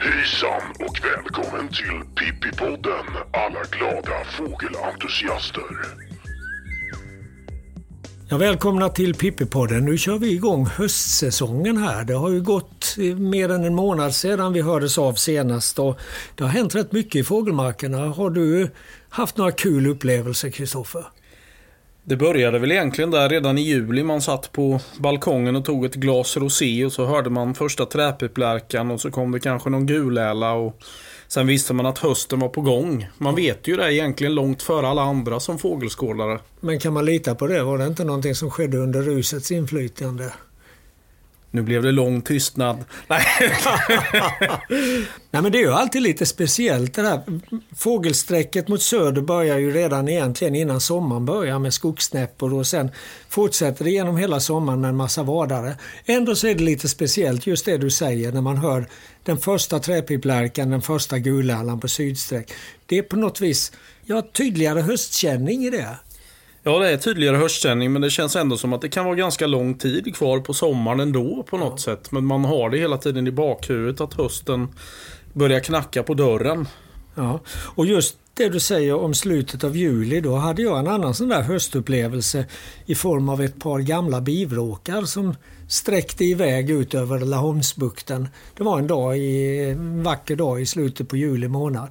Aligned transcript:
Hejsan 0.00 0.62
och 0.78 1.00
välkommen 1.04 1.68
till 1.68 2.14
Pippipodden 2.14 3.06
alla 3.32 3.62
glada 3.70 4.24
fågelentusiaster. 4.24 5.62
Ja, 8.30 8.36
välkomna 8.36 8.88
till 8.88 9.14
Pippipodden. 9.14 9.84
Nu 9.84 9.98
kör 9.98 10.18
vi 10.18 10.32
igång 10.32 10.66
höstsäsongen 10.66 11.76
här. 11.76 12.04
Det 12.04 12.14
har 12.14 12.30
ju 12.30 12.42
gått 12.42 12.77
mer 13.16 13.50
än 13.50 13.64
en 13.64 13.74
månad 13.74 14.14
sedan 14.14 14.52
vi 14.52 14.60
hördes 14.60 14.98
av 14.98 15.14
senast 15.14 15.78
och 15.78 15.98
det 16.34 16.44
har 16.44 16.50
hänt 16.50 16.74
rätt 16.74 16.92
mycket 16.92 17.14
i 17.14 17.24
fågelmarkerna. 17.24 17.98
Har 17.98 18.30
du 18.30 18.70
haft 19.08 19.36
några 19.36 19.52
kul 19.52 19.86
upplevelser, 19.86 20.50
Kristoffer? 20.50 21.04
Det 22.08 22.16
började 22.16 22.58
väl 22.58 22.72
egentligen 22.72 23.10
där 23.10 23.28
redan 23.28 23.58
i 23.58 23.62
juli. 23.62 24.02
Man 24.02 24.20
satt 24.20 24.52
på 24.52 24.80
balkongen 24.98 25.56
och 25.56 25.64
tog 25.64 25.84
ett 25.84 25.94
glas 25.94 26.36
rosé 26.36 26.84
och 26.84 26.92
så 26.92 27.06
hörde 27.06 27.30
man 27.30 27.54
första 27.54 27.86
träpiplärkan 27.86 28.90
och 28.90 29.00
så 29.00 29.10
kom 29.10 29.32
det 29.32 29.40
kanske 29.40 29.70
någon 29.70 29.86
guläla 29.86 30.52
och 30.52 30.82
sen 31.28 31.46
visste 31.46 31.74
man 31.74 31.86
att 31.86 31.98
hösten 31.98 32.40
var 32.40 32.48
på 32.48 32.60
gång. 32.60 33.08
Man 33.18 33.34
vet 33.34 33.68
ju 33.68 33.76
det 33.76 33.94
egentligen 33.94 34.34
långt 34.34 34.62
före 34.62 34.88
alla 34.88 35.02
andra 35.02 35.40
som 35.40 35.58
fågelskådare. 35.58 36.38
Men 36.60 36.80
kan 36.80 36.92
man 36.92 37.04
lita 37.04 37.34
på 37.34 37.46
det? 37.46 37.62
Var 37.62 37.78
det 37.78 37.86
inte 37.86 38.04
någonting 38.04 38.34
som 38.34 38.50
skedde 38.50 38.76
under 38.76 39.02
rusets 39.02 39.50
inflytande? 39.50 40.32
Nu 41.50 41.62
blev 41.62 41.82
det 41.82 41.92
lång 41.92 42.22
tystnad. 42.22 42.84
Nej. 43.08 43.24
Nej 45.30 45.42
men 45.42 45.52
det 45.52 45.58
är 45.58 45.62
ju 45.62 45.72
alltid 45.72 46.02
lite 46.02 46.26
speciellt 46.26 46.94
det 46.94 47.02
där. 47.02 47.22
Fågelsträcket 47.76 48.68
mot 48.68 48.82
söder 48.82 49.22
börjar 49.22 49.58
ju 49.58 49.72
redan 49.72 50.08
egentligen 50.08 50.54
innan 50.54 50.80
sommaren 50.80 51.24
börjar 51.24 51.58
med 51.58 51.74
skogssnäppor 51.74 52.54
och 52.54 52.66
sen 52.66 52.90
fortsätter 53.28 53.84
det 53.84 53.90
genom 53.90 54.16
hela 54.16 54.40
sommaren 54.40 54.80
med 54.80 54.88
en 54.88 54.96
massa 54.96 55.22
vadare. 55.22 55.76
Ändå 56.06 56.34
så 56.34 56.46
är 56.46 56.54
det 56.54 56.64
lite 56.64 56.88
speciellt 56.88 57.46
just 57.46 57.64
det 57.64 57.78
du 57.78 57.90
säger 57.90 58.32
när 58.32 58.40
man 58.40 58.56
hör 58.56 58.86
den 59.22 59.38
första 59.38 59.78
träpiplärkan, 59.78 60.70
den 60.70 60.82
första 60.82 61.18
gulärlan 61.18 61.80
på 61.80 61.88
sydsträck. 61.88 62.52
Det 62.86 62.98
är 62.98 63.02
på 63.02 63.16
något 63.16 63.40
vis, 63.40 63.72
ja 64.04 64.22
tydligare 64.32 64.80
höstkänning 64.80 65.64
i 65.64 65.70
det. 65.70 65.96
Ja, 66.62 66.78
det 66.78 66.90
är 66.90 66.96
tydligare 66.96 67.36
höstkänning 67.36 67.92
men 67.92 68.02
det 68.02 68.10
känns 68.10 68.36
ändå 68.36 68.56
som 68.56 68.72
att 68.72 68.80
det 68.80 68.88
kan 68.88 69.04
vara 69.04 69.14
ganska 69.14 69.46
lång 69.46 69.74
tid 69.74 70.16
kvar 70.16 70.40
på 70.40 70.54
sommaren 70.54 71.00
ändå 71.00 71.42
på 71.42 71.56
något 71.56 71.72
ja. 71.86 71.94
sätt. 71.94 72.12
Men 72.12 72.24
man 72.24 72.44
har 72.44 72.70
det 72.70 72.78
hela 72.78 72.98
tiden 72.98 73.26
i 73.26 73.30
bakhuvudet 73.30 74.00
att 74.00 74.14
hösten 74.14 74.68
börjar 75.32 75.60
knacka 75.60 76.02
på 76.02 76.14
dörren. 76.14 76.68
Ja, 77.14 77.40
och 77.48 77.86
just 77.86 78.18
det 78.34 78.48
du 78.48 78.60
säger 78.60 78.94
om 78.94 79.14
slutet 79.14 79.64
av 79.64 79.76
juli, 79.76 80.20
då 80.20 80.36
hade 80.36 80.62
jag 80.62 80.78
en 80.78 80.86
annan 80.86 81.14
sån 81.14 81.28
där 81.28 81.42
höstupplevelse 81.42 82.46
i 82.86 82.94
form 82.94 83.28
av 83.28 83.42
ett 83.42 83.60
par 83.60 83.78
gamla 83.78 84.20
bivråkar 84.20 85.02
som 85.02 85.34
sträckte 85.68 86.24
iväg 86.24 86.70
ut 86.70 86.94
över 86.94 87.18
Laholmsbukten. 87.18 88.28
Det 88.56 88.62
var 88.62 88.78
en 88.78 88.86
dag 88.86 89.18
i, 89.18 89.58
en 89.70 90.02
vacker 90.02 90.36
dag 90.36 90.60
i 90.60 90.66
slutet 90.66 91.08
på 91.08 91.16
juli 91.16 91.48
månad. 91.48 91.88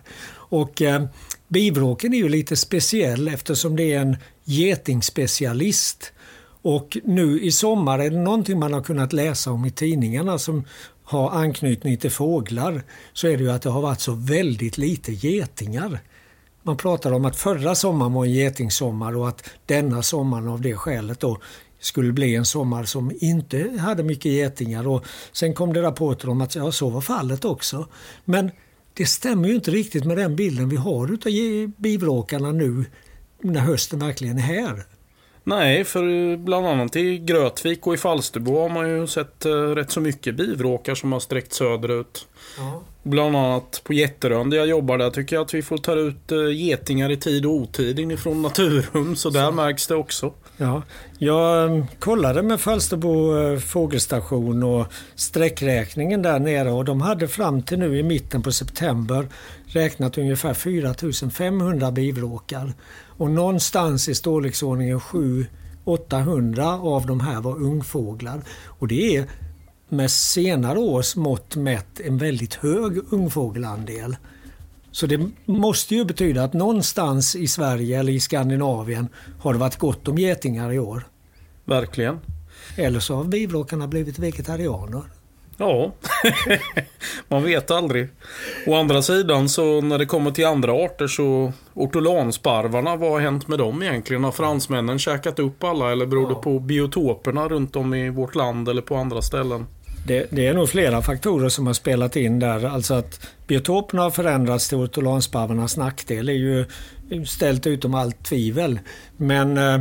Och 0.50 0.82
eh, 0.82 1.04
bivråken 1.48 2.14
är 2.14 2.17
ju 2.17 2.30
lite 2.30 2.56
speciell 2.56 3.28
eftersom 3.28 3.76
det 3.76 3.94
är 3.94 4.00
en 4.00 4.17
getingspecialist. 4.44 6.14
Och 6.62 6.98
nu 7.04 7.42
i 7.42 7.52
sommar 7.52 8.00
är 8.00 8.09
det 8.09 8.17
någonting 8.17 8.59
man 8.59 8.73
har 8.73 8.81
kunnat 8.81 9.14
läsa 9.14 9.52
om 9.52 9.66
i 9.66 9.72
tidningarna 9.72 10.39
som 10.39 10.66
har 11.04 11.31
anknytning 11.31 11.98
till 11.98 12.12
fåglar 12.12 12.84
så 13.14 13.28
är 13.28 13.38
det 13.38 13.44
ju 13.44 13.52
att 13.52 13.62
det 13.62 13.70
har 13.70 13.81
varit 13.81 14.00
så 14.00 14.12
väldigt 14.12 14.78
lite 14.78 15.12
getingar. 15.12 16.00
Man 16.64 16.78
pratar 16.78 17.12
om 17.12 17.26
att 17.26 17.36
förra 17.36 17.76
sommaren 17.76 18.14
var 18.14 18.26
en 18.26 18.32
getingsommar 18.32 19.17
och 19.17 19.28
att 19.30 19.50
denna 19.66 20.04
sommaren 20.04 20.48
av 20.48 20.61
det 20.61 20.76
skälet 20.76 21.20
då 21.20 21.38
skulle 21.80 22.11
bli 22.11 22.36
en 22.36 22.45
sommar 22.45 22.84
som 22.84 23.11
inte 23.20 23.77
hade 23.80 24.04
mycket 24.04 24.32
getingar. 24.32 24.88
Och 24.88 25.05
sen 25.32 25.54
kom 25.54 25.73
det 25.73 25.82
rapporter 25.82 26.30
om 26.30 26.42
att 26.42 26.55
ja, 26.55 26.71
så 26.71 26.89
var 26.89 27.02
fallet 27.02 27.45
också. 27.45 27.88
Men 28.26 28.52
det 28.97 29.05
stämmer 29.05 29.47
ju 29.47 29.55
inte 29.55 29.71
riktigt 29.71 30.05
med 30.05 30.17
den 30.17 30.35
bilden 30.35 30.69
vi 30.69 30.75
har 30.75 31.13
utav 31.13 31.31
bivråkarna 31.77 32.52
nu 32.52 32.85
när 33.41 33.61
hösten 33.61 33.99
verkligen 33.99 34.37
är 34.37 34.41
här. 34.41 34.83
Nej, 35.43 35.83
för 35.83 36.37
bland 36.37 36.67
annat 36.67 36.95
i 36.95 37.17
Grötvik 37.17 37.87
och 37.87 37.93
i 37.93 37.97
Falsterbo 37.97 38.59
har 38.59 38.69
man 38.69 38.89
ju 38.89 39.08
sett 39.08 39.45
eh, 39.45 39.52
rätt 39.52 39.91
så 39.91 40.02
mycket 40.02 40.35
bivråkar 40.35 40.95
som 40.95 41.11
har 41.11 41.19
sträckt 41.19 41.53
söderut. 41.53 42.27
Ja. 42.58 42.81
Bland 43.03 43.35
annat 43.35 43.81
på 43.83 43.93
Jätterön 43.93 44.49
där 44.49 44.58
jag 44.58 44.67
jobbar 44.67 44.97
där 44.97 45.09
tycker 45.09 45.35
jag 45.35 45.43
att 45.43 45.53
vi 45.53 45.61
får 45.61 45.77
ta 45.77 45.95
ut 45.95 46.31
eh, 46.31 46.49
getingar 46.52 47.11
i 47.11 47.17
tid 47.17 47.45
och 47.45 47.52
otid 47.52 47.99
inifrån 47.99 48.41
Naturum. 48.41 49.15
Så 49.15 49.29
där 49.29 49.45
så. 49.45 49.52
märks 49.52 49.87
det 49.87 49.95
också. 49.95 50.33
Ja, 50.60 50.84
jag 51.18 51.72
mm, 51.72 51.86
kollade 52.00 52.44
med 52.44 52.62
Falsterbo 52.62 53.38
eh, 53.38 53.60
fågelstation 53.60 54.64
och 54.64 54.86
sträckräkningen 55.16 56.22
där 56.22 56.40
nere 56.40 56.72
och 56.72 56.86
de 56.86 57.02
hade 57.02 57.28
fram 57.28 57.62
till 57.62 57.80
nu 57.80 57.98
i 57.98 58.04
mitten 58.04 58.42
på 58.42 58.52
september 58.52 59.28
räknat 59.68 60.18
ungefär 60.18 60.54
4500 60.54 61.92
bivråkar. 61.92 62.73
Och 63.18 63.32
någonstans 63.32 64.10
i 64.10 64.16
storleksordningen 64.16 65.00
700-800 65.00 66.82
av 66.95 67.06
de 67.06 67.20
här 67.20 67.42
var 67.42 67.56
ungfåglar. 67.56 68.42
Och 68.66 68.88
det 68.88 69.16
är 69.16 69.26
med 69.89 70.12
senare 70.12 70.80
års 70.80 71.16
mått 71.16 71.56
mätt 71.56 72.00
en 72.00 72.18
väldigt 72.18 72.54
hög 72.54 73.02
ungfågelandel. 73.10 74.16
Så 74.97 75.08
det 75.08 75.30
måste 75.45 75.95
ju 75.95 76.05
betyda 76.05 76.43
att 76.43 76.53
någonstans 76.53 77.35
i 77.35 77.47
Sverige 77.47 77.99
eller 77.99 78.11
i 78.11 78.19
Skandinavien 78.19 79.08
har 79.39 79.53
det 79.53 79.59
varit 79.59 79.77
gott 79.77 80.08
om 80.08 80.17
getingar 80.17 80.71
i 80.73 80.80
år. 80.80 81.08
Verkligen. 81.65 82.19
Eller 82.77 82.99
så 82.99 83.15
har 83.15 83.23
bivråkarna 83.23 83.87
blivit 83.87 84.19
vegetarianer. 84.19 85.02
Ja, 85.58 85.91
man 87.27 87.43
vet 87.43 87.71
aldrig. 87.71 88.09
Å 88.67 88.75
andra 88.75 89.02
sidan 89.02 89.49
så 89.49 89.81
när 89.81 89.97
det 89.97 90.05
kommer 90.05 90.31
till 90.31 90.45
andra 90.45 90.73
arter 90.73 91.08
så 91.08 91.53
ortolansparvarna, 91.73 92.95
vad 92.95 93.11
har 93.11 93.19
hänt 93.19 93.47
med 93.47 93.59
dem 93.59 93.83
egentligen? 93.83 94.23
Har 94.23 94.31
fransmännen 94.31 94.99
käkat 94.99 95.39
upp 95.39 95.64
alla 95.64 95.91
eller 95.91 96.05
beror 96.05 96.29
det 96.29 96.35
på 96.35 96.59
biotoperna 96.59 97.47
runt 97.47 97.75
om 97.75 97.93
i 97.93 98.09
vårt 98.09 98.35
land 98.35 98.69
eller 98.69 98.81
på 98.81 98.95
andra 98.95 99.21
ställen? 99.21 99.65
Det, 100.08 100.28
det, 100.30 100.48
är 100.48 100.54
nog 100.54 100.70
flera 100.70 101.02
faktorer 101.02 101.50
som 101.50 101.68
har 101.68 101.73
spelat 101.73 102.16
in 102.16 102.40
där. 102.40 102.66
Alltså 102.66 102.94
att 102.94 103.28
biotoperna 103.48 104.02
har 104.02 104.10
förändrats 104.10 104.70
till 104.70 104.78
ortolansparvarnas 104.78 105.78
nackdel 105.78 106.30
är 106.30 106.34
ju 106.34 106.66
ställt 107.26 107.68
utom 107.68 107.94
allt 107.94 108.23
tvivel. 108.23 108.80
Men 109.18 109.58
eh, 109.58 109.80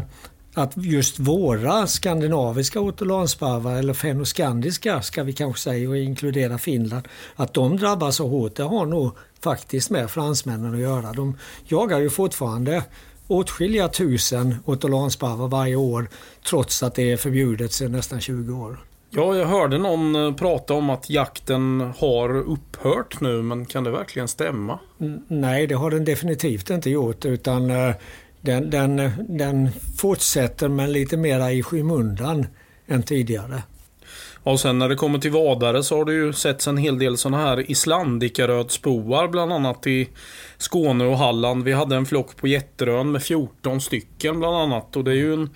att 0.55 0.73
just 0.77 1.19
våra 1.19 1.87
skandinaviska 1.87 2.81
ortolansparvar, 2.81 3.75
eller 3.77 3.95
fenoskandiska 3.95 5.03
ska 5.03 5.23
vi 5.23 5.33
kanske 5.33 5.63
säga 5.63 5.89
och 5.89 5.97
inkludera 5.97 6.59
Finland, 6.59 7.09
att 7.37 7.55
de 7.55 7.77
drabbas 7.77 8.17
så 8.17 8.29
hårt, 8.29 8.57
det 8.57 8.63
har 8.63 8.87
nog 8.87 9.13
faktiskt 9.41 9.91
med 9.91 10.11
fransmännen 10.11 10.75
att 10.75 10.81
göra. 10.81 11.13
De 11.13 11.39
jagar 11.65 11.99
ju 11.99 12.11
fortfarande 12.11 12.83
åtskilliga 13.27 13.89
tusen 13.89 14.57
ortolansparvar 14.65 15.49
varje 15.49 15.77
år 15.77 16.09
trots 16.49 16.83
att 16.83 16.95
det 16.95 17.13
är 17.13 17.17
förbjudet 17.17 17.73
sedan 17.73 17.93
nästan 17.93 18.21
20 18.21 18.53
år. 18.53 18.79
Ja, 19.16 19.37
jag 19.37 19.47
hörde 19.47 19.78
någon 19.78 20.15
eh, 20.15 20.34
prata 20.34 20.75
om 20.75 20.91
att 20.91 21.10
jakten 21.10 21.93
har 21.99 22.37
upphört 22.37 23.21
nu, 23.21 23.43
men 23.43 23.66
kan 23.66 23.84
det 23.84 23.91
verkligen 23.91 24.28
stämma? 24.28 24.78
Nej, 25.28 25.66
det 25.66 25.75
har 25.75 25.91
den 25.91 26.04
definitivt 26.04 26.71
inte 26.71 26.91
gjort 26.91 27.25
utan 27.25 27.71
eh, 27.71 27.94
den, 28.41 28.71
den, 28.71 29.12
den 29.28 29.71
fortsätter 29.99 30.69
men 30.69 30.93
lite 30.93 31.16
mera 31.16 31.53
i 31.53 31.62
skymundan 31.62 32.47
än 32.87 33.03
tidigare. 33.03 33.62
Och 34.43 34.60
sen 34.60 34.78
när 34.78 34.88
det 34.88 34.97
kommer 34.97 35.19
till 35.19 35.31
vadare 35.31 35.83
så 35.83 35.97
har 35.97 36.04
det 36.04 36.12
ju 36.12 36.33
setts 36.33 36.66
en 36.66 36.77
hel 36.77 36.98
del 36.98 37.16
sådana 37.16 37.43
här 37.43 37.71
islandikarödspoar 37.71 39.28
bland 39.28 39.53
annat 39.53 39.87
i 39.87 40.09
Skåne 40.59 41.04
och 41.04 41.19
Halland. 41.19 41.65
Vi 41.65 41.72
hade 41.72 41.97
en 41.97 42.07
flock 42.07 42.36
på 42.36 42.47
Jätterön 42.47 43.12
med 43.12 43.22
14 43.22 43.80
stycken 43.80 44.39
bland 44.39 44.57
annat 44.57 44.97
och 44.97 45.04
det 45.04 45.10
är 45.10 45.15
ju 45.15 45.34
en 45.34 45.51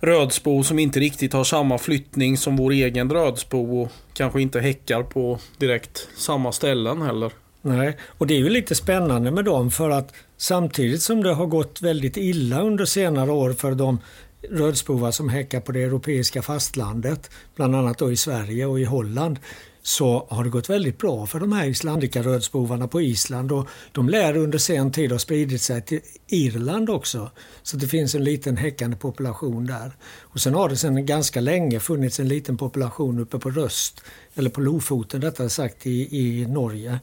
rödspo 0.00 0.62
som 0.62 0.78
inte 0.78 1.00
riktigt 1.00 1.32
har 1.32 1.44
samma 1.44 1.78
flyttning 1.78 2.36
som 2.36 2.56
vår 2.56 2.70
egen 2.70 3.10
rödspo 3.10 3.80
och 3.80 3.88
kanske 4.12 4.42
inte 4.42 4.60
häckar 4.60 5.02
på 5.02 5.38
direkt 5.58 6.08
samma 6.16 6.52
ställen 6.52 7.02
heller. 7.02 7.32
Nej, 7.62 7.96
och 8.18 8.26
det 8.26 8.34
är 8.34 8.38
ju 8.38 8.48
lite 8.48 8.74
spännande 8.74 9.30
med 9.30 9.44
dem 9.44 9.70
för 9.70 9.90
att 9.90 10.14
samtidigt 10.36 11.02
som 11.02 11.22
det 11.22 11.34
har 11.34 11.46
gått 11.46 11.82
väldigt 11.82 12.16
illa 12.16 12.60
under 12.60 12.84
senare 12.84 13.30
år 13.30 13.52
för 13.52 13.74
de 13.74 13.98
rödspovar 14.50 15.10
som 15.10 15.28
häckar 15.28 15.60
på 15.60 15.72
det 15.72 15.82
europeiska 15.82 16.42
fastlandet, 16.42 17.30
bland 17.56 17.76
annat 17.76 17.98
då 17.98 18.12
i 18.12 18.16
Sverige 18.16 18.66
och 18.66 18.80
i 18.80 18.84
Holland, 18.84 19.38
så 19.82 20.26
har 20.30 20.44
det 20.44 20.50
gått 20.50 20.70
väldigt 20.70 20.98
bra 20.98 21.26
för 21.26 21.40
de 21.40 21.52
här 21.52 21.66
islandikarödspovarna 21.66 22.88
på 22.88 23.00
Island 23.00 23.52
och 23.52 23.68
de 23.92 24.08
lär 24.08 24.36
under 24.36 24.58
sen 24.58 24.92
tid 24.92 25.12
ha 25.12 25.18
spridit 25.18 25.62
sig 25.62 25.82
till 25.82 26.00
Irland 26.26 26.90
också. 26.90 27.30
Så 27.62 27.76
det 27.76 27.86
finns 27.86 28.14
en 28.14 28.24
liten 28.24 28.56
häckande 28.56 28.96
population 28.96 29.66
där. 29.66 29.92
Och 30.20 30.40
sen 30.40 30.54
har 30.54 30.68
det 30.68 30.76
sedan 30.76 31.06
ganska 31.06 31.40
länge 31.40 31.80
funnits 31.80 32.20
en 32.20 32.28
liten 32.28 32.56
population 32.56 33.18
uppe 33.18 33.38
på 33.38 33.50
Röst, 33.50 34.00
eller 34.34 34.50
på 34.50 34.60
Lofoten 34.60 35.22
rättare 35.22 35.48
sagt, 35.48 35.86
i, 35.86 36.18
i 36.18 36.46
Norge. 36.46 36.98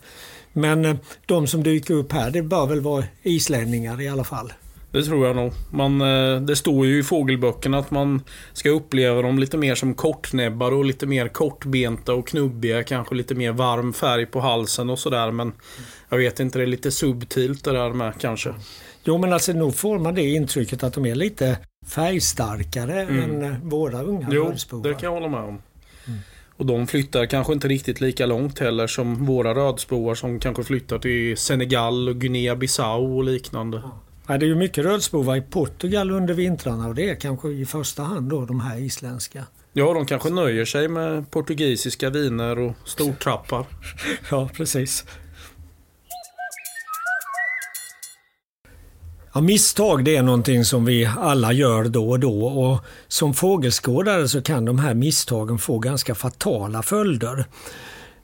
Men 0.54 0.86
eh, 0.86 0.96
de 1.26 1.48
som 1.48 1.64
dyker 1.64 1.94
upp 1.94 2.12
här, 2.12 2.32
det 2.32 2.42
bör 2.42 2.66
väl 2.66 2.82
vara 2.82 3.06
islänningar 3.24 4.02
i 4.02 4.08
alla 4.08 4.24
fall. 4.24 4.54
Det 4.98 5.04
tror 5.04 5.28
jag 5.28 5.36
nog. 5.36 5.54
Man, 5.72 6.02
eh, 6.02 6.42
det 6.42 6.56
står 6.56 6.86
ju 6.86 7.00
i 7.00 7.04
fågelböckerna 7.04 7.78
att 7.78 7.92
man 7.92 8.22
ska 8.54 8.70
uppleva 8.70 9.22
dem 9.22 9.40
lite 9.40 9.58
mer 9.58 9.76
som 9.76 9.94
kortnäbbar 9.94 10.72
och 10.72 10.86
lite 10.86 11.06
mer 11.06 11.28
kortbenta 11.28 12.14
och 12.14 12.28
knubbiga. 12.28 12.84
Kanske 12.84 13.16
lite 13.16 13.36
mer 13.36 13.52
varm 13.52 13.94
färg 13.94 14.26
på 14.26 14.40
halsen 14.40 14.90
och 14.90 15.00
sådär. 15.00 15.32
Men 15.32 15.54
jag 16.10 16.18
vet 16.18 16.40
inte, 16.40 16.60
det 16.60 16.64
är 16.64 16.68
lite 16.68 16.92
subtilt 16.92 17.64
det 17.64 17.72
där 17.72 17.94
med 17.94 18.14
kanske. 18.20 18.54
Jo 19.04 19.18
men 19.18 19.34
alltså 19.34 19.54
nog 19.54 19.76
får 19.76 20.00
man 20.00 20.16
det 20.16 20.30
intrycket 20.30 20.84
att 20.84 20.94
de 20.94 21.06
är 21.06 21.16
lite 21.16 21.58
färgstarkare 21.88 23.02
mm. 23.02 23.24
än 23.24 23.52
eh, 23.52 23.60
våra 23.64 24.04
unga 24.04 24.28
Jo, 24.32 24.54
det 24.84 24.94
kan 24.94 25.02
jag 25.02 25.12
hålla 25.12 25.28
med 25.28 25.40
om. 25.40 25.62
Mm. 26.08 26.20
Och 26.58 26.66
de 26.66 26.88
flyttar 26.88 27.26
kanske 27.26 27.54
inte 27.54 27.68
riktigt 27.68 28.02
lika 28.02 28.26
långt 28.26 28.60
heller 28.60 28.88
som 28.88 29.26
våra 29.26 29.56
rödspoar 29.56 30.16
som 30.16 30.40
kanske 30.40 30.64
flyttar 30.64 31.00
till 31.00 31.38
Senegal 31.38 32.10
och 32.10 32.16
Guinea-Bissau 32.16 33.18
och 33.18 33.24
liknande. 33.24 33.82
Ja. 33.84 34.00
Ja, 34.28 34.38
det 34.38 34.46
är 34.46 34.48
ju 34.48 34.56
mycket 34.56 34.86
rödspovar 34.86 35.36
i 35.36 35.42
Portugal 35.42 36.12
under 36.12 36.34
vintrarna 36.34 36.88
och 36.88 36.96
det 36.96 37.10
är 37.10 37.16
kanske 37.16 37.50
i 37.50 37.66
första 37.66 38.04
hand 38.04 38.30
då 38.30 38.46
de 38.46 38.60
här 38.60 38.78
isländska. 38.78 39.44
Ja, 39.74 39.94
de 39.94 40.06
kanske 40.06 40.30
nöjer 40.30 40.66
sig 40.66 40.88
med 40.88 41.32
portugisiska 41.32 42.10
viner 42.10 42.60
och 42.60 42.74
stortrappar. 42.86 43.66
ja, 44.32 44.50
precis. 44.54 45.06
Ja, 49.34 49.42
misstag 49.42 50.06
det 50.06 50.16
är 50.16 50.24
någonting 50.24 50.66
som 50.66 50.86
vi 50.86 51.06
alla 51.18 51.54
gör 51.54 51.84
då 51.84 52.10
och 52.10 52.20
då 52.20 52.46
och 52.46 52.86
som 53.08 53.34
fågelskådare 53.34 54.28
så 54.28 54.42
kan 54.42 54.66
de 54.66 54.80
här 54.80 54.94
misstagen 54.94 55.58
få 55.58 55.80
ganska 55.80 56.16
fatala 56.16 56.84
följder. 56.84 57.46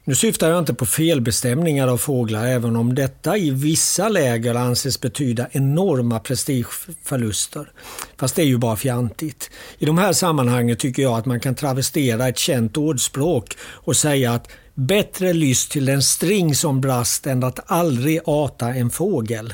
Nu 0.05 0.15
syftar 0.15 0.49
jag 0.49 0.59
inte 0.59 0.73
på 0.73 0.85
felbestämningar 0.85 1.87
av 1.87 1.97
fåglar 1.97 2.45
även 2.45 2.75
om 2.75 2.95
detta 2.95 3.37
i 3.37 3.49
vissa 3.49 4.09
läger 4.09 4.55
anses 4.55 5.01
betyda 5.01 5.47
enorma 5.51 6.19
prestigeförluster. 6.19 7.71
Fast 8.17 8.35
det 8.35 8.41
är 8.41 8.45
ju 8.45 8.57
bara 8.57 8.75
fjantigt. 8.75 9.51
I 9.77 9.85
de 9.85 9.97
här 9.97 10.13
sammanhangen 10.13 10.77
tycker 10.77 11.03
jag 11.03 11.17
att 11.17 11.25
man 11.25 11.39
kan 11.39 11.55
travestera 11.55 12.27
ett 12.27 12.37
känt 12.37 12.77
ordspråk 12.77 13.57
och 13.59 13.95
säga 13.95 14.33
att 14.33 14.47
bättre 14.73 15.33
lyss 15.33 15.69
till 15.69 15.89
en 15.89 16.01
string 16.03 16.55
som 16.55 16.81
brast 16.81 17.27
än 17.27 17.43
att 17.43 17.71
aldrig 17.71 18.19
ata 18.25 18.73
en 18.73 18.89
fågel. 18.89 19.53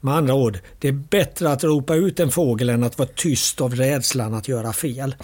Med 0.00 0.14
andra 0.14 0.34
ord, 0.34 0.58
det 0.80 0.88
är 0.88 0.92
bättre 0.92 1.52
att 1.52 1.64
ropa 1.64 1.94
ut 1.94 2.20
en 2.20 2.30
fågel 2.30 2.68
än 2.68 2.84
att 2.84 2.98
vara 2.98 3.08
tyst 3.14 3.60
av 3.60 3.74
rädslan 3.74 4.34
att 4.34 4.48
göra 4.48 4.72
fel. 4.72 5.14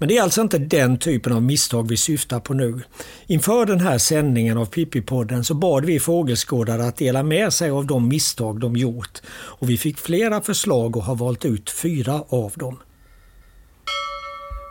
Men 0.00 0.08
det 0.08 0.16
är 0.16 0.22
alltså 0.22 0.40
inte 0.40 0.58
den 0.58 0.98
typen 0.98 1.32
av 1.32 1.42
misstag 1.42 1.88
vi 1.88 1.96
syftar 1.96 2.40
på 2.40 2.54
nu. 2.54 2.80
Inför 3.26 3.66
den 3.66 3.80
här 3.80 3.98
sändningen 3.98 4.58
av 4.58 4.70
Pippi-podden 4.70 5.42
så 5.42 5.54
bad 5.54 5.84
vi 5.84 6.00
fågelskådare 6.00 6.84
att 6.84 6.96
dela 6.96 7.22
med 7.22 7.52
sig 7.52 7.70
av 7.70 7.86
de 7.86 8.08
misstag 8.08 8.60
de 8.60 8.76
gjort 8.76 9.20
och 9.30 9.70
vi 9.70 9.78
fick 9.78 9.98
flera 9.98 10.40
förslag 10.40 10.96
och 10.96 11.02
har 11.02 11.14
valt 11.14 11.44
ut 11.44 11.70
fyra 11.70 12.24
av 12.28 12.52
dem. 12.56 12.78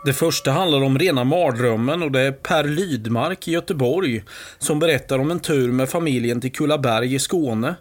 Det 0.05 0.13
första 0.13 0.51
handlar 0.51 0.81
om 0.81 0.99
rena 0.99 1.23
mardrömmen 1.23 2.03
och 2.03 2.11
det 2.11 2.21
är 2.21 2.31
Per 2.31 2.63
Lydmark 2.63 3.47
i 3.47 3.51
Göteborg 3.51 4.23
som 4.59 4.79
berättar 4.79 5.19
om 5.19 5.31
en 5.31 5.39
tur 5.39 5.71
med 5.71 5.89
familjen 5.89 6.41
till 6.41 6.51
Kullaberg 6.51 7.15
i 7.15 7.19
Skåne. 7.19 7.75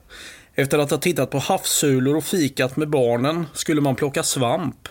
Efter 0.55 0.79
att 0.79 0.91
ha 0.91 0.99
tittat 0.99 1.31
på 1.31 1.39
havssulor 1.39 2.17
och 2.17 2.25
fikat 2.25 2.77
med 2.77 2.91
barnen 2.91 3.47
skulle 3.55 3.81
man 3.81 3.97
plocka 3.97 4.23
svamp. 4.23 4.89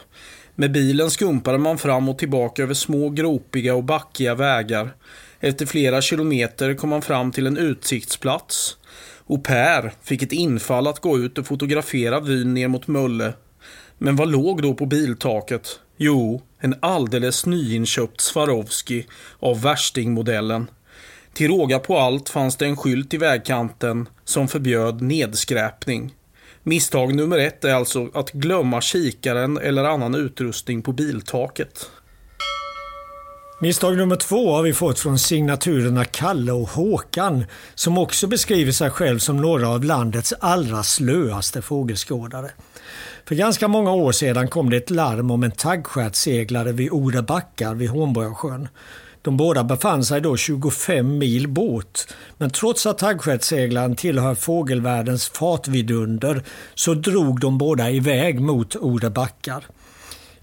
Med 0.59 0.71
bilen 0.71 1.11
skumpade 1.11 1.57
man 1.57 1.77
fram 1.77 2.09
och 2.09 2.17
tillbaka 2.17 2.63
över 2.63 2.73
små 2.73 3.09
gropiga 3.09 3.75
och 3.75 3.83
backiga 3.83 4.35
vägar. 4.35 4.93
Efter 5.39 5.65
flera 5.65 6.01
kilometer 6.01 6.73
kom 6.73 6.89
man 6.89 7.01
fram 7.01 7.31
till 7.31 7.47
en 7.47 7.57
utsiktsplats. 7.57 8.77
Och 9.17 9.43
Per 9.43 9.93
fick 10.03 10.21
ett 10.21 10.31
infall 10.31 10.87
att 10.87 10.99
gå 10.99 11.17
ut 11.17 11.37
och 11.37 11.47
fotografera 11.47 12.19
vyn 12.19 12.53
ner 12.53 12.67
mot 12.67 12.87
Mölle. 12.87 13.33
Men 13.97 14.15
vad 14.15 14.31
låg 14.31 14.61
då 14.61 14.73
på 14.73 14.85
biltaket? 14.85 15.79
Jo, 15.97 16.41
en 16.59 16.75
alldeles 16.79 17.45
nyinköpt 17.45 18.21
Swarovski 18.21 19.05
av 19.39 19.61
värstingmodellen. 19.61 20.67
Till 21.33 21.47
råga 21.47 21.79
på 21.79 21.97
allt 21.97 22.29
fanns 22.29 22.55
det 22.55 22.65
en 22.65 22.77
skylt 22.77 23.13
i 23.13 23.17
vägkanten 23.17 24.09
som 24.23 24.47
förbjöd 24.47 25.01
nedskräpning. 25.01 26.13
Misstag 26.67 27.15
nummer 27.15 27.37
ett 27.37 27.65
är 27.65 27.73
alltså 27.73 28.09
att 28.13 28.31
glömma 28.31 28.81
kikaren 28.81 29.57
eller 29.57 29.83
annan 29.83 30.15
utrustning 30.15 30.81
på 30.81 30.91
biltaket. 30.91 31.89
Misstag 33.61 33.97
nummer 33.97 34.15
två 34.15 34.55
har 34.55 34.63
vi 34.63 34.73
fått 34.73 34.99
från 34.99 35.19
signaturerna 35.19 36.05
Kalle 36.05 36.51
och 36.51 36.69
Håkan 36.69 37.45
som 37.75 37.97
också 37.97 38.27
beskriver 38.27 38.71
sig 38.71 38.89
själv 38.89 39.19
som 39.19 39.37
några 39.37 39.69
av 39.69 39.83
landets 39.83 40.33
allra 40.39 40.83
slöaste 40.83 41.61
fågelskådare. 41.61 42.51
För 43.25 43.35
ganska 43.35 43.67
många 43.67 43.91
år 43.91 44.11
sedan 44.11 44.47
kom 44.47 44.69
det 44.69 44.77
ett 44.77 44.89
larm 44.89 45.31
om 45.31 45.43
en 45.43 45.51
taggstjärtsseglare 45.51 46.71
vid 46.71 46.91
Ore 46.91 47.21
backar 47.21 47.73
vid 47.73 47.89
Hornborgasjön. 47.89 48.67
De 49.21 49.37
båda 49.37 49.63
befann 49.63 50.05
sig 50.05 50.21
då 50.21 50.37
25 50.37 51.17
mil 51.17 51.47
båt. 51.47 52.07
Men 52.37 52.49
trots 52.49 52.85
att 52.85 52.97
taggstjärtsseglaren 52.97 53.95
tillhör 53.95 54.35
fågelvärldens 54.35 55.29
fartvidunder 55.29 56.43
så 56.75 56.93
drog 56.93 57.39
de 57.39 57.57
båda 57.57 57.91
iväg 57.91 58.39
mot 58.39 58.75
Ore 58.75 59.09
backar. 59.09 59.65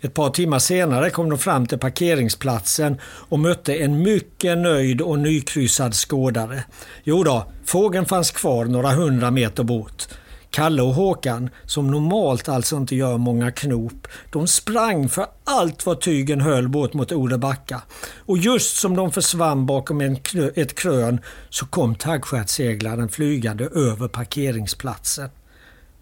Ett 0.00 0.14
par 0.14 0.30
timmar 0.30 0.58
senare 0.58 1.10
kom 1.10 1.30
de 1.30 1.38
fram 1.38 1.66
till 1.66 1.78
parkeringsplatsen 1.78 3.00
och 3.04 3.38
mötte 3.38 3.74
en 3.74 4.02
mycket 4.02 4.58
nöjd 4.58 5.00
och 5.00 5.18
nykryssad 5.18 5.94
skådare. 5.94 6.64
Jo 7.04 7.24
då, 7.24 7.46
fågeln 7.64 8.06
fanns 8.06 8.30
kvar 8.30 8.64
några 8.64 8.90
hundra 8.90 9.30
meter 9.30 9.62
bort. 9.62 10.08
Kalle 10.54 10.82
och 10.82 10.94
Håkan, 10.94 11.50
som 11.66 11.90
normalt 11.90 12.48
alltså 12.48 12.76
inte 12.76 12.96
gör 12.96 13.18
många 13.18 13.50
knop, 13.50 14.06
de 14.30 14.46
sprang 14.46 15.08
för 15.08 15.26
allt 15.44 15.86
vad 15.86 16.00
tygen 16.00 16.40
höll 16.40 16.68
bort 16.68 16.94
mot 16.94 17.12
Odebacka. 17.12 17.82
Och 18.18 18.38
just 18.38 18.76
som 18.76 18.96
de 18.96 19.12
försvann 19.12 19.66
bakom 19.66 20.00
en, 20.00 20.18
ett 20.54 20.74
krön 20.74 21.20
så 21.50 21.66
kom 21.66 21.94
taggstjärtsseglaren 21.94 23.08
flygande 23.08 23.64
över 23.64 24.08
parkeringsplatsen. 24.08 25.30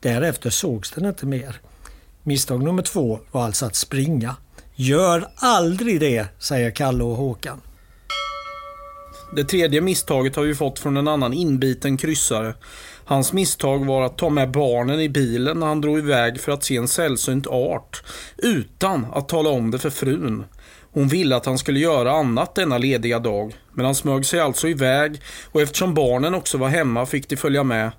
Därefter 0.00 0.50
sågs 0.50 0.90
den 0.90 1.04
inte 1.04 1.26
mer. 1.26 1.60
Misstag 2.22 2.62
nummer 2.62 2.82
två 2.82 3.20
var 3.30 3.44
alltså 3.44 3.66
att 3.66 3.76
springa. 3.76 4.36
Gör 4.74 5.28
aldrig 5.36 6.00
det, 6.00 6.26
säger 6.38 6.70
Kalle 6.70 7.04
och 7.04 7.16
Håkan. 7.16 7.60
Det 9.36 9.44
tredje 9.44 9.80
misstaget 9.80 10.36
har 10.36 10.42
vi 10.42 10.54
fått 10.54 10.78
från 10.78 10.96
en 10.96 11.08
annan 11.08 11.32
inbiten 11.32 11.96
kryssare. 11.96 12.54
Hans 13.04 13.32
misstag 13.32 13.86
var 13.86 14.02
att 14.02 14.18
ta 14.18 14.30
med 14.30 14.50
barnen 14.50 15.00
i 15.00 15.08
bilen 15.08 15.60
när 15.60 15.66
han 15.66 15.80
drog 15.80 15.98
iväg 15.98 16.40
för 16.40 16.52
att 16.52 16.64
se 16.64 16.76
en 16.76 16.88
sällsynt 16.88 17.46
art. 17.46 18.02
Utan 18.36 19.06
att 19.12 19.28
tala 19.28 19.50
om 19.50 19.70
det 19.70 19.78
för 19.78 19.90
frun. 19.90 20.44
Hon 20.92 21.08
ville 21.08 21.36
att 21.36 21.46
han 21.46 21.58
skulle 21.58 21.80
göra 21.80 22.12
annat 22.12 22.54
denna 22.54 22.78
lediga 22.78 23.18
dag. 23.18 23.54
Men 23.72 23.84
han 23.84 23.94
smög 23.94 24.26
sig 24.26 24.40
alltså 24.40 24.68
iväg 24.68 25.20
och 25.52 25.62
eftersom 25.62 25.94
barnen 25.94 26.34
också 26.34 26.58
var 26.58 26.68
hemma 26.68 27.06
fick 27.06 27.28
de 27.28 27.36
följa 27.36 27.64
med. 27.64 27.90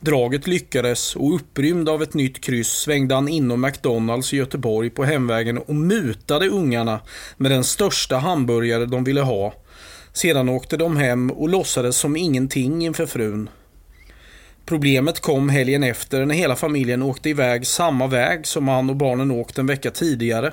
Draget 0.00 0.46
lyckades 0.46 1.16
och 1.16 1.34
upprymd 1.34 1.88
av 1.88 2.02
ett 2.02 2.14
nytt 2.14 2.40
kryss 2.40 2.68
svängde 2.68 3.14
han 3.14 3.28
inom 3.28 3.60
McDonalds 3.60 4.32
i 4.32 4.36
Göteborg 4.36 4.90
på 4.90 5.04
hemvägen 5.04 5.58
och 5.58 5.74
mutade 5.74 6.48
ungarna 6.48 7.00
med 7.36 7.50
den 7.50 7.64
största 7.64 8.16
hamburgare 8.16 8.86
de 8.86 9.04
ville 9.04 9.20
ha. 9.20 9.54
Sedan 10.12 10.48
åkte 10.48 10.76
de 10.76 10.96
hem 10.96 11.30
och 11.30 11.48
låtsades 11.48 11.96
som 11.96 12.16
ingenting 12.16 12.84
inför 12.84 13.06
frun. 13.06 13.48
Problemet 14.66 15.20
kom 15.20 15.48
helgen 15.48 15.82
efter 15.82 16.26
när 16.26 16.34
hela 16.34 16.56
familjen 16.56 17.02
åkte 17.02 17.30
iväg 17.30 17.66
samma 17.66 18.06
väg 18.06 18.46
som 18.46 18.68
han 18.68 18.90
och 18.90 18.96
barnen 18.96 19.30
åkt 19.30 19.58
en 19.58 19.66
vecka 19.66 19.90
tidigare. 19.90 20.52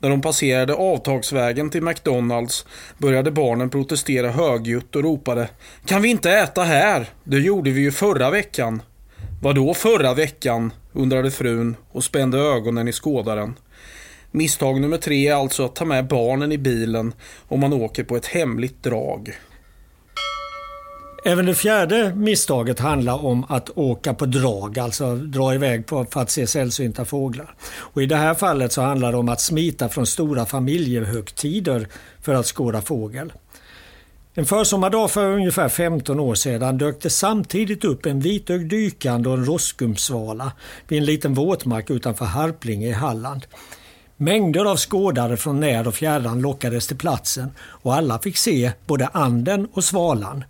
När 0.00 0.10
de 0.10 0.20
passerade 0.20 0.74
avtagsvägen 0.74 1.70
till 1.70 1.82
McDonalds 1.82 2.66
började 2.98 3.30
barnen 3.30 3.70
protestera 3.70 4.30
högljutt 4.30 4.96
och 4.96 5.02
ropade 5.02 5.48
Kan 5.86 6.02
vi 6.02 6.08
inte 6.08 6.30
äta 6.30 6.62
här? 6.62 7.06
Det 7.24 7.38
gjorde 7.38 7.70
vi 7.70 7.80
ju 7.80 7.90
förra 7.92 8.30
veckan. 8.30 8.82
Vadå 9.42 9.74
förra 9.74 10.14
veckan? 10.14 10.72
undrade 10.92 11.30
frun 11.30 11.76
och 11.92 12.04
spände 12.04 12.38
ögonen 12.38 12.88
i 12.88 12.92
skådaren. 12.92 13.54
Misstag 14.30 14.80
nummer 14.80 14.96
tre 14.96 15.28
är 15.28 15.34
alltså 15.34 15.64
att 15.64 15.74
ta 15.74 15.84
med 15.84 16.06
barnen 16.06 16.52
i 16.52 16.58
bilen 16.58 17.14
om 17.48 17.60
man 17.60 17.72
åker 17.72 18.04
på 18.04 18.16
ett 18.16 18.26
hemligt 18.26 18.82
drag. 18.82 19.38
Även 21.24 21.46
det 21.46 21.54
fjärde 21.54 22.12
misstaget 22.14 22.80
handlar 22.80 23.24
om 23.24 23.44
att 23.48 23.70
åka 23.74 24.14
på 24.14 24.26
drag, 24.26 24.78
alltså 24.78 25.14
dra 25.14 25.54
iväg 25.54 25.86
på, 25.86 26.04
för 26.04 26.20
att 26.20 26.30
se 26.30 26.46
sällsynta 26.46 27.04
fåglar. 27.04 27.54
Och 27.74 28.02
I 28.02 28.06
det 28.06 28.16
här 28.16 28.34
fallet 28.34 28.72
så 28.72 28.82
handlar 28.82 29.12
det 29.12 29.18
om 29.18 29.28
att 29.28 29.40
smita 29.40 29.88
från 29.88 30.06
stora 30.06 30.46
familjehögtider 30.46 31.88
för 32.22 32.34
att 32.34 32.46
skåda 32.46 32.82
fågel. 32.82 33.32
En 34.34 34.46
försommardag 34.46 35.10
för 35.10 35.32
ungefär 35.32 35.68
15 35.68 36.20
år 36.20 36.34
sedan 36.34 36.78
dök 36.78 37.02
det 37.02 37.10
samtidigt 37.10 37.84
upp 37.84 38.06
en 38.06 38.20
vitögd 38.20 38.70
dykande 38.70 39.28
och 39.28 39.38
en 39.38 39.44
rostskumsvala 39.44 40.52
vid 40.88 40.98
en 40.98 41.04
liten 41.04 41.34
våtmark 41.34 41.90
utanför 41.90 42.24
Harplinge 42.24 42.88
i 42.88 42.92
Halland. 42.92 43.46
Mängder 44.16 44.64
av 44.64 44.76
skådare 44.76 45.36
från 45.36 45.60
när 45.60 45.88
och 45.88 45.94
fjärran 45.94 46.40
lockades 46.40 46.86
till 46.86 46.96
platsen 46.96 47.50
och 47.60 47.94
alla 47.94 48.18
fick 48.18 48.36
se 48.36 48.72
både 48.86 49.06
anden 49.06 49.68
och 49.72 49.84
svalan. 49.84 50.44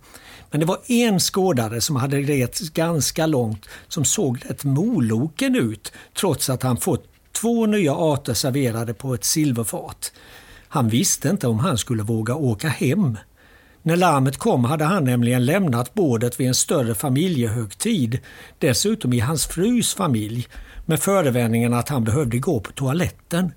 Men 0.51 0.59
det 0.59 0.65
var 0.65 0.79
en 0.87 1.19
skådare 1.19 1.81
som 1.81 1.95
hade 1.95 2.17
rest 2.17 2.73
ganska 2.73 3.25
långt 3.25 3.65
som 3.87 4.05
såg 4.05 4.39
rätt 4.45 4.63
moloken 4.63 5.55
ut 5.55 5.91
trots 6.19 6.49
att 6.49 6.63
han 6.63 6.77
fått 6.77 7.05
två 7.41 7.65
nya 7.65 7.93
arter 7.93 8.33
serverade 8.33 8.93
på 8.93 9.13
ett 9.13 9.23
silverfat. 9.23 10.11
Han 10.67 10.89
visste 10.89 11.29
inte 11.29 11.47
om 11.47 11.59
han 11.59 11.77
skulle 11.77 12.03
våga 12.03 12.35
åka 12.35 12.69
hem. 12.69 13.17
När 13.81 13.95
larmet 13.95 14.37
kom 14.37 14.65
hade 14.65 14.85
han 14.85 15.03
nämligen 15.03 15.45
lämnat 15.45 15.93
bordet 15.93 16.39
vid 16.39 16.47
en 16.47 16.55
större 16.55 16.95
familjehögtid, 16.95 18.19
dessutom 18.57 19.13
i 19.13 19.19
hans 19.19 19.47
frus 19.47 19.93
familj, 19.93 20.47
med 20.85 20.99
förevändningen 20.99 21.73
att 21.73 21.89
han 21.89 22.03
behövde 22.03 22.39
gå 22.39 22.59
på 22.59 22.71
toaletten. 22.71 23.51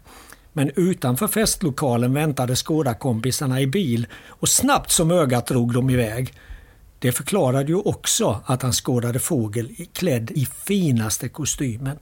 Men 0.52 0.70
utanför 0.76 1.28
festlokalen 1.28 2.14
väntade 2.14 2.56
skådarkompisarna 2.56 3.60
i 3.60 3.66
bil 3.66 4.06
och 4.28 4.48
snabbt 4.48 4.90
som 4.90 5.10
ögat 5.10 5.46
drog 5.46 5.72
de 5.74 5.90
iväg. 5.90 6.34
Det 7.02 7.12
förklarade 7.12 7.68
ju 7.68 7.76
också 7.76 8.40
att 8.46 8.62
han 8.62 8.72
skådade 8.72 9.18
fågel 9.18 9.70
klädd 9.92 10.30
i 10.30 10.46
finaste 10.46 11.28
kostymen. 11.28 11.98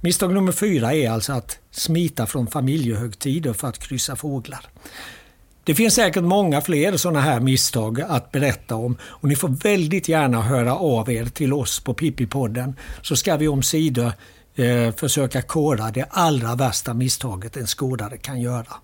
Misstag 0.00 0.34
nummer 0.34 0.52
fyra 0.52 0.94
är 0.94 1.10
alltså 1.10 1.32
att 1.32 1.58
smita 1.70 2.26
från 2.26 2.46
familjehögtider 2.46 3.52
för 3.52 3.68
att 3.68 3.78
kryssa 3.78 4.16
fåglar. 4.16 4.66
Det 5.64 5.74
finns 5.74 5.94
säkert 5.94 6.24
många 6.24 6.60
fler 6.60 6.96
sådana 6.96 7.20
här 7.20 7.40
misstag 7.40 8.00
att 8.00 8.32
berätta 8.32 8.74
om 8.74 8.96
och 9.02 9.28
ni 9.28 9.36
får 9.36 9.48
väldigt 9.48 10.08
gärna 10.08 10.42
höra 10.42 10.76
av 10.76 11.10
er 11.10 11.24
till 11.24 11.52
oss 11.52 11.80
på 11.80 11.94
Pippi-podden 11.94 12.74
så 13.02 13.16
ska 13.16 13.36
vi 13.36 13.48
om 13.48 13.62
sidor 13.62 14.12
eh, 14.54 14.94
försöka 14.94 15.42
kora 15.42 15.90
det 15.90 16.06
allra 16.10 16.54
värsta 16.54 16.94
misstaget 16.94 17.56
en 17.56 17.66
skådare 17.66 18.16
kan 18.16 18.40
göra. 18.40 18.74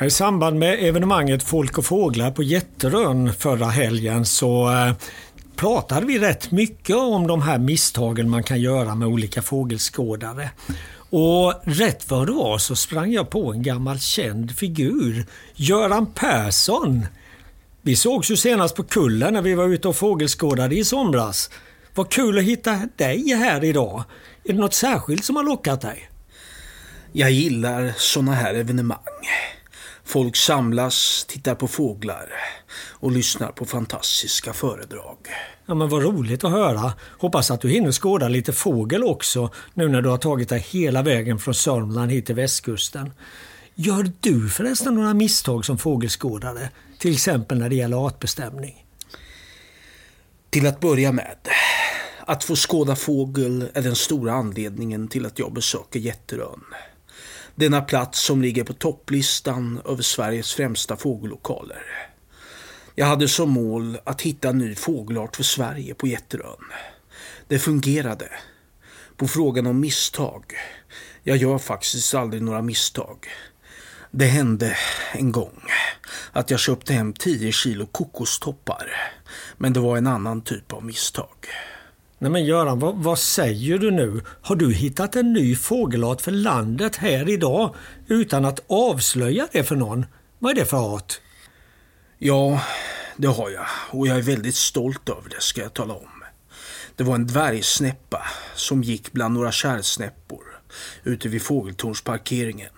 I 0.00 0.10
samband 0.10 0.58
med 0.58 0.88
evenemanget 0.88 1.42
Folk 1.42 1.78
och 1.78 1.84
fåglar 1.84 2.30
på 2.30 2.42
Jätterön 2.42 3.32
förra 3.32 3.66
helgen 3.66 4.24
så 4.24 4.70
eh, 4.70 4.94
pratade 5.56 6.06
vi 6.06 6.18
rätt 6.18 6.50
mycket 6.50 6.96
om 6.96 7.26
de 7.26 7.42
här 7.42 7.58
misstagen 7.58 8.30
man 8.30 8.42
kan 8.42 8.60
göra 8.60 8.94
med 8.94 9.08
olika 9.08 9.42
fågelskådare. 9.42 10.50
Och 11.10 11.54
rätt 11.64 12.10
vad 12.10 12.26
det 12.26 12.32
var 12.32 12.58
så 12.58 12.76
sprang 12.76 13.12
jag 13.12 13.30
på 13.30 13.52
en 13.52 13.62
gammal 13.62 13.98
känd 13.98 14.56
figur, 14.56 15.26
Göran 15.54 16.06
Persson. 16.06 17.06
Vi 17.82 17.96
sågs 17.96 18.30
ju 18.30 18.36
senast 18.36 18.76
på 18.76 18.82
Kullen 18.82 19.34
när 19.34 19.42
vi 19.42 19.54
var 19.54 19.68
ute 19.68 19.88
och 19.88 19.96
fågelskådade 19.96 20.74
i 20.74 20.84
somras. 20.84 21.50
Vad 21.94 22.10
kul 22.10 22.38
att 22.38 22.44
hitta 22.44 22.88
dig 22.96 23.34
här 23.34 23.64
idag. 23.64 24.04
Är 24.44 24.52
det 24.52 24.58
något 24.58 24.74
särskilt 24.74 25.24
som 25.24 25.36
har 25.36 25.44
lockat 25.44 25.80
dig? 25.80 26.11
Jag 27.14 27.30
gillar 27.30 27.92
såna 27.96 28.32
här 28.32 28.54
evenemang. 28.54 28.98
Folk 30.04 30.36
samlas, 30.36 31.24
tittar 31.28 31.54
på 31.54 31.68
fåglar 31.68 32.28
och 32.90 33.12
lyssnar 33.12 33.52
på 33.52 33.64
fantastiska 33.64 34.52
föredrag. 34.52 35.16
Ja, 35.66 35.74
men 35.74 35.88
vad 35.88 36.02
roligt 36.02 36.44
att 36.44 36.50
höra. 36.50 36.92
Hoppas 37.18 37.50
att 37.50 37.60
du 37.60 37.68
hinner 37.68 37.92
skåda 37.92 38.28
lite 38.28 38.52
fågel 38.52 39.04
också 39.04 39.50
nu 39.74 39.88
när 39.88 40.02
du 40.02 40.08
har 40.08 40.18
tagit 40.18 40.48
dig 40.48 40.66
hela 40.70 41.02
vägen 41.02 41.38
från 41.38 41.54
Sörmland 41.54 42.10
hit 42.12 42.26
till 42.26 42.34
västkusten. 42.34 43.12
Gör 43.74 44.12
du 44.20 44.48
förresten 44.48 44.94
några 44.94 45.14
misstag 45.14 45.64
som 45.64 45.78
fågelskådare? 45.78 46.70
Till 46.98 47.12
exempel 47.12 47.58
när 47.58 47.68
det 47.68 47.76
gäller 47.76 48.06
artbestämning? 48.06 48.86
Till 50.50 50.66
att 50.66 50.80
börja 50.80 51.12
med. 51.12 51.36
Att 52.26 52.44
få 52.44 52.56
skåda 52.56 52.96
fågel 52.96 53.68
är 53.74 53.82
den 53.82 53.96
stora 53.96 54.32
anledningen 54.32 55.08
till 55.08 55.26
att 55.26 55.38
jag 55.38 55.52
besöker 55.52 56.00
Jätterön. 56.00 56.60
Denna 57.62 57.80
plats 57.80 58.20
som 58.20 58.42
ligger 58.42 58.64
på 58.64 58.72
topplistan 58.72 59.80
över 59.84 60.02
Sveriges 60.02 60.54
främsta 60.54 60.96
fågellokaler. 60.96 61.82
Jag 62.94 63.06
hade 63.06 63.28
som 63.28 63.50
mål 63.50 63.98
att 64.04 64.22
hitta 64.22 64.48
en 64.48 64.58
ny 64.58 64.74
fågelart 64.74 65.36
för 65.36 65.42
Sverige 65.42 65.94
på 65.94 66.06
Jätterön. 66.06 66.64
Det 67.48 67.58
fungerade. 67.58 68.28
På 69.16 69.28
frågan 69.28 69.66
om 69.66 69.80
misstag. 69.80 70.44
Jag 71.22 71.36
gör 71.36 71.58
faktiskt 71.58 72.14
aldrig 72.14 72.42
några 72.42 72.62
misstag. 72.62 73.26
Det 74.10 74.26
hände 74.26 74.76
en 75.12 75.32
gång 75.32 75.62
att 76.32 76.50
jag 76.50 76.60
köpte 76.60 76.92
hem 76.92 77.12
10 77.12 77.52
kilo 77.52 77.86
kokostoppar. 77.86 78.86
Men 79.56 79.72
det 79.72 79.80
var 79.80 79.96
en 79.96 80.06
annan 80.06 80.42
typ 80.42 80.72
av 80.72 80.84
misstag. 80.84 81.48
Nej 82.22 82.30
men 82.30 82.44
Göran, 82.44 82.78
vad, 82.78 82.96
vad, 82.96 83.18
säger 83.18 83.78
du 83.78 83.90
nu? 83.90 84.20
Har 84.42 84.56
du 84.56 84.72
hittat 84.72 85.16
en 85.16 85.32
ny 85.32 85.56
fågelart 85.56 86.20
för 86.20 86.30
landet 86.30 86.96
här 86.96 87.28
idag 87.28 87.74
utan 88.06 88.44
att 88.44 88.60
avslöja 88.66 89.48
det 89.52 89.64
för 89.64 89.76
någon? 89.76 90.06
Vad 90.38 90.50
är 90.50 90.54
det 90.54 90.64
för 90.64 90.94
art? 90.94 91.20
Ja, 92.18 92.62
det 93.16 93.28
har 93.28 93.50
jag 93.50 93.66
och 93.90 94.06
jag 94.06 94.16
är 94.16 94.22
väldigt 94.22 94.54
stolt 94.54 95.08
över 95.08 95.30
det 95.30 95.40
ska 95.40 95.60
jag 95.60 95.74
tala 95.74 95.94
om. 95.94 96.24
Det 96.96 97.04
var 97.04 97.14
en 97.14 97.26
dvärgsnäppa 97.26 98.26
som 98.54 98.82
gick 98.82 99.12
bland 99.12 99.34
några 99.34 99.52
kärrsnäppor 99.52 100.44
ute 101.04 101.28
vid 101.28 101.42
fågeltornsparkeringen. 101.42 102.72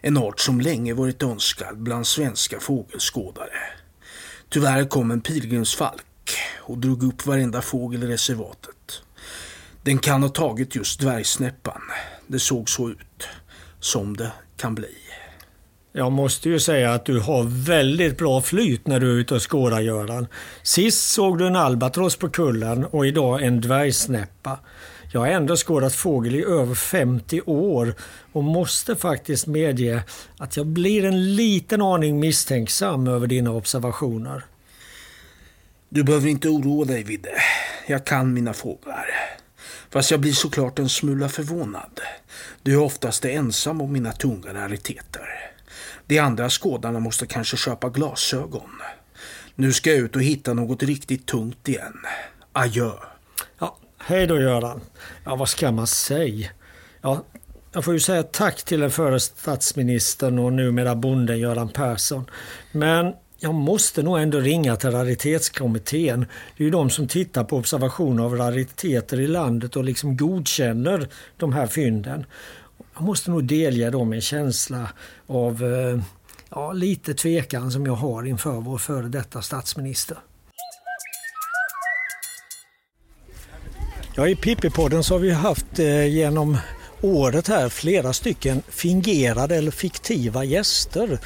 En 0.00 0.16
art 0.16 0.40
som 0.40 0.60
länge 0.60 0.94
varit 0.94 1.22
önskad 1.22 1.78
bland 1.78 2.06
svenska 2.06 2.60
fågelskådare. 2.60 3.60
Tyvärr 4.48 4.84
kom 4.84 5.10
en 5.10 5.20
pilgrimsfalk 5.20 6.04
och 6.60 6.78
drog 6.78 7.02
upp 7.02 7.26
varenda 7.26 7.62
fågel 7.62 8.02
i 8.02 8.06
reservatet. 8.06 9.02
Den 9.82 9.98
kan 9.98 10.22
ha 10.22 10.28
tagit 10.28 10.74
just 10.74 11.00
dvärgsnäppan. 11.00 11.80
Det 12.26 12.38
såg 12.38 12.70
så 12.70 12.90
ut. 12.90 13.28
Som 13.80 14.16
det 14.16 14.32
kan 14.56 14.74
bli. 14.74 14.94
Jag 15.92 16.12
måste 16.12 16.48
ju 16.48 16.60
säga 16.60 16.94
att 16.94 17.04
du 17.04 17.20
har 17.20 17.64
väldigt 17.66 18.18
bra 18.18 18.42
flyt 18.42 18.86
när 18.86 19.00
du 19.00 19.10
är 19.10 19.14
ute 19.14 19.34
och 19.34 19.50
skådar 19.50 19.80
Göran. 19.80 20.26
Sist 20.62 21.10
såg 21.12 21.38
du 21.38 21.46
en 21.46 21.56
albatross 21.56 22.16
på 22.16 22.28
kullen 22.28 22.84
och 22.84 23.06
idag 23.06 23.42
en 23.42 23.60
dvärgsnäppa. 23.60 24.58
Jag 25.12 25.20
har 25.20 25.26
ändå 25.26 25.56
skådat 25.56 25.94
fågel 25.94 26.34
i 26.34 26.44
över 26.44 26.74
50 26.74 27.40
år 27.46 27.94
och 28.32 28.44
måste 28.44 28.96
faktiskt 28.96 29.46
medge 29.46 30.02
att 30.38 30.56
jag 30.56 30.66
blir 30.66 31.04
en 31.04 31.36
liten 31.36 31.82
aning 31.82 32.20
misstänksam 32.20 33.08
över 33.08 33.26
dina 33.26 33.50
observationer. 33.50 34.44
Du 35.88 36.02
behöver 36.02 36.28
inte 36.28 36.48
oroa 36.48 36.84
dig 36.84 37.02
Vidde. 37.02 37.42
Jag 37.86 38.06
kan 38.06 38.34
mina 38.34 38.52
fåglar. 38.52 39.06
Fast 39.90 40.10
jag 40.10 40.20
blir 40.20 40.32
såklart 40.32 40.78
en 40.78 40.88
smula 40.88 41.28
förvånad. 41.28 42.00
Du 42.62 42.72
är 42.72 42.80
oftast 42.80 43.24
ensam 43.24 43.80
om 43.80 43.92
mina 43.92 44.12
tunga 44.12 44.54
rariteter. 44.54 45.50
De 46.06 46.18
andra 46.18 46.50
skådarna 46.50 47.00
måste 47.00 47.26
kanske 47.26 47.56
köpa 47.56 47.88
glasögon. 47.88 48.70
Nu 49.54 49.72
ska 49.72 49.90
jag 49.90 49.98
ut 49.98 50.16
och 50.16 50.22
hitta 50.22 50.54
något 50.54 50.82
riktigt 50.82 51.26
tungt 51.26 51.68
igen. 51.68 51.98
Adjö. 52.52 52.92
Ja, 53.58 53.78
hej 53.98 54.26
då 54.26 54.40
Göran. 54.40 54.80
Ja, 55.24 55.36
vad 55.36 55.48
ska 55.48 55.72
man 55.72 55.86
säga? 55.86 56.48
Ja, 57.00 57.24
jag 57.72 57.84
får 57.84 57.94
ju 57.94 58.00
säga 58.00 58.22
tack 58.22 58.62
till 58.62 58.80
den 58.80 58.90
förre 58.90 59.20
statsministern 59.20 60.38
och 60.38 60.52
numera 60.52 60.94
bonden 60.94 61.38
Göran 61.38 61.68
Persson. 61.68 62.30
Men 62.72 63.14
jag 63.40 63.54
måste 63.54 64.02
nog 64.02 64.18
ändå 64.18 64.38
ringa 64.40 64.76
till 64.76 64.90
raritetskommittén. 64.90 66.20
Det 66.56 66.62
är 66.62 66.64
ju 66.64 66.70
de 66.70 66.90
som 66.90 67.08
tittar 67.08 67.44
på 67.44 67.56
observation 67.56 68.20
av 68.20 68.36
rariteter 68.36 69.20
i 69.20 69.26
landet 69.26 69.76
och 69.76 69.84
liksom 69.84 70.16
godkänner 70.16 71.08
de 71.36 71.52
här 71.52 71.66
fynden. 71.66 72.26
Jag 72.94 73.02
måste 73.02 73.30
nog 73.30 73.44
delge 73.44 73.90
dem 73.90 74.12
en 74.12 74.20
känsla 74.20 74.88
av 75.26 75.64
eh, 75.64 76.02
ja, 76.50 76.72
lite 76.72 77.14
tvekan 77.14 77.70
som 77.70 77.86
jag 77.86 77.94
har 77.94 78.26
inför 78.26 78.60
vår 78.60 78.78
före 78.78 79.08
detta 79.08 79.42
statsminister. 79.42 80.18
Ja, 84.16 84.28
I 84.28 84.36
Pippipodden 84.36 85.04
så 85.04 85.14
har 85.14 85.18
vi 85.18 85.30
haft 85.30 85.78
eh, 85.78 86.06
genom 86.06 86.58
året 87.00 87.48
här 87.48 87.68
flera 87.68 88.12
stycken 88.12 88.62
fingerade 88.68 89.56
eller 89.56 89.70
fiktiva 89.70 90.44
gäster. 90.44 91.18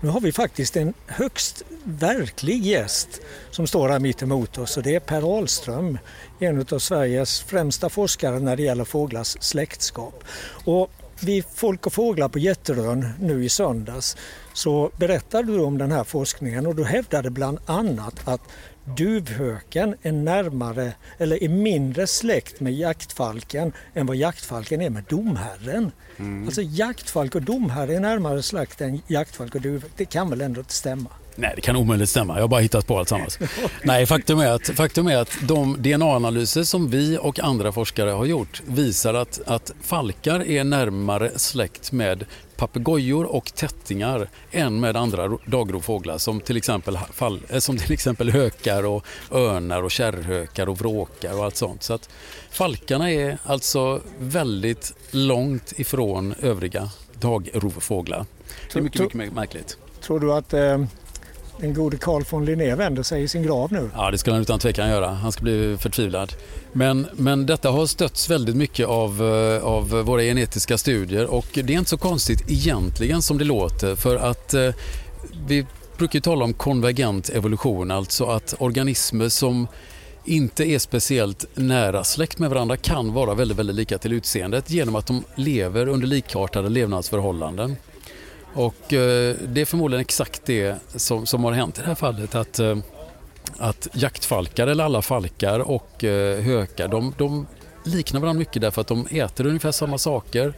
Nu 0.00 0.08
har 0.08 0.20
vi 0.20 0.32
faktiskt 0.32 0.76
en 0.76 0.94
högst 1.06 1.62
verklig 1.84 2.62
gäst 2.62 3.20
som 3.50 3.66
står 3.66 3.88
här 3.88 3.98
mitt 3.98 4.22
emot 4.22 4.58
oss 4.58 4.76
och 4.76 4.82
det 4.82 4.94
är 4.94 5.00
Per 5.00 5.36
Ahlström, 5.36 5.98
en 6.38 6.66
av 6.70 6.78
Sveriges 6.78 7.40
främsta 7.40 7.88
forskare 7.88 8.38
när 8.38 8.56
det 8.56 8.62
gäller 8.62 8.84
fåglars 8.84 9.36
släktskap. 9.40 10.24
Och 10.64 10.90
vid 11.20 11.44
Folk 11.54 11.86
och 11.86 11.92
fåglar 11.92 12.28
på 12.28 12.38
Jätterön 12.38 13.08
nu 13.20 13.44
i 13.44 13.48
söndags 13.48 14.16
så 14.52 14.90
berättade 14.96 15.52
du 15.52 15.60
om 15.60 15.78
den 15.78 15.92
här 15.92 16.04
forskningen 16.04 16.66
och 16.66 16.74
du 16.74 16.84
hävdade 16.84 17.30
bland 17.30 17.58
annat 17.66 18.28
att 18.28 18.40
duvhöken 18.96 19.94
är 20.02 20.12
närmare 20.12 20.92
eller 21.18 21.42
är 21.42 21.48
mindre 21.48 22.06
släkt 22.06 22.60
med 22.60 22.74
jaktfalken 22.74 23.72
än 23.94 24.06
vad 24.06 24.16
jaktfalken 24.16 24.82
är 24.82 24.90
med 24.90 25.04
domherren. 25.08 25.92
Mm. 26.16 26.46
Alltså 26.46 26.62
jaktfalk 26.62 27.34
och 27.34 27.42
domherre 27.42 27.96
är 27.96 28.00
närmare 28.00 28.42
släkt 28.42 28.80
än 28.80 29.02
jaktfalk 29.06 29.54
och 29.54 29.60
duvhök. 29.60 29.90
Det 29.96 30.04
kan 30.04 30.30
väl 30.30 30.40
ändå 30.40 30.60
inte 30.60 30.72
stämma? 30.72 31.10
Nej, 31.38 31.52
det 31.56 31.60
kan 31.60 31.76
omöjligt 31.76 32.08
stämma. 32.08 32.34
Jag 32.34 32.42
har 32.42 32.48
bara 32.48 32.60
hittat 32.60 32.86
på 32.86 32.98
allt 32.98 33.08
sammans. 33.08 33.38
Nej, 33.82 34.06
faktum 34.06 34.40
är 34.40 34.50
att, 34.50 34.68
faktum 34.68 35.06
är 35.06 35.16
att 35.16 35.38
de 35.42 35.82
DNA-analyser 35.82 36.62
som 36.62 36.90
vi 36.90 37.18
och 37.20 37.40
andra 37.40 37.72
forskare 37.72 38.10
har 38.10 38.24
gjort 38.24 38.62
visar 38.66 39.14
att, 39.14 39.40
att 39.46 39.72
falkar 39.82 40.46
är 40.46 40.64
närmare 40.64 41.30
släkt 41.36 41.92
med 41.92 42.24
papegojor 42.56 43.24
och 43.24 43.54
tättingar 43.54 44.28
än 44.50 44.80
med 44.80 44.96
andra 44.96 45.38
dagrovfåglar 45.44 46.18
som 46.18 46.40
till 46.40 46.56
exempel, 46.56 46.98
fall, 47.12 47.40
eh, 47.48 47.58
som 47.58 47.78
till 47.78 47.92
exempel 47.92 48.30
hökar 48.30 48.86
och 48.86 49.06
örnar 49.30 49.82
och 49.82 49.90
kärrhökar 49.90 50.68
och 50.68 50.78
vråkar 50.78 51.38
och 51.38 51.44
allt 51.44 51.56
sånt. 51.56 51.82
Så 51.82 51.94
att 51.94 52.08
falkarna 52.50 53.12
är 53.12 53.38
alltså 53.44 54.00
väldigt 54.18 54.94
långt 55.10 55.72
ifrån 55.76 56.34
övriga 56.40 56.90
dagrovfåglar. 57.20 58.26
Det 58.72 58.78
är 58.78 58.82
mycket, 58.82 59.14
mycket 59.14 59.34
märkligt. 59.34 59.78
Tror 60.00 60.20
du 60.20 60.32
att 60.32 60.52
eh, 60.52 60.84
den 61.60 61.74
gode 61.74 61.96
Carl 61.96 62.24
von 62.30 62.44
Linné 62.44 62.74
vänder 62.74 63.02
sig 63.02 63.22
i 63.22 63.28
sin 63.28 63.42
grav 63.42 63.72
nu? 63.72 63.90
Ja, 63.94 64.10
det 64.10 64.18
skulle 64.18 64.34
han 64.34 64.42
utan 64.42 64.58
tvekan 64.58 64.88
göra. 64.88 65.08
Han 65.08 65.32
ska 65.32 65.42
bli 65.42 65.76
förtvivlad. 65.80 66.32
Men, 66.72 67.06
men 67.12 67.46
detta 67.46 67.70
har 67.70 67.86
stötts 67.86 68.30
väldigt 68.30 68.56
mycket 68.56 68.86
av, 68.86 69.22
eh, 69.22 69.64
av 69.64 69.88
våra 69.90 70.22
genetiska 70.22 70.78
studier 70.78 71.26
och 71.26 71.46
det 71.52 71.60
är 71.60 71.78
inte 71.78 71.90
så 71.90 71.98
konstigt 71.98 72.50
egentligen 72.50 73.22
som 73.22 73.38
det 73.38 73.44
låter 73.44 73.96
för 73.96 74.16
att 74.16 74.54
eh, 74.54 74.70
vi 75.46 75.66
brukar 75.98 76.20
tala 76.20 76.44
om 76.44 76.52
konvergent 76.52 77.28
evolution, 77.28 77.90
alltså 77.90 78.24
att 78.24 78.54
organismer 78.58 79.28
som 79.28 79.68
inte 80.24 80.64
är 80.64 80.78
speciellt 80.78 81.46
nära 81.54 82.04
släkt 82.04 82.38
med 82.38 82.50
varandra 82.50 82.76
kan 82.76 83.12
vara 83.12 83.34
väldigt, 83.34 83.58
väldigt 83.58 83.76
lika 83.76 83.98
till 83.98 84.12
utseendet 84.12 84.70
genom 84.70 84.96
att 84.96 85.06
de 85.06 85.24
lever 85.34 85.88
under 85.88 86.06
likartade 86.06 86.68
levnadsförhållanden. 86.68 87.76
Och 88.56 88.92
eh, 88.92 89.36
det 89.48 89.60
är 89.60 89.64
förmodligen 89.64 90.00
exakt 90.00 90.42
det 90.44 90.76
som, 90.94 91.26
som 91.26 91.44
har 91.44 91.52
hänt 91.52 91.78
i 91.78 91.80
det 91.80 91.86
här 91.86 91.94
fallet. 91.94 92.34
Att, 92.34 92.58
eh, 92.58 92.76
att 93.58 93.88
jaktfalkar, 93.92 94.66
eller 94.66 94.84
alla 94.84 95.02
falkar 95.02 95.60
och 95.60 96.04
eh, 96.04 96.40
hökar, 96.42 96.88
de, 96.88 97.14
de 97.18 97.46
liknar 97.84 98.20
varandra 98.20 98.38
mycket 98.38 98.62
därför 98.62 98.80
att 98.80 98.86
de 98.86 99.06
äter 99.10 99.46
ungefär 99.46 99.72
samma 99.72 99.98
saker. 99.98 100.54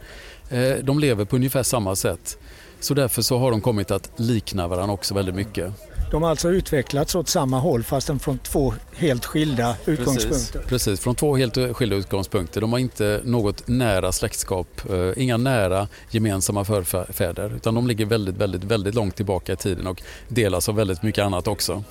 Eh, 0.49 0.75
de 0.81 0.99
lever 0.99 1.25
på 1.25 1.35
ungefär 1.35 1.63
samma 1.63 1.95
sätt. 1.95 2.37
Så 2.79 2.93
därför 2.93 3.21
så 3.21 3.37
har 3.37 3.51
de 3.51 3.61
kommit 3.61 3.91
att 3.91 4.11
likna 4.15 4.67
varandra 4.67 4.93
också 4.93 5.13
väldigt 5.13 5.35
mycket. 5.35 5.73
De 6.11 6.23
har 6.23 6.29
alltså 6.29 6.49
utvecklats 6.49 7.15
åt 7.15 7.29
samma 7.29 7.59
håll 7.59 7.83
fastän 7.83 8.19
från 8.19 8.37
två 8.37 8.73
helt 8.95 9.25
skilda 9.25 9.75
utgångspunkter. 9.85 10.59
Precis, 10.59 10.69
precis, 10.69 10.99
från 10.99 11.15
två 11.15 11.35
helt 11.35 11.75
skilda 11.75 11.95
utgångspunkter. 11.95 12.61
De 12.61 12.71
har 12.71 12.79
inte 12.79 13.21
något 13.23 13.67
nära 13.67 14.11
släktskap, 14.11 14.67
eh, 14.89 15.23
inga 15.23 15.37
nära 15.37 15.87
gemensamma 16.09 16.65
förfäder 16.65 17.55
utan 17.55 17.75
de 17.75 17.87
ligger 17.87 18.05
väldigt, 18.05 18.35
väldigt, 18.35 18.63
väldigt 18.63 18.95
långt 18.95 19.15
tillbaka 19.15 19.53
i 19.53 19.55
tiden 19.55 19.87
och 19.87 20.01
delas 20.27 20.69
av 20.69 20.75
väldigt 20.75 21.03
mycket 21.03 21.23
annat 21.23 21.47
också. 21.47 21.83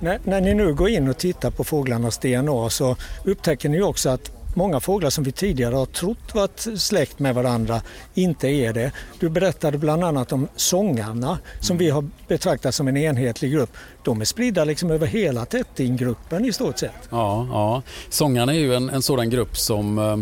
När, 0.00 0.20
när 0.24 0.40
ni 0.40 0.54
nu 0.54 0.74
går 0.74 0.88
in 0.88 1.08
och 1.08 1.18
tittar 1.18 1.50
på 1.50 1.64
fåglarnas 1.64 2.18
DNA 2.18 2.70
så 2.70 2.96
upptäcker 3.24 3.68
ni 3.68 3.82
också 3.82 4.10
att 4.10 4.30
många 4.54 4.80
fåglar 4.80 5.10
som 5.10 5.24
vi 5.24 5.32
tidigare 5.32 5.74
har 5.74 5.86
trott 5.86 6.34
varit 6.34 6.66
släkt 6.76 7.18
med 7.18 7.34
varandra 7.34 7.82
inte 8.14 8.48
är 8.48 8.72
det. 8.72 8.92
Du 9.20 9.28
berättade 9.28 9.78
bland 9.78 10.04
annat 10.04 10.32
om 10.32 10.48
sångarna 10.56 11.38
som 11.60 11.78
vi 11.78 11.90
har 11.90 12.08
betraktat 12.28 12.74
som 12.74 12.88
en 12.88 12.96
enhetlig 12.96 13.52
grupp. 13.52 13.70
De 14.04 14.20
är 14.20 14.24
spridda 14.24 14.64
liksom 14.64 14.90
över 14.90 15.06
hela 15.06 15.44
tättinggruppen 15.44 16.44
i 16.44 16.52
stort 16.52 16.78
sett. 16.78 17.08
Ja, 17.10 17.46
ja. 17.50 17.82
sångarna 18.08 18.54
är 18.54 18.58
ju 18.58 18.74
en, 18.74 18.90
en 18.90 19.02
sådan 19.02 19.30
grupp 19.30 19.56
som 19.56 19.98
eh, 19.98 20.16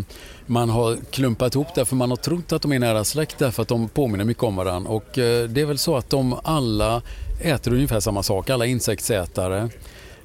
man 0.45 0.69
har 0.69 0.97
klumpat 1.11 1.55
ihop 1.55 1.67
därför 1.75 1.95
man 1.95 2.09
har 2.09 2.17
trott 2.17 2.51
att 2.51 2.61
de 2.61 2.71
är 2.71 2.79
nära 2.79 3.03
släkt 3.03 3.37
därför 3.37 3.61
att 3.61 3.67
de 3.67 3.89
påminner 3.89 4.25
mycket 4.25 4.43
om 4.43 4.55
varandra. 4.55 4.91
Och 4.91 5.17
eh, 5.17 5.49
det 5.49 5.61
är 5.61 5.65
väl 5.65 5.77
så 5.77 5.97
att 5.97 6.09
de 6.09 6.39
alla 6.43 7.01
äter 7.41 7.73
ungefär 7.73 7.99
samma 7.99 8.23
sak, 8.23 8.49
alla 8.49 8.65
insektsätare. 8.65 9.69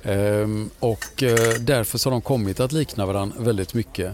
Ehm, 0.06 0.70
och 0.78 1.22
eh, 1.22 1.54
därför 1.60 1.98
så 1.98 2.08
har 2.08 2.12
de 2.12 2.20
kommit 2.20 2.60
att 2.60 2.72
likna 2.72 3.06
varandra 3.06 3.36
väldigt 3.38 3.75
mycket. 3.75 4.12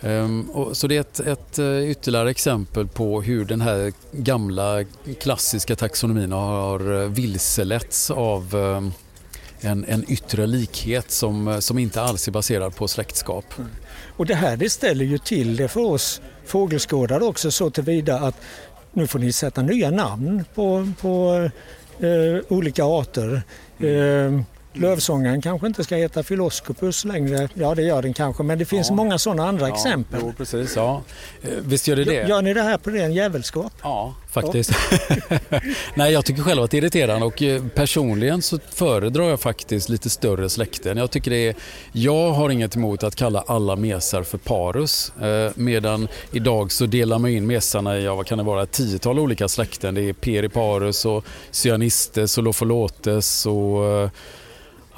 Ehm, 0.00 0.48
så 0.72 0.86
det 0.86 0.96
är 0.96 1.00
ett, 1.00 1.20
ett 1.20 1.58
eh, 1.58 1.90
ytterligare 1.90 2.30
exempel 2.30 2.86
på 2.86 3.22
hur 3.22 3.44
den 3.44 3.60
här 3.60 3.92
gamla 4.12 4.84
klassiska 5.20 5.76
taxonomin 5.76 6.32
har 6.32 7.02
eh, 7.02 7.08
vilseletts 7.08 8.10
av 8.10 8.56
en, 9.60 9.84
en 9.88 10.04
yttre 10.08 10.46
likhet 10.46 11.10
som, 11.10 11.62
som 11.62 11.78
inte 11.78 12.02
alls 12.02 12.28
är 12.28 12.32
baserad 12.32 12.76
på 12.76 12.88
släktskap. 12.88 13.44
Mm. 13.58 13.70
Och 14.16 14.26
det 14.26 14.34
här 14.34 14.56
det 14.56 14.70
ställer 14.70 15.04
ju 15.04 15.18
till 15.18 15.56
det 15.56 15.68
för 15.68 15.80
oss 15.80 16.20
fågelskådare 16.46 17.24
också 17.24 17.50
så 17.50 17.70
tillvida 17.70 18.18
att 18.18 18.36
nu 18.92 19.06
får 19.06 19.18
ni 19.18 19.32
sätta 19.32 19.62
nya 19.62 19.90
namn 19.90 20.44
på, 20.54 20.92
på 21.00 21.50
eh, 22.00 22.44
olika 22.48 22.84
arter. 22.84 23.42
Mm. 23.78 24.34
Eh, 24.34 24.42
Lövsångaren 24.72 25.42
kanske 25.42 25.66
inte 25.66 25.84
ska 25.84 25.96
heta 25.96 26.22
Philoskopus 26.22 27.04
längre. 27.04 27.48
Ja, 27.54 27.74
det 27.74 27.82
gör 27.82 28.02
den 28.02 28.14
kanske, 28.14 28.42
men 28.42 28.58
det 28.58 28.64
finns 28.64 28.88
ja. 28.88 28.94
många 28.94 29.18
sådana 29.18 29.48
andra 29.48 29.68
ja, 29.68 29.74
exempel. 29.74 30.20
Jo, 30.22 30.32
precis. 30.36 30.76
Ja. 30.76 31.02
Eh, 31.42 31.50
visst 31.60 31.88
gör 31.88 31.96
det 31.96 32.04
det. 32.04 32.28
Gör 32.28 32.42
ni 32.42 32.54
det 32.54 32.62
här 32.62 32.78
på 32.78 32.90
ren 32.90 33.12
jävelskap? 33.12 33.72
Ja, 33.82 34.14
faktiskt. 34.30 34.70
Ja. 35.50 35.60
Nej, 35.94 36.12
jag 36.12 36.24
tycker 36.24 36.42
själv 36.42 36.62
att 36.62 36.70
det 36.70 36.76
är 36.76 36.82
irriterande 36.82 37.26
och 37.26 37.42
eh, 37.42 37.64
personligen 37.74 38.42
så 38.42 38.58
föredrar 38.70 39.24
jag 39.24 39.40
faktiskt 39.40 39.88
lite 39.88 40.10
större 40.10 40.50
släkten. 40.50 40.96
Jag 40.96 41.10
tycker 41.10 41.30
det 41.30 41.48
är, 41.48 41.54
jag 41.92 42.32
har 42.32 42.50
inget 42.50 42.76
emot 42.76 43.02
att 43.02 43.16
kalla 43.16 43.44
alla 43.46 43.76
mesar 43.76 44.22
för 44.22 44.38
parus, 44.38 45.12
eh, 45.22 45.52
medan 45.54 46.08
idag 46.32 46.72
så 46.72 46.86
delar 46.86 47.18
man 47.18 47.30
in 47.30 47.46
mesarna 47.46 47.98
i, 47.98 48.04
ja, 48.04 48.14
vad 48.14 48.26
kan 48.26 48.38
det 48.38 48.44
vara, 48.44 48.62
ett 48.62 48.72
tiotal 48.72 49.18
olika 49.18 49.48
släkten. 49.48 49.94
Det 49.94 50.08
är 50.08 50.12
periparus 50.12 51.04
och 51.04 51.24
cyanistes 51.50 52.38
och 52.38 52.44
lofolotes 52.44 53.46
och 53.46 54.10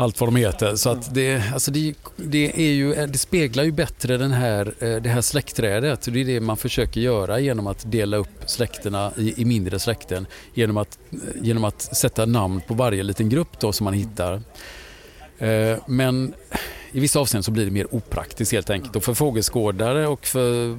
allt 0.03 0.21
vad 0.21 0.29
de 0.29 0.37
heter. 0.37 0.77
Så 0.77 0.91
att 0.91 1.15
det, 1.15 1.43
alltså 1.53 1.71
det, 1.71 1.95
det, 2.17 2.53
är 2.55 2.73
ju, 2.73 3.07
det 3.07 3.19
speglar 3.19 3.65
ju 3.65 3.73
bättre 3.73 4.17
den 4.17 4.33
här, 4.33 4.75
eh, 4.79 4.97
det 4.97 5.09
här 5.09 5.21
släktträdet. 5.21 6.09
Det 6.13 6.21
är 6.21 6.25
det 6.25 6.41
man 6.41 6.57
försöker 6.57 7.01
göra 7.01 7.41
genom 7.41 7.67
att 7.67 7.93
dela 7.93 8.17
upp 8.17 8.43
släkterna 8.47 9.13
i, 9.17 9.43
i 9.43 9.45
mindre 9.45 9.79
släkten. 9.79 10.27
Genom 10.55 10.77
att, 10.77 10.99
eh, 11.11 11.19
genom 11.43 11.65
att 11.65 11.83
sätta 11.97 12.27
namn 12.27 12.61
på 12.67 12.75
varje 12.75 13.03
liten 13.03 13.29
grupp 13.29 13.61
då 13.61 13.73
som 13.73 13.85
man 13.85 13.95
hittar. 13.95 14.43
Eh, 15.39 15.79
men 15.87 16.35
i 16.93 17.01
vissa 17.01 17.21
avseenden 17.21 17.43
så 17.43 17.51
blir 17.51 17.65
det 17.65 17.71
mer 17.71 17.95
opraktiskt 17.95 18.53
helt 18.53 18.71
enkelt. 18.71 18.97
Och 18.97 19.05
för 19.05 19.15
fågelskådare 19.15 20.07
och 20.07 20.27
för, 20.27 20.79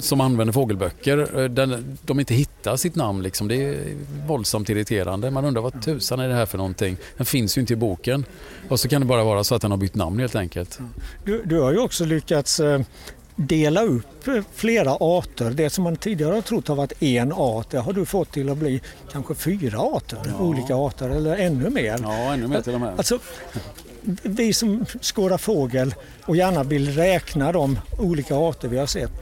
som 0.00 0.20
använder 0.20 0.52
fågelböcker, 0.52 1.40
eh, 1.40 1.44
där 1.44 1.82
de 2.02 2.20
inte 2.20 2.34
hittar 2.34 2.76
sitt 2.76 2.94
namn, 2.94 3.22
liksom, 3.22 3.48
det 3.48 3.56
är 3.56 3.76
våldsamt 4.26 4.68
irriterande. 4.68 5.30
Man 5.30 5.44
undrar 5.44 5.62
vad 5.62 5.82
tusan 5.82 6.20
är 6.20 6.28
det 6.28 6.34
här 6.34 6.46
för 6.46 6.58
någonting? 6.58 6.96
Den 7.16 7.26
finns 7.26 7.56
ju 7.56 7.60
inte 7.60 7.72
i 7.72 7.76
boken. 7.76 8.24
Och 8.68 8.80
så 8.80 8.88
kan 8.88 9.00
det 9.00 9.06
bara 9.06 9.24
vara 9.24 9.44
så 9.44 9.54
att 9.54 9.62
den 9.62 9.70
har 9.70 9.78
bytt 9.78 9.94
namn 9.94 10.18
helt 10.20 10.34
enkelt. 10.34 10.78
Du, 11.24 11.42
du 11.44 11.60
har 11.60 11.72
ju 11.72 11.78
också 11.78 12.04
lyckats 12.04 12.60
eh, 12.60 12.80
dela 13.36 13.82
upp 13.82 14.28
flera 14.54 14.96
arter. 15.00 15.50
Det 15.50 15.70
som 15.70 15.84
man 15.84 15.96
tidigare 15.96 16.34
har 16.34 16.42
trott 16.42 16.68
har 16.68 16.76
varit 16.76 17.02
en 17.02 17.32
art, 17.32 17.70
det 17.70 17.78
har 17.78 17.92
du 17.92 18.06
fått 18.06 18.32
till 18.32 18.50
att 18.50 18.58
bli 18.58 18.80
kanske 19.12 19.34
fyra 19.34 19.78
arter, 19.78 20.18
ja. 20.24 20.44
olika 20.44 20.74
arter 20.74 21.10
eller 21.10 21.36
ännu 21.36 21.70
mer. 21.70 21.98
Ja, 22.02 22.34
ännu 22.34 22.48
mer 22.48 22.60
till 22.60 22.74
och 22.74 22.80
med. 22.80 22.94
Alltså, 22.96 23.18
vi 24.22 24.52
som 24.52 24.86
skådar 25.00 25.38
fågel 25.38 25.94
och 26.24 26.36
gärna 26.36 26.62
vill 26.62 26.94
räkna 26.94 27.52
de 27.52 27.78
olika 27.98 28.36
arter 28.36 28.68
vi 28.68 28.78
har 28.78 28.86
sett. 28.86 29.12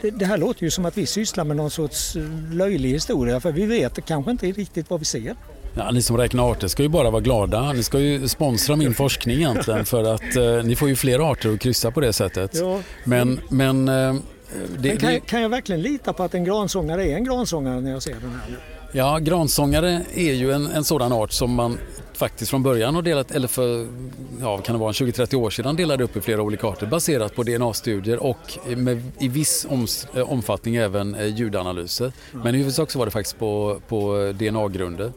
Det, 0.00 0.10
det 0.10 0.26
här 0.26 0.38
låter 0.38 0.62
ju 0.62 0.70
som 0.70 0.84
att 0.84 0.98
vi 0.98 1.06
sysslar 1.06 1.44
med 1.44 1.56
någon 1.56 1.70
sorts 1.70 2.16
löjlig 2.52 2.90
historia 2.90 3.40
för 3.40 3.52
vi 3.52 3.66
vet 3.66 4.06
kanske 4.06 4.30
inte 4.30 4.46
riktigt 4.46 4.90
vad 4.90 4.98
vi 4.98 5.04
ser. 5.04 5.36
Ja, 5.74 5.90
ni 5.90 6.02
som 6.02 6.16
räknar 6.16 6.50
arter 6.50 6.68
ska 6.68 6.82
ju 6.82 6.88
bara 6.88 7.10
vara 7.10 7.22
glada. 7.22 7.72
Ni 7.72 7.82
ska 7.82 7.98
ju 7.98 8.28
sponsra 8.28 8.76
min 8.76 8.94
forskning 8.94 9.36
egentligen 9.36 9.84
för 9.84 10.14
att 10.14 10.36
eh, 10.36 10.64
ni 10.64 10.76
får 10.76 10.88
ju 10.88 10.96
fler 10.96 11.30
arter 11.30 11.54
att 11.54 11.60
kryssa 11.60 11.90
på 11.90 12.00
det 12.00 12.12
sättet. 12.12 12.50
Ja. 12.54 12.80
Men, 13.04 13.40
men, 13.48 13.88
eh, 13.88 14.14
det, 14.78 14.88
men 14.88 14.98
kan, 14.98 15.20
kan, 15.20 15.42
jag 15.42 15.48
verkligen 15.48 15.82
lita 15.82 16.12
på 16.12 16.22
att 16.22 16.34
en 16.34 16.44
gransångare 16.44 17.08
är 17.08 17.16
en 17.16 17.24
gransångare 17.24 17.80
när 17.80 17.90
jag 17.90 18.02
ser 18.02 18.14
den 18.14 18.30
här? 18.30 18.58
Ja, 18.92 19.18
gransångare 19.18 20.02
är 20.14 20.32
ju 20.32 20.52
en, 20.52 20.66
en 20.66 20.84
sådan 20.84 21.12
art 21.12 21.32
som 21.32 21.54
man 21.54 21.78
faktiskt 22.14 22.50
från 22.50 22.62
början 22.62 22.94
har 22.94 23.02
delat, 23.02 23.30
eller 23.30 23.48
för 23.48 23.86
ja, 24.40 24.58
kan 24.58 24.74
det 24.74 24.80
vara 24.80 24.92
20-30 24.92 25.34
år 25.34 25.50
sedan 25.50 25.76
delade 25.76 26.04
upp 26.04 26.16
i 26.16 26.20
flera 26.20 26.42
olika 26.42 26.66
arter 26.66 26.86
baserat 26.86 27.34
på 27.34 27.42
DNA-studier 27.42 28.22
och 28.22 28.58
med, 28.76 29.02
i 29.18 29.28
viss 29.28 29.66
om, 29.68 29.86
eh, 30.14 30.32
omfattning 30.32 30.76
även 30.76 31.14
eh, 31.14 31.26
ljudanalyser. 31.26 32.12
Mm. 32.32 32.44
Men 32.44 32.54
i 32.54 32.58
huvudsak 32.58 32.90
så 32.90 32.98
var 32.98 33.06
det 33.06 33.12
faktiskt 33.12 33.38
på, 33.38 33.80
på 33.88 34.32
DNA-grunder. 34.38 35.12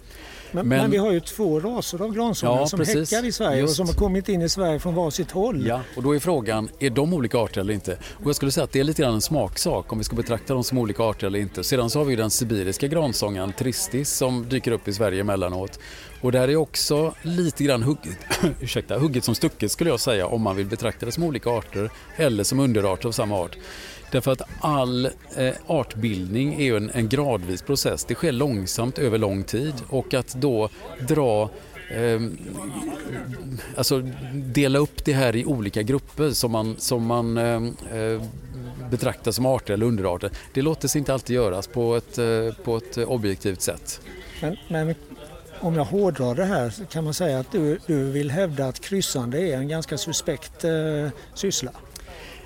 Men, 0.55 0.67
men, 0.67 0.77
men, 0.81 0.91
vi 0.91 0.97
har 0.97 1.11
ju 1.11 1.19
två 1.19 1.59
raser 1.59 2.01
av 2.01 2.13
gransångare 2.13 2.59
ja, 2.59 2.67
som 2.67 2.79
precis. 2.79 3.11
häckar 3.11 3.27
i 3.27 3.31
Sverige 3.31 3.59
Just. 3.59 3.71
och 3.71 3.75
som 3.75 3.87
har 3.87 3.93
kommit 3.93 4.29
in 4.29 4.41
i 4.41 4.49
Sverige 4.49 4.79
från 4.79 4.95
varsitt 4.95 5.31
håll. 5.31 5.67
Ja, 5.67 5.81
och 5.95 6.03
då 6.03 6.15
är 6.15 6.19
frågan, 6.19 6.69
är 6.79 6.89
de 6.89 7.13
olika 7.13 7.37
arter 7.37 7.61
eller 7.61 7.73
inte? 7.73 7.97
Och 8.23 8.25
jag 8.29 8.35
skulle 8.35 8.51
säga 8.51 8.63
att 8.63 8.71
det 8.71 8.79
är 8.79 8.83
lite 8.83 9.01
grann 9.01 9.13
en 9.13 9.21
smaksak 9.21 9.91
om 9.91 9.97
vi 9.97 10.03
ska 10.03 10.15
betrakta 10.15 10.53
dem 10.53 10.63
som 10.63 10.77
olika 10.77 11.03
arter 11.03 11.27
eller 11.27 11.39
inte. 11.39 11.63
Sedan 11.63 11.89
så 11.89 11.99
har 11.99 12.05
vi 12.05 12.15
den 12.15 12.29
sibiriska 12.29 12.87
gransångaren 12.87 13.53
Tristis 13.53 14.09
som 14.09 14.49
dyker 14.49 14.71
upp 14.71 14.87
i 14.87 14.93
Sverige 14.93 15.21
emellanåt. 15.21 15.79
Och 16.25 16.31
där 16.31 16.47
är 16.47 16.55
också 16.55 17.13
lite 17.21 17.63
grann 17.63 17.83
hugget, 17.83 18.17
ursäkta, 18.59 18.97
hugget 18.97 19.23
som 19.23 19.35
stucket 19.35 19.71
skulle 19.71 19.89
jag 19.89 19.99
säga 19.99 20.27
om 20.27 20.41
man 20.41 20.55
vill 20.55 20.65
betrakta 20.65 21.05
det 21.05 21.11
som 21.11 21.23
olika 21.23 21.49
arter 21.49 21.89
eller 22.15 22.43
som 22.43 22.59
underarter 22.59 23.07
av 23.07 23.11
samma 23.11 23.39
art. 23.39 23.57
Därför 24.11 24.31
att 24.31 24.41
all 24.59 25.05
eh, 25.35 25.53
artbildning 25.67 26.53
är 26.53 26.63
ju 26.63 26.77
en, 26.77 26.89
en 26.89 27.09
gradvis 27.09 27.61
process. 27.61 28.05
Det 28.05 28.15
sker 28.15 28.31
långsamt 28.31 28.99
över 28.99 29.17
lång 29.17 29.43
tid 29.43 29.73
och 29.89 30.13
att 30.13 30.33
då 30.33 30.69
dra 31.07 31.49
eh, 31.91 32.21
alltså 33.75 34.01
dela 34.33 34.79
upp 34.79 35.05
det 35.05 35.13
här 35.13 35.35
i 35.35 35.45
olika 35.45 35.81
grupper 35.81 36.31
som 36.31 36.51
man, 36.51 36.75
som 36.77 37.05
man 37.05 37.37
ehm, 37.37 37.75
eh, 37.93 38.21
betraktar 38.91 39.31
som 39.31 39.45
arter 39.45 39.73
eller 39.73 39.85
underarter. 39.85 40.29
Det 40.53 40.61
låter 40.61 40.87
sig 40.87 40.99
inte 40.99 41.13
alltid 41.13 41.35
göras 41.35 41.67
på 41.67 41.95
ett, 41.95 42.17
eh, 42.17 42.63
på 42.63 42.77
ett 42.77 42.97
objektivt 42.97 43.61
sätt. 43.61 44.01
Men, 44.41 44.57
men 44.67 44.95
om 45.59 45.75
jag 45.75 45.85
hårdrar 45.85 46.35
det 46.35 46.45
här 46.45 46.69
så 46.69 46.85
kan 46.85 47.03
man 47.03 47.13
säga 47.13 47.39
att 47.39 47.51
du, 47.51 47.79
du 47.85 48.11
vill 48.11 48.31
hävda 48.31 48.65
att 48.65 48.79
kryssande 48.79 49.39
är 49.39 49.57
en 49.57 49.67
ganska 49.67 49.97
suspekt 49.97 50.63
eh, 50.63 50.71
syssla? 51.33 51.71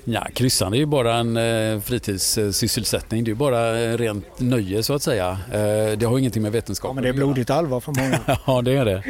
Ja, 0.04 0.28
kryssande 0.34 0.78
är 0.78 0.80
ju 0.80 0.86
bara 0.86 1.16
en 1.16 1.38
eh, 1.38 1.80
fritidssysselsättning. 1.80 3.24
Det 3.24 3.28
är 3.28 3.32
ju 3.32 3.36
bara 3.36 3.80
eh, 3.80 3.98
rent 3.98 4.40
nöje 4.40 4.84
så 4.84 4.94
att 4.94 5.04
säga. 5.04 5.38
Eh, 5.52 5.98
det 5.98 6.06
har 6.06 6.20
ingenting 6.20 6.42
med 6.42 6.52
vetenskap 6.52 6.90
ja, 6.90 6.94
men 6.94 7.04
det 7.04 7.10
är 7.10 7.14
blodigt 7.14 7.50
allvar 7.50 7.80
för 7.80 7.92
många. 7.92 8.20
ja, 8.48 8.62
det 8.62 8.72
är 8.72 8.86
det. 8.86 9.04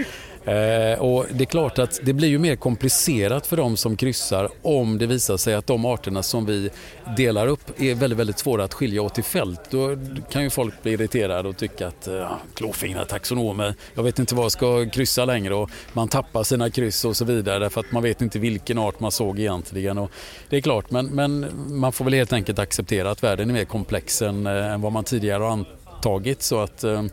Eh, 0.50 1.00
och 1.00 1.26
det 1.32 1.44
är 1.44 1.46
klart 1.46 1.80
att 1.80 2.00
det 2.04 2.14
blir 2.14 2.28
ju 2.28 2.40
mer 2.40 2.56
komplicerat 2.56 3.48
för 3.48 3.58
de 3.58 3.78
som 3.78 3.96
kryssar 3.96 4.50
om 4.62 4.98
det 4.98 5.06
visar 5.06 5.38
sig 5.38 5.54
att 5.54 5.68
de 5.68 5.86
arterna 5.86 6.24
som 6.24 6.46
vi 6.46 6.70
delar 7.18 7.48
upp 7.48 7.82
är 7.82 7.96
väldigt, 7.96 8.20
väldigt 8.20 8.40
svåra 8.40 8.64
att 8.64 8.74
skilja 8.74 9.02
åt 9.02 9.20
i 9.20 9.22
fält. 9.22 9.62
Då 9.70 9.98
kan 10.32 10.44
ju 10.44 10.50
folk 10.50 10.84
bli 10.84 10.92
irriterade 10.92 11.50
och 11.50 11.58
tycka 11.58 11.88
att 11.88 12.08
eh, 12.08 12.32
klåfingrar 12.54 13.06
taxonomer, 13.06 13.76
jag 13.94 14.04
vet 14.04 14.20
inte 14.20 14.36
vad 14.36 14.46
jag 14.46 14.52
ska 14.52 14.90
kryssa 14.90 15.26
längre 15.26 15.56
och 15.56 15.70
man 15.94 16.08
tappar 16.08 16.44
sina 16.44 16.70
kryss 16.70 17.06
och 17.06 17.18
så 17.18 17.26
vidare 17.26 17.60
därför 17.60 17.80
att 17.80 17.92
man 17.92 18.04
vet 18.04 18.22
inte 18.22 18.40
vilken 18.40 18.78
art 18.78 19.00
man 19.00 19.12
såg 19.12 19.40
egentligen. 19.40 19.98
Och 19.98 20.12
det 20.50 20.58
är 20.58 20.62
klart, 20.62 20.92
men, 20.92 21.06
men 21.06 21.46
man 21.68 21.92
får 21.92 22.06
väl 22.06 22.14
helt 22.14 22.34
enkelt 22.34 22.60
acceptera 22.60 23.12
att 23.12 23.24
världen 23.24 23.50
är 23.50 23.54
mer 23.54 23.66
komplex 23.66 24.22
än, 24.22 24.48
eh, 24.48 24.74
än 24.74 24.82
vad 24.82 24.92
man 24.92 25.04
tidigare 25.04 25.44
har 25.44 25.52
antagit. 25.52 26.42
Så 26.42 26.60
att 26.60 26.84
eh, 26.84 27.04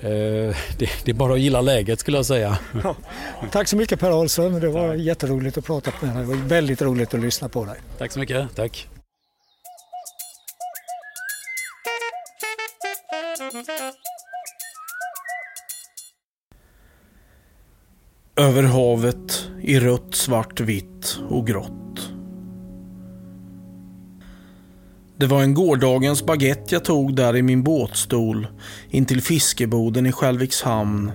det, 0.00 0.54
det, 1.04 1.08
är 1.08 1.14
bara 1.14 1.32
att 1.32 1.40
gilla 1.40 1.60
läget 1.60 2.00
skulle 2.00 2.18
jag 2.18 2.26
säga. 2.26 2.58
Ja, 2.84 2.96
tack 3.50 3.68
så 3.68 3.76
mycket 3.76 4.00
Per 4.00 4.10
Ahlström. 4.10 4.60
Det 4.60 4.68
var 4.68 4.94
jätteroligt 4.94 5.58
att 5.58 5.64
prata 5.64 5.92
med 6.00 6.16
dig. 6.16 6.22
Det 6.22 6.28
var 6.28 6.48
väldigt 6.48 6.82
roligt 6.82 7.14
att 7.14 7.20
lyssna 7.20 7.48
på 7.48 7.64
dig. 7.64 7.76
Tack 7.98 8.12
så 8.12 8.18
mycket. 8.18 8.56
Tack. 8.56 8.88
Över 18.36 18.62
havet 18.62 19.48
i 19.62 19.80
rött, 19.80 20.14
svart, 20.14 20.60
vitt 20.60 21.18
och 21.28 21.46
grått. 21.46 21.85
Det 25.18 25.26
var 25.26 25.42
en 25.42 25.54
gårdagens 25.54 26.26
baguette 26.26 26.74
jag 26.74 26.84
tog 26.84 27.16
där 27.16 27.36
i 27.36 27.42
min 27.42 27.62
båtstol 27.62 28.46
intill 28.90 29.22
fiskeboden 29.22 30.06
i 30.06 30.12
Skälviks 30.12 30.62
hamn 30.62 31.12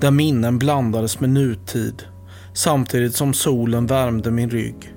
där 0.00 0.10
minnen 0.10 0.58
blandades 0.58 1.20
med 1.20 1.30
nutid 1.30 2.02
samtidigt 2.54 3.14
som 3.14 3.34
solen 3.34 3.86
värmde 3.86 4.30
min 4.30 4.50
rygg. 4.50 4.94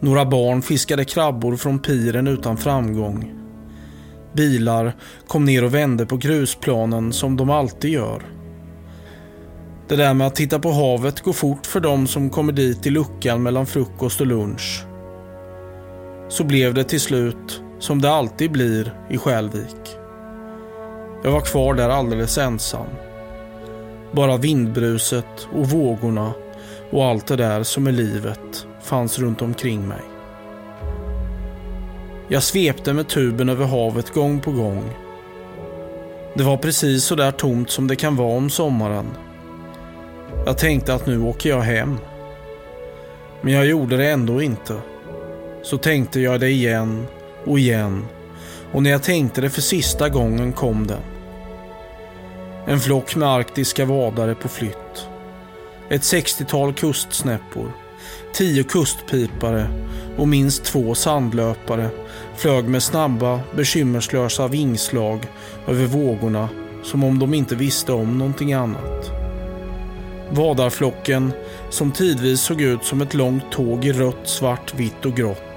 Några 0.00 0.24
barn 0.24 0.62
fiskade 0.62 1.04
krabbor 1.04 1.56
från 1.56 1.78
piren 1.78 2.26
utan 2.26 2.56
framgång. 2.56 3.34
Bilar 4.32 4.96
kom 5.26 5.44
ner 5.44 5.64
och 5.64 5.74
vände 5.74 6.06
på 6.06 6.16
grusplanen 6.16 7.12
som 7.12 7.36
de 7.36 7.50
alltid 7.50 7.90
gör. 7.90 8.22
Det 9.88 9.96
där 9.96 10.14
med 10.14 10.26
att 10.26 10.34
titta 10.34 10.58
på 10.58 10.70
havet 10.70 11.20
går 11.20 11.32
fort 11.32 11.66
för 11.66 11.80
de 11.80 12.06
som 12.06 12.30
kommer 12.30 12.52
dit 12.52 12.86
i 12.86 12.90
luckan 12.90 13.42
mellan 13.42 13.66
frukost 13.66 14.20
och 14.20 14.26
lunch. 14.26 14.87
Så 16.28 16.44
blev 16.44 16.74
det 16.74 16.84
till 16.84 17.00
slut 17.00 17.62
som 17.78 18.02
det 18.02 18.10
alltid 18.10 18.52
blir 18.52 18.94
i 19.10 19.18
Skälvik. 19.18 19.96
Jag 21.24 21.30
var 21.30 21.40
kvar 21.40 21.74
där 21.74 21.88
alldeles 21.88 22.38
ensam. 22.38 22.86
Bara 24.12 24.36
vindbruset 24.36 25.48
och 25.52 25.70
vågorna 25.70 26.32
och 26.90 27.04
allt 27.04 27.26
det 27.26 27.36
där 27.36 27.62
som 27.62 27.86
är 27.86 27.92
livet 27.92 28.66
fanns 28.82 29.18
runt 29.18 29.42
omkring 29.42 29.88
mig. 29.88 30.02
Jag 32.28 32.42
svepte 32.42 32.92
med 32.92 33.08
tuben 33.08 33.48
över 33.48 33.66
havet 33.66 34.14
gång 34.14 34.40
på 34.40 34.52
gång. 34.52 34.84
Det 36.34 36.42
var 36.42 36.56
precis 36.56 37.04
så 37.04 37.14
där 37.14 37.30
tomt 37.30 37.70
som 37.70 37.86
det 37.86 37.96
kan 37.96 38.16
vara 38.16 38.36
om 38.36 38.50
sommaren. 38.50 39.06
Jag 40.46 40.58
tänkte 40.58 40.94
att 40.94 41.06
nu 41.06 41.22
åker 41.22 41.50
jag 41.50 41.60
hem. 41.60 41.98
Men 43.40 43.52
jag 43.52 43.66
gjorde 43.66 43.96
det 43.96 44.10
ändå 44.10 44.42
inte. 44.42 44.74
Så 45.70 45.78
tänkte 45.78 46.20
jag 46.20 46.40
det 46.40 46.50
igen 46.50 47.06
och 47.44 47.58
igen 47.58 48.06
och 48.72 48.82
när 48.82 48.90
jag 48.90 49.02
tänkte 49.02 49.40
det 49.40 49.50
för 49.50 49.60
sista 49.60 50.08
gången 50.08 50.52
kom 50.52 50.86
den. 50.86 51.00
En 52.66 52.80
flock 52.80 53.16
med 53.16 53.28
arktiska 53.28 53.84
vadare 53.84 54.34
på 54.34 54.48
flytt. 54.48 55.08
Ett 55.90 56.02
60-tal 56.02 56.72
kustsnäppor. 56.72 57.72
Tio 58.32 58.62
kustpipare 58.62 59.70
och 60.16 60.28
minst 60.28 60.64
två 60.64 60.94
sandlöpare 60.94 61.88
flög 62.36 62.64
med 62.64 62.82
snabba, 62.82 63.40
bekymmerslösa 63.56 64.48
vingslag 64.48 65.26
över 65.66 65.86
vågorna 65.86 66.48
som 66.82 67.04
om 67.04 67.18
de 67.18 67.34
inte 67.34 67.56
visste 67.56 67.92
om 67.92 68.18
någonting 68.18 68.52
annat. 68.52 69.10
Vadarflocken, 70.30 71.32
som 71.70 71.92
tidvis 71.92 72.40
såg 72.40 72.60
ut 72.60 72.84
som 72.84 73.00
ett 73.00 73.14
långt 73.14 73.52
tåg 73.52 73.84
i 73.84 73.92
rött, 73.92 74.28
svart, 74.28 74.74
vitt 74.74 75.04
och 75.04 75.16
grått, 75.16 75.47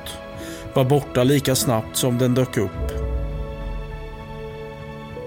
var 0.76 0.84
borta 0.84 1.24
lika 1.24 1.56
snabbt 1.56 1.98
som 1.98 2.18
den 2.18 2.34
dök 2.34 2.58
upp. 2.58 2.92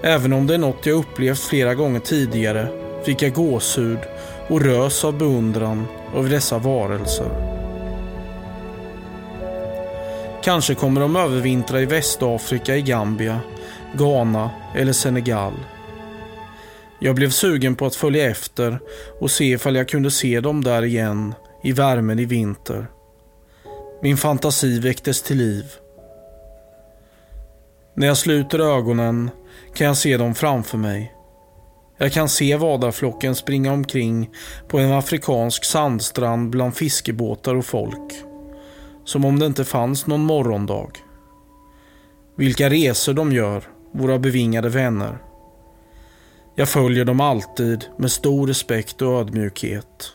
Även 0.03 0.33
om 0.33 0.47
det 0.47 0.53
är 0.53 0.57
något 0.57 0.85
jag 0.85 0.97
upplevt 0.97 1.39
flera 1.39 1.75
gånger 1.75 1.99
tidigare 1.99 2.67
fick 3.05 3.21
jag 3.21 3.33
gåshud 3.33 3.99
och 4.47 4.61
rös 4.61 5.05
av 5.05 5.17
beundran 5.17 5.85
över 6.15 6.29
dessa 6.29 6.57
varelser. 6.57 7.55
Kanske 10.43 10.75
kommer 10.75 11.01
de 11.01 11.15
övervintra 11.15 11.81
i 11.81 11.85
Västafrika, 11.85 12.75
i 12.75 12.81
Gambia, 12.81 13.39
Ghana 13.93 14.49
eller 14.75 14.93
Senegal. 14.93 15.53
Jag 16.99 17.15
blev 17.15 17.29
sugen 17.29 17.75
på 17.75 17.85
att 17.85 17.95
följa 17.95 18.29
efter 18.31 18.79
och 19.19 19.31
se 19.31 19.45
ifall 19.45 19.75
jag 19.75 19.89
kunde 19.89 20.11
se 20.11 20.39
dem 20.39 20.63
där 20.63 20.83
igen 20.83 21.33
i 21.63 21.71
värmen 21.71 22.19
i 22.19 22.25
vinter. 22.25 22.87
Min 24.05 24.17
fantasi 24.17 24.79
väcktes 24.79 25.21
till 25.21 25.37
liv. 25.37 25.65
När 27.93 28.07
jag 28.07 28.17
sluter 28.17 28.59
ögonen 28.59 29.29
kan 29.73 29.87
jag 29.87 29.97
se 29.97 30.17
dem 30.17 30.35
framför 30.35 30.77
mig. 30.77 31.13
Jag 31.97 32.11
kan 32.11 32.29
se 32.29 32.55
vadarflocken 32.55 33.35
springa 33.35 33.73
omkring 33.73 34.29
på 34.67 34.79
en 34.79 34.91
afrikansk 34.91 35.65
sandstrand 35.65 36.49
bland 36.49 36.75
fiskebåtar 36.75 37.55
och 37.55 37.65
folk. 37.65 38.13
Som 39.05 39.25
om 39.25 39.39
det 39.39 39.45
inte 39.45 39.65
fanns 39.65 40.07
någon 40.07 40.21
morgondag. 40.21 40.91
Vilka 42.35 42.69
resor 42.69 43.13
de 43.13 43.31
gör, 43.31 43.63
våra 43.91 44.19
bevingade 44.19 44.69
vänner. 44.69 45.17
Jag 46.55 46.69
följer 46.69 47.05
dem 47.05 47.21
alltid 47.21 47.85
med 47.97 48.11
stor 48.11 48.47
respekt 48.47 49.01
och 49.01 49.19
ödmjukhet. 49.19 50.13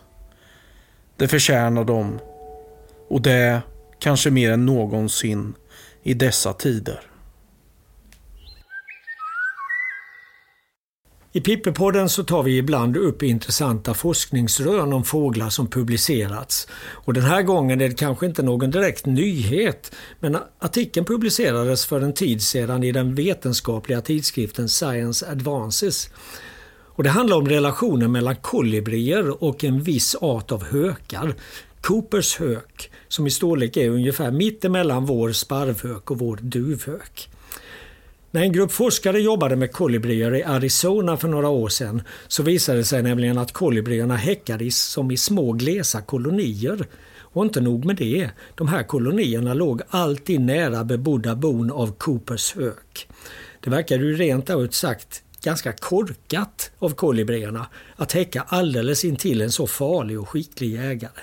Det 1.17 1.29
förtjänar 1.29 1.85
de. 1.85 2.19
Och 3.09 3.23
det 3.23 3.63
kanske 4.01 4.31
mer 4.31 4.53
än 4.53 4.67
någonsin 4.67 5.55
i 6.03 6.15
dessa 6.15 6.53
tider. 6.53 7.01
I 11.33 11.41
Pippepodden 11.41 12.09
så 12.09 12.25
tar 12.25 12.43
vi 12.43 12.57
ibland 12.57 12.97
upp 12.97 13.23
intressanta 13.23 13.95
forskningsrön 13.95 14.93
om 14.93 15.05
fåglar 15.05 15.49
som 15.49 15.67
publicerats. 15.67 16.69
Och 16.81 17.15
den 17.15 17.23
här 17.25 17.43
gången 17.43 17.81
är 17.81 17.89
det 17.89 17.95
kanske 17.95 18.27
inte 18.27 18.43
någon 18.43 18.71
direkt 18.71 19.07
nyhet, 19.07 19.93
men 20.21 20.39
artikeln 20.59 21.07
publicerades 21.07 21.87
för 21.87 22.01
en 22.01 22.15
tid 22.15 22.43
sedan 22.43 22.85
i 22.85 22.93
den 22.93 23.15
vetenskapliga 23.15 24.01
tidskriften 24.01 24.69
Science 24.69 25.31
Advances. 25.31 26.11
Och 26.87 27.03
det 27.03 27.11
handlar 27.11 27.37
om 27.37 27.49
relationen 27.49 28.13
mellan 28.13 28.37
kolibrier 28.37 29.45
och 29.45 29.65
en 29.65 29.83
viss 29.83 30.15
art 30.21 30.53
av 30.53 30.65
hökar, 30.65 31.35
Coopers 31.81 32.39
hök, 32.39 32.90
som 33.11 33.27
i 33.27 33.31
storlek 33.31 33.77
är 33.77 33.91
ungefär 33.91 34.31
mittemellan 34.31 35.07
vår 35.07 35.33
sparvhök 35.33 36.11
och 36.11 36.19
vår 36.19 36.39
duvhök. 36.43 37.29
När 38.31 38.43
en 38.43 38.53
grupp 38.53 38.73
forskare 38.73 39.21
jobbade 39.21 39.57
med 39.57 39.73
kolibrier 39.73 40.35
i 40.35 40.45
Arizona 40.45 41.17
för 41.17 41.29
några 41.29 41.49
år 41.49 41.69
sedan 41.69 42.03
så 42.29 42.43
visade 42.43 42.79
det 42.79 42.85
sig 42.85 43.03
nämligen 43.03 43.39
att 43.39 43.53
kolibrierna 43.53 44.17
häckade 44.17 44.71
som 44.71 45.11
i 45.11 45.17
små 45.17 45.53
glesa 45.53 46.01
kolonier. 46.01 46.87
Och 47.33 47.45
inte 47.45 47.61
nog 47.61 47.85
med 47.85 47.97
det, 47.97 48.31
de 48.55 48.69
här 48.69 48.83
kolonierna 48.83 49.55
låg 49.55 49.83
alltid 49.89 50.41
nära 50.41 50.85
bebodda 50.85 51.35
bon 51.35 51.71
av 51.71 51.93
Coopers 51.93 52.55
hök. 52.55 53.09
Det 53.61 53.71
verkade 53.71 54.05
ju 54.05 54.17
rent 54.17 54.51
ut 54.51 54.75
sagt 54.75 55.23
ganska 55.43 55.73
korkat 55.73 56.71
av 56.79 56.91
kolibrierna 56.91 57.67
att 57.97 58.13
häcka 58.13 58.45
alldeles 58.49 59.05
intill 59.05 59.41
en 59.41 59.53
så 59.53 59.67
farlig 59.67 60.21
och 60.21 60.29
skicklig 60.29 60.71
jägare. 60.71 61.21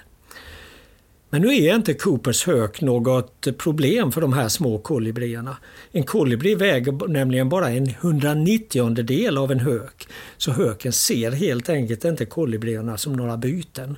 Men 1.29 1.41
nu 1.41 1.47
är 1.47 1.75
inte 1.75 1.93
Coopers 1.93 2.47
hök 2.47 2.81
något 2.81 3.57
problem 3.57 4.11
för 4.11 4.21
de 4.21 4.33
här 4.33 4.47
små 4.47 4.77
kolibrierna. 4.77 5.57
En 5.91 6.03
kolibri 6.03 6.55
väger 6.55 7.07
nämligen 7.07 7.49
bara 7.49 7.69
en 7.69 7.87
190 7.87 9.03
del 9.03 9.37
av 9.37 9.51
en 9.51 9.59
hök, 9.59 10.07
så 10.37 10.51
höken 10.51 10.93
ser 10.93 11.31
helt 11.31 11.69
enkelt 11.69 12.05
inte 12.05 12.25
kolibrierna 12.25 12.97
som 12.97 13.13
några 13.13 13.37
byten. 13.37 13.97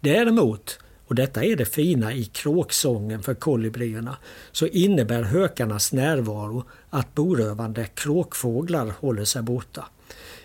Däremot, 0.00 0.78
och 1.06 1.14
detta 1.14 1.44
är 1.44 1.56
det 1.56 1.64
fina 1.64 2.12
i 2.12 2.24
kråksången 2.24 3.22
för 3.22 3.34
kolibrierna, 3.34 4.16
så 4.52 4.66
innebär 4.66 5.22
hökarnas 5.22 5.92
närvaro 5.92 6.64
att 6.90 7.14
borövande 7.14 7.86
kråkfåglar 7.86 8.92
håller 9.00 9.24
sig 9.24 9.42
borta. 9.42 9.84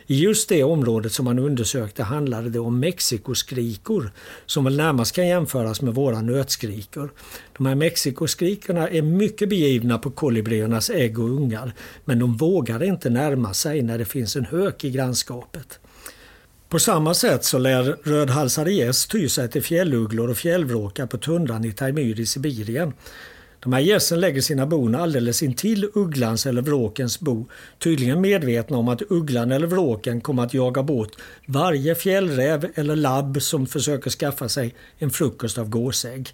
I 0.10 0.20
just 0.20 0.50
det 0.50 0.64
området 0.64 1.12
som 1.12 1.26
man 1.26 1.40
undersökte 1.40 2.04
handlade 2.04 2.50
det 2.50 2.60
om 2.60 2.80
mexikoskrikor 2.80 4.12
som 4.46 4.64
väl 4.64 4.78
närmast 4.78 5.16
kan 5.16 5.28
jämföras 5.28 5.82
med 5.82 5.94
våra 5.96 6.22
nötskrikor. 6.22 7.12
De 7.58 7.66
här 7.66 7.76
mexikoskrikorna 7.76 8.90
är 8.90 9.02
mycket 9.02 9.50
begivna 9.50 9.98
på 9.98 10.12
kolibriernas 10.12 10.90
ägg 10.90 11.20
och 11.20 11.30
ungar 11.30 11.74
men 12.06 12.20
de 12.20 12.38
vågar 12.38 12.84
inte 12.84 13.10
närma 13.10 13.54
sig 13.54 13.82
när 13.82 13.98
det 13.98 14.06
finns 14.06 14.36
en 14.36 14.46
hök 14.46 14.84
i 14.84 14.90
grannskapet. 14.90 15.80
På 16.70 16.80
samma 16.80 17.14
sätt 17.14 17.44
så 17.44 17.58
lär 17.58 17.84
rödhalsade 18.04 18.72
gäss 18.72 19.08
ty 19.08 19.30
sig 19.30 19.50
till 19.50 19.64
fjällugglor 19.64 20.30
och 20.30 20.38
fjällvråkar 20.38 21.06
på 21.06 21.18
tundran 21.18 21.66
i 21.66 21.72
Taimyr 21.72 22.20
i 22.20 22.26
Sibirien. 22.26 22.94
De 23.68 23.74
här 23.74 23.80
gässen 23.80 24.20
lägger 24.20 24.42
sina 24.42 24.66
bon 24.66 24.96
alldeles 24.96 25.44
intill 25.44 25.90
ugglans 25.94 26.46
eller 26.46 26.62
vråkens 26.62 27.20
bo, 27.20 27.46
tydligen 27.80 28.22
medvetna 28.22 28.78
om 28.78 28.88
att 28.88 29.02
ugglan 29.10 29.52
eller 29.52 29.68
vråken 29.68 30.22
kommer 30.22 30.44
att 30.44 30.54
jaga 30.54 30.84
bort 30.84 31.12
varje 31.46 31.96
fjällräv 31.96 32.72
eller 32.76 32.96
labb 32.96 33.42
som 33.42 33.68
försöker 33.68 34.10
skaffa 34.10 34.50
sig 34.50 34.76
en 34.98 35.10
frukost 35.10 35.58
av 35.58 35.70
gåsägg. 35.70 36.28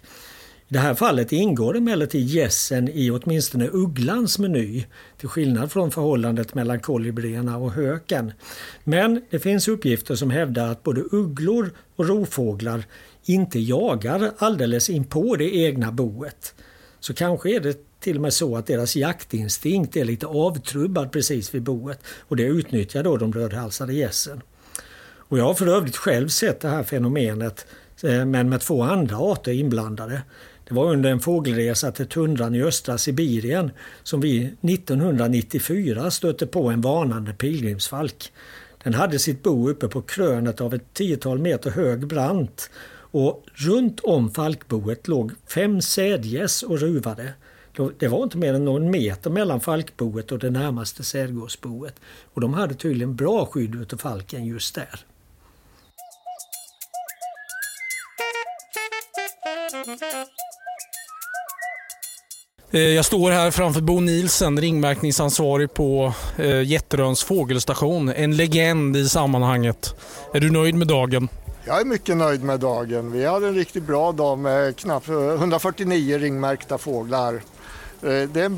I 0.68 0.74
det 0.74 0.78
här 0.78 0.94
fallet 0.94 1.32
ingår 1.32 1.76
emellertid 1.76 2.26
gässen 2.26 2.88
i 2.88 3.10
åtminstone 3.10 3.68
ugglans 3.72 4.38
meny, 4.38 4.84
till 5.18 5.28
skillnad 5.28 5.72
från 5.72 5.90
förhållandet 5.90 6.54
mellan 6.54 6.80
kolibrierna 6.80 7.56
och 7.56 7.72
höken. 7.72 8.32
Men 8.84 9.22
det 9.30 9.38
finns 9.38 9.68
uppgifter 9.68 10.14
som 10.14 10.30
hävdar 10.30 10.72
att 10.72 10.82
både 10.82 11.00
ugglor 11.00 11.70
och 11.96 12.08
rovfåglar 12.08 12.84
inte 13.24 13.58
jagar 13.58 14.30
alldeles 14.38 14.90
inpå 14.90 15.36
det 15.36 15.56
egna 15.56 15.92
boet 15.92 16.54
så 17.04 17.14
kanske 17.14 17.56
är 17.56 17.60
det 17.60 18.00
till 18.00 18.16
och 18.16 18.22
med 18.22 18.32
så 18.32 18.56
att 18.56 18.66
deras 18.66 18.96
jaktinstinkt 18.96 19.96
är 19.96 20.04
lite 20.04 20.26
avtrubbad 20.26 21.12
precis 21.12 21.54
vid 21.54 21.62
boet 21.62 21.98
och 22.20 22.36
det 22.36 22.42
utnyttjar 22.42 23.02
då 23.02 23.16
de 23.16 23.32
rödhalsade 23.32 23.94
gässen. 23.94 24.40
Och 25.16 25.38
jag 25.38 25.44
har 25.44 25.54
för 25.54 25.66
övrigt 25.66 25.96
själv 25.96 26.28
sett 26.28 26.60
det 26.60 26.68
här 26.68 26.82
fenomenet 26.82 27.66
eh, 28.02 28.24
men 28.24 28.48
med 28.48 28.60
två 28.60 28.82
andra 28.82 29.16
arter 29.16 29.52
inblandade. 29.52 30.22
Det 30.68 30.74
var 30.74 30.92
under 30.92 31.10
en 31.10 31.20
fågelresa 31.20 31.92
till 31.92 32.06
tundran 32.06 32.54
i 32.54 32.62
östra 32.62 32.98
Sibirien 32.98 33.70
som 34.02 34.20
vi 34.20 34.54
1994 34.60 36.10
stötte 36.10 36.46
på 36.46 36.68
en 36.68 36.80
varnande 36.80 37.32
pilgrimsfalk. 37.32 38.32
Den 38.82 38.94
hade 38.94 39.18
sitt 39.18 39.42
bo 39.42 39.70
uppe 39.70 39.88
på 39.88 40.02
krönet 40.02 40.60
av 40.60 40.74
ett 40.74 40.94
tiotal 40.94 41.38
meter 41.38 41.70
hög 41.70 42.06
brant 42.06 42.70
och 43.14 43.44
runt 43.54 44.00
om 44.00 44.30
falkboet 44.30 45.08
låg 45.08 45.32
fem 45.54 45.82
sädgäss 45.82 46.62
och 46.62 46.78
ruvade. 46.80 47.32
Det 47.98 48.08
var 48.08 48.22
inte 48.22 48.38
mer 48.38 48.54
än 48.54 48.64
någon 48.64 48.90
meter 48.90 49.30
mellan 49.30 49.60
falkboet 49.60 50.32
och 50.32 50.38
det 50.38 50.50
närmaste 50.50 51.04
sädgårdsboet. 51.04 51.94
Och 52.34 52.40
de 52.40 52.54
hade 52.54 52.74
tydligen 52.74 53.16
bra 53.16 53.46
skydd 53.46 53.74
utav 53.74 53.96
falken 53.96 54.46
just 54.46 54.74
där. 54.74 55.00
Eh, 62.70 62.80
jag 62.80 63.04
står 63.04 63.30
här 63.30 63.50
framför 63.50 63.80
Bo 63.80 64.00
Nielsen, 64.00 64.60
ringmärkningsansvarig 64.60 65.74
på 65.74 66.14
eh, 66.36 66.62
Jätteröns 66.62 67.22
fågelstation. 67.22 68.08
En 68.08 68.36
legend 68.36 68.96
i 68.96 69.08
sammanhanget. 69.08 69.94
Är 70.34 70.40
du 70.40 70.50
nöjd 70.50 70.74
med 70.74 70.86
dagen? 70.86 71.28
Jag 71.66 71.80
är 71.80 71.84
mycket 71.84 72.16
nöjd 72.16 72.42
med 72.44 72.60
dagen. 72.60 73.12
Vi 73.12 73.26
hade 73.26 73.46
en 73.48 73.54
riktigt 73.54 73.82
bra 73.82 74.12
dag 74.12 74.38
med 74.38 74.76
knappt 74.76 75.08
149 75.08 76.18
ringmärkta 76.18 76.78
fåglar. 76.78 77.34
Eh, 77.34 77.40
det 78.02 78.40
är 78.40 78.52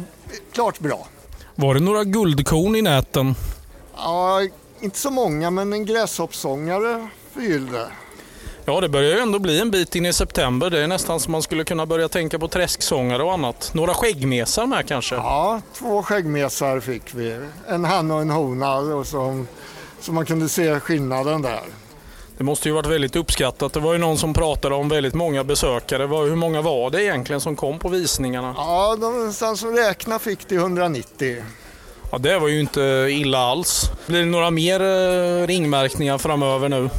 klart 0.53 0.79
bra. 0.81 1.07
Var 1.55 1.75
det 1.75 1.81
några 1.81 2.05
guldkorn 2.05 2.77
i 2.77 2.83
näten? 2.83 3.35
Ja, 3.97 4.41
inte 4.81 4.99
så 4.99 5.11
många, 5.11 5.51
men 5.51 5.73
en 5.73 5.87
gräshoppsångare 5.87 7.09
förgyllde. 7.33 7.87
Ja, 8.65 8.81
det 8.81 8.89
börjar 8.89 9.11
ju 9.15 9.21
ändå 9.21 9.39
bli 9.39 9.61
en 9.61 9.71
bit 9.71 9.95
in 9.95 10.07
i 10.07 10.13
september. 10.13 10.71
Det 10.71 10.81
är 10.81 10.87
nästan 10.87 11.21
som 11.21 11.33
man 11.33 11.43
skulle 11.43 11.65
kunna 11.65 11.87
börja 11.87 12.09
tänka 12.09 12.39
på 12.39 12.49
träsksångare 12.49 13.23
och 13.23 13.33
annat. 13.33 13.71
Några 13.75 13.95
skäggmesar 13.95 14.67
med 14.67 14.89
kanske? 14.89 15.15
Ja, 15.15 15.61
två 15.75 16.03
skäggmesar 16.03 16.81
fick 16.81 17.15
vi. 17.15 17.41
En 17.69 17.85
han 17.85 18.11
och 18.11 18.21
en 18.21 18.31
hona, 18.31 18.77
och 18.77 19.07
som, 19.07 19.49
så 20.01 20.13
man 20.13 20.27
kunde 20.27 20.49
se 20.49 20.81
skillnaden 20.81 21.43
där. 21.43 21.63
Det 22.39 22.45
måste 22.45 22.69
ju 22.69 22.75
varit 22.75 22.87
väldigt 22.87 23.17
uppskattat. 23.17 23.73
Det 23.73 23.81
var 23.81 23.93
ju 23.93 23.99
någon 23.99 24.19
som 24.19 24.35
pratade 24.35 24.75
om 24.75 24.89
väldigt 24.89 25.15
många 25.15 25.45
besökare. 25.45 26.07
Hur 26.07 26.37
många 26.37 26.63
var 26.63 26.91
det 26.91 27.05
egentligen 27.05 27.41
som 27.41 27.57
kom 27.57 27.79
på 27.79 27.89
visningarna? 27.89 28.55
Ja, 28.57 28.97
någonstans 29.01 29.61
som 29.61 29.77
räkna 29.77 30.19
fick 30.19 30.49
det 30.49 30.55
190. 30.55 31.43
Ja, 32.13 32.19
det 32.19 32.39
var 32.39 32.49
ju 32.49 32.61
inte 32.61 33.09
illa 33.11 33.39
alls. 33.39 33.91
Blir 34.07 34.19
det 34.19 34.27
några 34.27 34.51
mer 34.51 34.81
eh, 34.81 35.47
ringmärkningar 35.47 36.19
framöver 36.19 36.69
nu? 36.69 36.91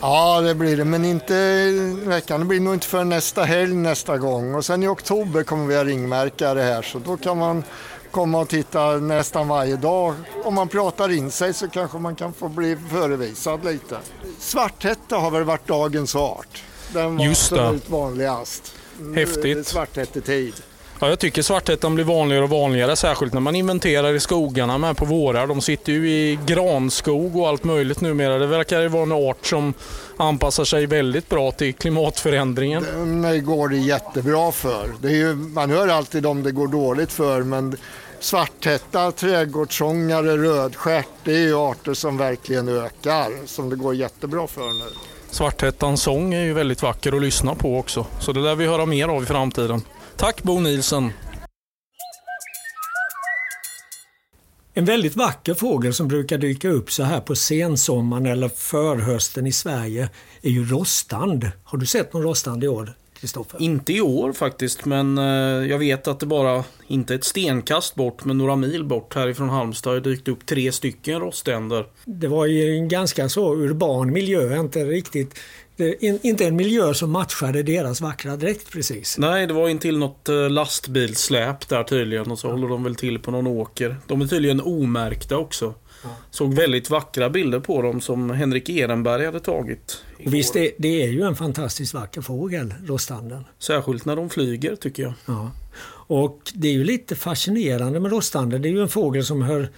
Ja, 0.00 0.40
det 0.40 0.54
blir 0.54 0.76
det, 0.76 0.84
men 0.84 1.04
inte 1.04 1.70
veckan. 2.04 2.40
Det 2.40 2.46
blir 2.46 2.60
nog 2.60 2.74
inte 2.74 2.86
för 2.86 3.04
nästa 3.04 3.42
helg 3.44 3.74
nästa 3.74 4.18
gång. 4.18 4.54
Och 4.54 4.64
sen 4.64 4.82
i 4.82 4.86
oktober 4.86 5.42
kommer 5.42 5.66
vi 5.66 5.76
att 5.76 5.86
ringmärka 5.86 6.54
det 6.54 6.62
här, 6.62 6.82
så 6.82 6.98
då 6.98 7.16
kan 7.16 7.38
man 7.38 7.64
komma 8.16 8.40
och 8.40 8.48
titta 8.48 8.96
nästan 8.96 9.48
varje 9.48 9.76
dag. 9.76 10.14
Om 10.44 10.54
man 10.54 10.68
pratar 10.68 11.12
in 11.12 11.30
sig 11.30 11.54
så 11.54 11.68
kanske 11.68 11.98
man 11.98 12.16
kan 12.16 12.32
få 12.32 12.48
bli 12.48 12.76
förevisad 12.90 13.64
lite. 13.64 13.96
Svarthätta 14.38 15.16
har 15.16 15.30
väl 15.30 15.44
varit 15.44 15.66
dagens 15.66 16.16
art. 16.16 16.62
Den 16.92 17.16
var 17.16 17.24
Just 17.24 17.50
det. 17.50 17.60
absolut 17.62 17.90
vanligast. 17.90 18.72
Häftigt. 19.14 19.66
Svarthättetid. 19.66 20.54
Ja, 21.00 21.08
jag 21.08 21.18
tycker 21.18 21.42
svarthättan 21.42 21.94
blir 21.94 22.04
vanligare 22.04 22.44
och 22.44 22.50
vanligare, 22.50 22.96
särskilt 22.96 23.32
när 23.32 23.40
man 23.40 23.56
inventerar 23.56 24.14
i 24.14 24.20
skogarna 24.20 24.78
med 24.78 24.96
på 24.96 25.04
vårar. 25.04 25.46
De 25.46 25.60
sitter 25.60 25.92
ju 25.92 26.10
i 26.10 26.38
granskog 26.46 27.36
och 27.36 27.48
allt 27.48 27.64
möjligt 27.64 28.00
numera. 28.00 28.38
Det 28.38 28.46
verkar 28.46 28.88
vara 28.88 29.02
en 29.02 29.12
art 29.12 29.46
som 29.46 29.74
anpassar 30.16 30.64
sig 30.64 30.86
väldigt 30.86 31.28
bra 31.28 31.52
till 31.52 31.74
klimatförändringen. 31.74 32.82
Den 33.22 33.44
går 33.44 33.68
det 33.68 33.76
jättebra 33.76 34.52
för. 34.52 34.88
Det 35.00 35.08
är 35.08 35.16
ju, 35.16 35.34
man 35.34 35.70
hör 35.70 35.88
alltid 35.88 36.26
om 36.26 36.42
det 36.42 36.52
går 36.52 36.68
dåligt 36.68 37.12
för, 37.12 37.42
men 37.42 37.76
svarthätta, 38.20 39.12
trädgårdssångare, 39.12 40.36
rödstjärt, 40.36 41.08
det 41.24 41.34
är 41.34 41.40
ju 41.40 41.54
arter 41.54 41.94
som 41.94 42.16
verkligen 42.16 42.68
ökar, 42.68 43.46
som 43.46 43.70
det 43.70 43.76
går 43.76 43.94
jättebra 43.94 44.46
för 44.46 44.72
nu. 44.72 44.84
Svarthättans 45.30 46.02
sång 46.02 46.34
är 46.34 46.44
ju 46.44 46.52
väldigt 46.52 46.82
vacker 46.82 47.16
att 47.16 47.22
lyssna 47.22 47.54
på 47.54 47.78
också, 47.78 48.06
så 48.20 48.32
det 48.32 48.40
lär 48.40 48.54
vi 48.54 48.66
höra 48.66 48.86
mer 48.86 49.08
av 49.08 49.22
i 49.22 49.26
framtiden. 49.26 49.82
Tack 50.16 50.42
Bo 50.42 50.60
Nielsen! 50.60 51.12
En 54.74 54.84
väldigt 54.84 55.16
vacker 55.16 55.54
fågel 55.54 55.94
som 55.94 56.08
brukar 56.08 56.38
dyka 56.38 56.68
upp 56.68 56.92
så 56.92 57.02
här 57.02 57.20
på 57.20 57.36
sensommaren 57.36 58.26
eller 58.26 58.48
förhösten 58.48 59.46
i 59.46 59.52
Sverige 59.52 60.08
är 60.42 60.50
ju 60.50 60.64
rostand. 60.68 61.50
Har 61.64 61.78
du 61.78 61.86
sett 61.86 62.12
någon 62.12 62.22
rostand 62.22 62.64
i 62.64 62.68
år? 62.68 62.94
Kristoffer? 63.20 63.62
Inte 63.62 63.92
i 63.92 64.00
år 64.00 64.32
faktiskt, 64.32 64.84
men 64.84 65.18
eh, 65.18 65.24
jag 65.70 65.78
vet 65.78 66.08
att 66.08 66.20
det 66.20 66.26
bara, 66.26 66.64
inte 66.86 67.14
ett 67.14 67.24
stenkast 67.24 67.94
bort, 67.94 68.24
men 68.24 68.38
några 68.38 68.56
mil 68.56 68.84
bort 68.84 69.14
härifrån 69.14 69.48
Halmstad 69.48 69.92
har 69.92 70.00
dykt 70.00 70.28
upp 70.28 70.46
tre 70.46 70.72
stycken 70.72 71.20
roständer. 71.20 71.86
Det 72.04 72.28
var 72.28 72.46
ju 72.46 72.76
en 72.76 72.88
ganska 72.88 73.28
så 73.28 73.54
urban 73.54 74.12
miljö, 74.12 74.60
inte 74.60 74.84
riktigt 74.84 75.34
inte 76.22 76.44
en 76.44 76.56
miljö 76.56 76.94
som 76.94 77.10
matchade 77.10 77.62
deras 77.62 78.00
vackra 78.00 78.36
dräkt 78.36 78.72
precis. 78.72 79.18
Nej, 79.18 79.46
det 79.46 79.52
var 79.52 79.68
in 79.68 79.78
till 79.78 79.98
något 79.98 80.28
eh, 80.28 80.50
lastbilsläp 80.50 81.68
där 81.68 81.84
tydligen 81.84 82.30
och 82.30 82.38
så 82.38 82.46
ja. 82.46 82.50
håller 82.50 82.68
de 82.68 82.84
väl 82.84 82.94
till 82.94 83.18
på 83.18 83.30
någon 83.30 83.46
åker. 83.46 83.96
De 84.06 84.20
är 84.20 84.26
tydligen 84.26 84.60
omärkta 84.60 85.36
också. 85.38 85.74
Ja. 86.02 86.08
Såg 86.30 86.54
väldigt 86.54 86.90
vackra 86.90 87.30
bilder 87.30 87.60
på 87.60 87.82
dem 87.82 88.00
som 88.00 88.30
Henrik 88.30 88.68
Ehrenberg 88.68 89.24
hade 89.24 89.40
tagit. 89.40 90.04
Och 90.26 90.34
visst, 90.34 90.54
det, 90.54 90.72
det, 90.78 91.02
är 91.02 91.08
ju 91.08 91.22
en 91.22 91.36
fantastiskt 91.36 91.94
vacker 91.94 92.20
fågel, 92.20 92.74
rostanden. 92.84 93.44
Särskilt 93.58 94.04
när 94.04 94.16
de 94.16 94.30
flyger 94.30 94.76
tycker 94.76 95.02
jag. 95.02 95.12
Ja. 95.26 95.50
Och 96.08 96.52
det 96.54 96.68
är 96.68 96.72
ju 96.72 96.84
lite 96.84 97.16
fascinerande 97.16 98.00
med 98.00 98.10
rostanden. 98.10 98.62
Det 98.62 98.68
är 98.68 98.72
ju 98.72 98.82
en 98.82 98.88
fågel 98.88 99.24
som 99.24 99.42
hör 99.42 99.68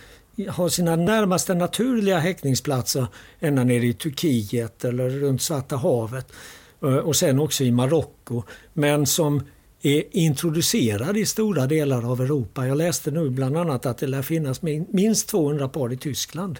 har 0.49 0.69
sina 0.69 0.97
närmaste 0.97 1.55
naturliga 1.55 2.19
häckningsplatser 2.19 3.07
ända 3.41 3.65
nere 3.65 3.87
i 3.87 3.93
Turkiet 3.93 4.85
eller 4.85 5.11
runt 5.11 5.43
Svarta 5.43 5.77
havet 5.77 6.33
eh, 6.83 6.97
och 6.97 7.17
sen 7.17 7.39
också 7.39 7.65
i 7.65 7.73
Marocko. 7.73 8.43
Men 8.73 9.07
som 9.07 9.43
är 9.83 10.05
introducerad 10.11 11.17
i 11.17 11.27
stora 11.27 11.67
delar 11.67 12.11
av 12.13 12.21
Europa. 12.21 12.67
Jag 12.67 12.79
läste 12.79 13.11
nu 13.11 13.31
bland 13.31 13.57
annat 13.57 13.87
att 13.87 13.99
det 13.99 14.07
lär 14.07 14.23
finnas 14.23 14.63
minst 14.63 15.29
200 15.29 15.69
par 15.69 15.93
i 15.93 15.97
Tyskland. 15.97 16.59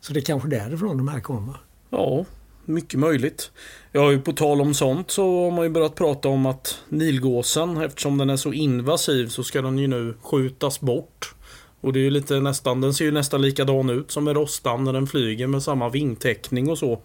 Så 0.00 0.12
det 0.12 0.20
är 0.20 0.24
kanske 0.24 0.48
därifrån 0.48 0.96
de 0.96 1.08
här 1.08 1.20
kommer. 1.20 1.56
Ja, 1.90 2.24
mycket 2.64 3.00
möjligt. 3.00 3.50
Ja, 3.92 4.12
ju 4.12 4.20
på 4.20 4.32
tal 4.32 4.60
om 4.60 4.74
sånt 4.74 5.10
så 5.10 5.44
har 5.44 5.50
man 5.50 5.64
ju 5.64 5.70
börjat 5.70 5.94
prata 5.94 6.28
om 6.28 6.46
att 6.46 6.78
nilgåsen, 6.88 7.76
eftersom 7.76 8.18
den 8.18 8.30
är 8.30 8.36
så 8.36 8.52
invasiv 8.52 9.28
så 9.28 9.44
ska 9.44 9.62
den 9.62 9.78
ju 9.78 9.86
nu 9.86 10.14
skjutas 10.22 10.80
bort. 10.80 11.34
Och 11.80 11.92
det 11.92 11.98
är 11.98 12.04
ju 12.04 12.10
lite 12.10 12.40
nästan, 12.40 12.80
den 12.80 12.94
ser 12.94 13.04
ju 13.04 13.10
nästan 13.10 13.42
likadan 13.42 13.90
ut 13.90 14.10
som 14.10 14.28
en 14.28 14.34
rostan 14.34 14.84
när 14.84 14.92
den 14.92 15.06
flyger 15.06 15.46
med 15.46 15.62
samma 15.62 15.88
vingtäckning 15.88 16.70
och 16.70 16.78
så. 16.78 17.02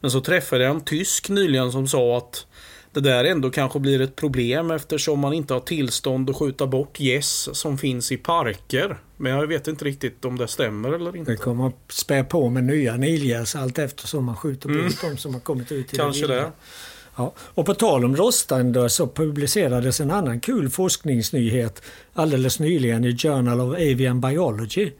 Men 0.00 0.10
så 0.10 0.20
träffade 0.20 0.64
jag 0.64 0.74
en 0.74 0.80
tysk 0.80 1.28
nyligen 1.28 1.72
som 1.72 1.88
sa 1.88 2.18
att 2.18 2.46
det 2.92 3.00
där 3.00 3.24
ändå 3.24 3.50
kanske 3.50 3.80
blir 3.80 4.00
ett 4.00 4.16
problem 4.16 4.70
eftersom 4.70 5.20
man 5.20 5.32
inte 5.32 5.54
har 5.54 5.60
tillstånd 5.60 6.30
att 6.30 6.36
skjuta 6.36 6.66
bort 6.66 7.00
gäss 7.00 7.48
som 7.52 7.78
finns 7.78 8.12
i 8.12 8.16
parker. 8.16 8.98
Men 9.16 9.32
jag 9.32 9.46
vet 9.46 9.68
inte 9.68 9.84
riktigt 9.84 10.24
om 10.24 10.38
det 10.38 10.48
stämmer 10.48 10.92
eller 10.92 11.16
inte. 11.16 11.30
Det 11.30 11.36
kommer 11.36 11.66
att 11.66 11.78
spä 11.88 12.24
på 12.24 12.50
med 12.50 12.64
nya 12.64 12.96
nilgäss 12.96 13.56
allt 13.56 13.78
eftersom 13.78 14.24
man 14.24 14.36
skjuter 14.36 14.68
bort 14.68 14.78
mm. 14.78 14.92
de 15.00 15.16
som 15.16 15.34
har 15.34 15.40
kommit 15.40 15.72
ut 15.72 15.94
i 15.94 15.96
Kanske 15.96 16.26
det. 16.26 16.34
det. 16.34 16.52
Ja. 17.16 17.32
Och 17.38 17.66
på 17.66 17.74
tal 17.74 18.04
om 18.04 18.16
rostande 18.16 18.88
så 18.88 19.06
publicerades 19.06 20.00
en 20.00 20.10
annan 20.10 20.40
kul 20.40 20.70
forskningsnyhet 20.70 21.82
alldeles 22.12 22.58
nyligen 22.58 23.04
i 23.04 23.16
Journal 23.16 23.60
of 23.60 23.74
Avian 23.74 24.20
Biology. 24.20 24.92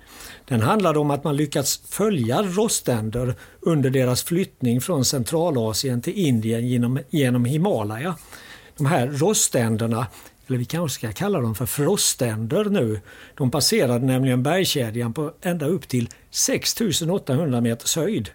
Den 0.48 0.60
handlade 0.60 0.98
om 0.98 1.10
att 1.10 1.24
man 1.24 1.36
lyckats 1.36 1.80
följa 1.88 2.42
roständer 2.42 3.34
under 3.60 3.90
deras 3.90 4.22
flyttning 4.22 4.80
från 4.80 5.04
Centralasien 5.04 6.02
till 6.02 6.12
Indien 6.12 6.68
genom, 6.68 6.98
genom 7.10 7.44
Himalaya. 7.44 8.14
De 8.76 8.86
här 8.86 9.06
roständerna, 9.06 10.06
eller 10.46 10.58
vi 10.58 10.64
kanske 10.64 10.98
ska 10.98 11.12
kalla 11.12 11.40
dem 11.40 11.54
för 11.54 11.66
froständer 11.66 12.64
nu, 12.64 13.00
de 13.34 13.50
passerade 13.50 14.06
nämligen 14.06 14.42
bergskedjan 14.42 15.12
på 15.12 15.32
ända 15.42 15.66
upp 15.66 15.88
till 15.88 16.08
6800 16.30 17.60
meters 17.60 17.96
höjd. 17.96 18.30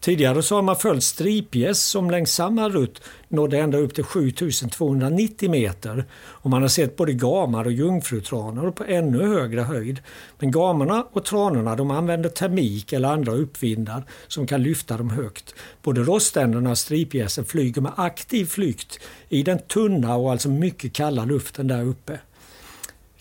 Tidigare 0.00 0.42
så 0.42 0.54
har 0.54 0.62
man 0.62 0.76
följt 0.76 1.04
stripgäss 1.04 1.82
som 1.82 2.10
längs 2.10 2.32
samma 2.32 2.68
rutt 2.68 3.02
nådde 3.28 3.58
ända 3.58 3.78
upp 3.78 3.94
till 3.94 4.04
7290 4.04 5.50
meter. 5.50 6.04
Och 6.12 6.50
man 6.50 6.62
har 6.62 6.68
sett 6.68 6.96
både 6.96 7.12
gamar 7.12 7.64
och 7.64 7.72
jungfrutranor 7.72 8.70
på 8.70 8.84
ännu 8.84 9.26
högre 9.26 9.60
höjd. 9.60 10.00
Men 10.38 10.50
gamarna 10.50 11.06
och 11.12 11.24
tranorna 11.24 11.76
de 11.76 11.90
använder 11.90 12.28
termik 12.28 12.92
eller 12.92 13.08
andra 13.08 13.32
uppvindar 13.32 14.04
som 14.28 14.46
kan 14.46 14.62
lyfta 14.62 14.96
dem 14.96 15.10
högt. 15.10 15.54
Både 15.82 16.00
roständerna 16.00 16.70
och 16.70 16.78
stripgässen 16.78 17.44
flyger 17.44 17.80
med 17.80 17.92
aktiv 17.96 18.44
flykt 18.44 19.00
i 19.28 19.42
den 19.42 19.58
tunna 19.58 20.16
och 20.16 20.30
alltså 20.30 20.48
mycket 20.48 20.92
kalla 20.92 21.24
luften 21.24 21.68
där 21.68 21.82
uppe. 21.82 22.18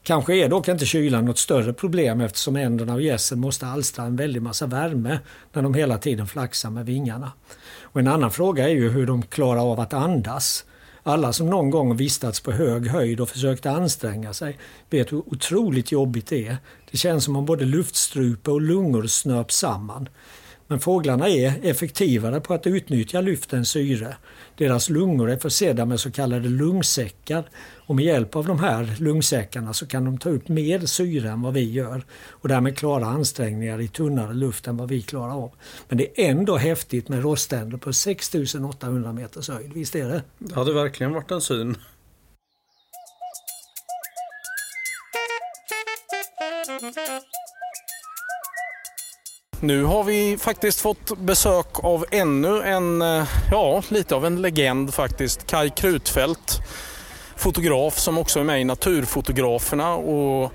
Kanske 0.04 0.36
är 0.36 0.50
dock 0.50 0.68
inte 0.68 0.86
kylan 0.86 1.26
något 1.26 1.38
större 1.38 1.74
problem 1.74 2.22
eftersom 2.22 2.56
änderna 2.56 2.94
och 2.94 3.02
gässen 3.02 3.40
måste 3.40 3.68
alstra 3.68 4.06
en 4.06 4.16
väldig 4.16 4.42
massa 4.42 4.66
värme 4.66 5.20
när 5.54 5.62
de 5.62 5.74
hela 5.74 5.98
tiden 5.98 6.28
flaxar 6.28 6.70
med 6.70 6.86
vingarna. 6.86 7.32
Och 7.82 8.00
en 8.00 8.08
annan 8.08 8.32
fråga 8.32 8.70
är 8.70 8.74
ju 8.74 8.90
hur 8.90 9.08
de 9.08 9.22
klarar 9.22 9.72
av 9.72 9.80
att 9.80 9.94
andas. 9.94 10.66
Alla 11.04 11.34
som 11.34 11.50
någon 11.50 11.70
gång 11.70 11.96
vistats 11.96 12.40
på 12.40 12.52
hög 12.52 12.88
höjd 12.88 13.20
och 13.20 13.30
försökt 13.30 13.66
anstränga 13.66 14.34
sig 14.34 14.58
vet 14.90 15.12
hur 15.12 15.18
otroligt 15.18 15.92
jobbigt 15.92 16.28
det 16.28 16.48
är. 16.48 16.58
Det 16.92 16.98
känns 16.98 17.24
som 17.24 17.36
om 17.36 17.46
både 17.46 17.66
luftstrupe 17.66 18.52
och 18.52 18.62
lungor 18.62 19.08
snöps 19.08 19.56
samman. 19.56 20.10
Men 20.72 20.80
fåglarna 20.80 21.30
är 21.30 21.60
effektivare 21.64 22.42
på 22.42 22.54
att 22.54 22.68
utnyttja 22.68 23.22
luftens 23.22 23.70
syre. 23.70 24.16
Deras 24.58 24.90
lungor 24.90 25.30
är 25.32 25.38
försedda 25.38 25.86
med 25.86 26.00
så 26.00 26.12
kallade 26.12 26.50
lungsäckar 26.50 27.50
och 27.88 27.96
med 27.96 28.06
hjälp 28.06 28.36
av 28.36 28.46
de 28.46 28.60
här 28.60 28.96
lungsäckarna 29.00 29.74
så 29.74 29.88
kan 29.88 30.06
de 30.06 30.18
ta 30.18 30.30
upp 30.30 30.48
mer 30.48 30.80
syre 30.80 31.30
än 31.30 31.42
vad 31.42 31.54
vi 31.54 31.72
gör 31.72 32.06
och 32.30 32.48
därmed 32.48 32.78
klara 32.78 33.06
ansträngningar 33.06 33.82
i 33.82 33.88
tunnare 33.88 34.34
luft 34.34 34.68
än 34.68 34.78
vad 34.78 34.90
vi 34.90 35.02
klarar 35.02 35.34
av. 35.34 35.52
Men 35.88 35.98
det 35.98 36.26
är 36.26 36.30
ändå 36.30 36.58
häftigt 36.58 37.10
med 37.10 37.24
roständer 37.24 37.78
på 37.78 37.94
6800 37.94 39.14
meters 39.14 39.50
höjd, 39.50 39.74
visst 39.74 39.96
är 39.96 40.10
det? 40.10 40.24
Det 40.38 40.56
hade 40.56 40.74
verkligen 40.74 41.14
varit 41.14 41.32
en 41.32 41.42
syn. 41.42 41.78
Nu 49.62 49.84
har 49.84 50.04
vi 50.04 50.38
faktiskt 50.38 50.82
fått 50.82 51.18
besök 51.18 51.84
av 51.84 52.06
ännu 52.12 52.62
en, 52.62 53.02
eh, 53.02 53.24
ja, 53.52 53.84
lite 53.90 54.16
av 54.16 54.26
en 54.26 54.42
legend 54.42 54.94
faktiskt. 54.94 55.48
Kai 55.48 55.70
Krutfeldt, 55.70 56.60
fotograf 57.36 58.00
som 58.00 58.18
också 58.18 58.40
är 58.40 58.44
med 58.44 58.62
i 58.62 58.64
Naturfotograferna 58.64 59.94
och 59.94 60.54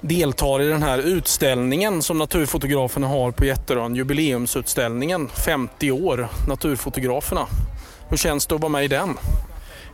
deltar 0.00 0.62
i 0.62 0.68
den 0.68 0.82
här 0.82 0.98
utställningen 0.98 2.02
som 2.02 2.18
Naturfotograferna 2.18 3.06
har 3.06 3.30
på 3.30 3.44
Jätterön, 3.44 3.94
jubileumsutställningen 3.94 5.28
50 5.28 5.90
år, 5.90 6.28
Naturfotograferna. 6.48 7.46
Hur 8.08 8.16
känns 8.16 8.46
det 8.46 8.54
att 8.54 8.60
vara 8.60 8.72
med 8.72 8.84
i 8.84 8.88
den? 8.88 9.18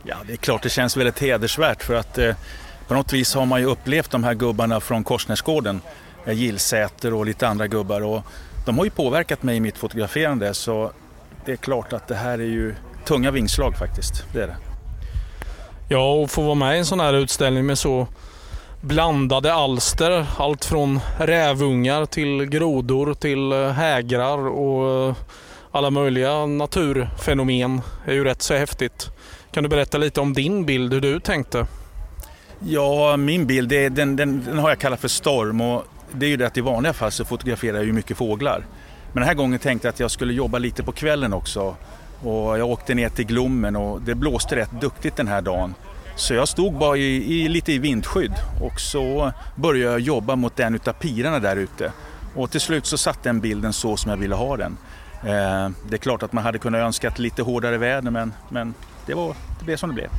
Ja, 0.03 0.15
det 0.27 0.33
är 0.33 0.37
klart 0.37 0.63
det 0.63 0.69
känns 0.69 0.97
väldigt 0.97 1.19
hedersvärt 1.19 1.83
för 1.83 1.93
att 1.93 2.17
eh, 2.17 2.35
på 2.87 2.93
något 2.93 3.13
vis 3.13 3.35
har 3.35 3.45
man 3.45 3.59
ju 3.59 3.65
upplevt 3.65 4.11
de 4.11 4.23
här 4.23 4.33
gubbarna 4.33 4.79
från 4.79 5.03
Korsnäsgården, 5.03 5.81
eh, 6.25 6.33
Gillsäter 6.33 7.13
och 7.13 7.25
lite 7.25 7.47
andra 7.47 7.67
gubbar 7.67 8.01
och 8.01 8.23
de 8.65 8.77
har 8.77 8.85
ju 8.85 8.91
påverkat 8.91 9.43
mig 9.43 9.57
i 9.57 9.59
mitt 9.59 9.77
fotograferande 9.77 10.53
så 10.53 10.91
det 11.45 11.51
är 11.51 11.55
klart 11.55 11.93
att 11.93 12.07
det 12.07 12.15
här 12.15 12.39
är 12.39 12.43
ju 12.43 12.75
tunga 13.05 13.31
vingslag 13.31 13.77
faktiskt. 13.77 14.25
Det 14.33 14.41
är 14.41 14.47
det. 14.47 14.57
Ja, 15.89 16.13
och 16.13 16.31
få 16.31 16.41
vara 16.41 16.55
med 16.55 16.75
i 16.75 16.79
en 16.79 16.85
sån 16.85 16.99
här 16.99 17.13
utställning 17.13 17.65
med 17.65 17.77
så 17.77 18.07
blandade 18.81 19.53
alster. 19.53 20.25
Allt 20.37 20.65
från 20.65 20.99
rävungar 21.19 22.05
till 22.05 22.45
grodor 22.45 23.13
till 23.13 23.51
eh, 23.51 23.69
hägrar 23.69 24.47
och 24.47 25.07
eh, 25.09 25.15
alla 25.71 25.89
möjliga 25.89 26.45
naturfenomen. 26.45 27.81
Är 28.05 28.13
ju 28.13 28.23
rätt 28.23 28.41
så 28.41 28.53
häftigt. 28.53 29.09
Kan 29.51 29.63
du 29.63 29.69
berätta 29.69 29.97
lite 29.97 30.21
om 30.21 30.33
din 30.33 30.65
bild, 30.65 30.93
hur 30.93 31.01
du 31.01 31.19
tänkte? 31.19 31.65
Ja, 32.59 33.17
min 33.17 33.47
bild 33.47 33.69
den, 33.69 34.15
den, 34.15 34.15
den 34.45 34.57
har 34.57 34.69
jag 34.69 34.79
kallat 34.79 34.99
för 34.99 35.07
storm 35.07 35.61
och 35.61 35.83
det 36.13 36.25
är 36.25 36.29
ju 36.29 36.37
det 36.37 36.47
att 36.47 36.57
i 36.57 36.61
vanliga 36.61 36.93
fall 36.93 37.11
så 37.11 37.25
fotograferar 37.25 37.77
jag 37.77 37.85
ju 37.85 37.93
mycket 37.93 38.17
fåglar. 38.17 38.65
Men 39.13 39.21
den 39.21 39.27
här 39.27 39.33
gången 39.33 39.59
tänkte 39.59 39.87
jag 39.87 39.93
att 39.93 39.99
jag 39.99 40.11
skulle 40.11 40.33
jobba 40.33 40.57
lite 40.57 40.83
på 40.83 40.91
kvällen 40.91 41.33
också. 41.33 41.75
Och 42.23 42.59
jag 42.59 42.69
åkte 42.69 42.93
ner 42.93 43.09
till 43.09 43.25
Glommen 43.25 43.75
och 43.75 44.01
det 44.01 44.15
blåste 44.15 44.55
rätt 44.55 44.81
duktigt 44.81 45.15
den 45.15 45.27
här 45.27 45.41
dagen. 45.41 45.73
Så 46.15 46.33
jag 46.33 46.47
stod 46.47 46.73
bara 46.73 46.97
i, 46.97 47.41
i, 47.41 47.49
lite 47.49 47.73
i 47.73 47.77
vindskydd 47.77 48.33
och 48.61 48.79
så 48.79 49.31
började 49.55 49.91
jag 49.91 49.99
jobba 49.99 50.35
mot 50.35 50.59
en 50.59 50.75
utav 50.75 50.93
pirarna 50.93 51.39
där 51.39 51.55
ute. 51.55 51.91
Och 52.35 52.51
till 52.51 52.61
slut 52.61 52.85
så 52.85 52.97
satt 52.97 53.23
den 53.23 53.39
bilden 53.39 53.73
så 53.73 53.97
som 53.97 54.11
jag 54.11 54.17
ville 54.17 54.35
ha 54.35 54.57
den. 54.57 54.77
Eh, 55.23 55.69
det 55.89 55.93
är 55.93 55.97
klart 55.97 56.23
att 56.23 56.33
man 56.33 56.43
hade 56.43 56.57
kunnat 56.57 56.79
önska 56.79 57.13
lite 57.17 57.41
hårdare 57.41 57.77
väder 57.77 58.11
men, 58.11 58.33
men 58.49 58.73
det, 59.05 59.13
var, 59.13 59.35
det 59.59 59.65
blev 59.65 59.77
som 59.77 59.89
det 59.89 59.95
blev. 59.95 60.09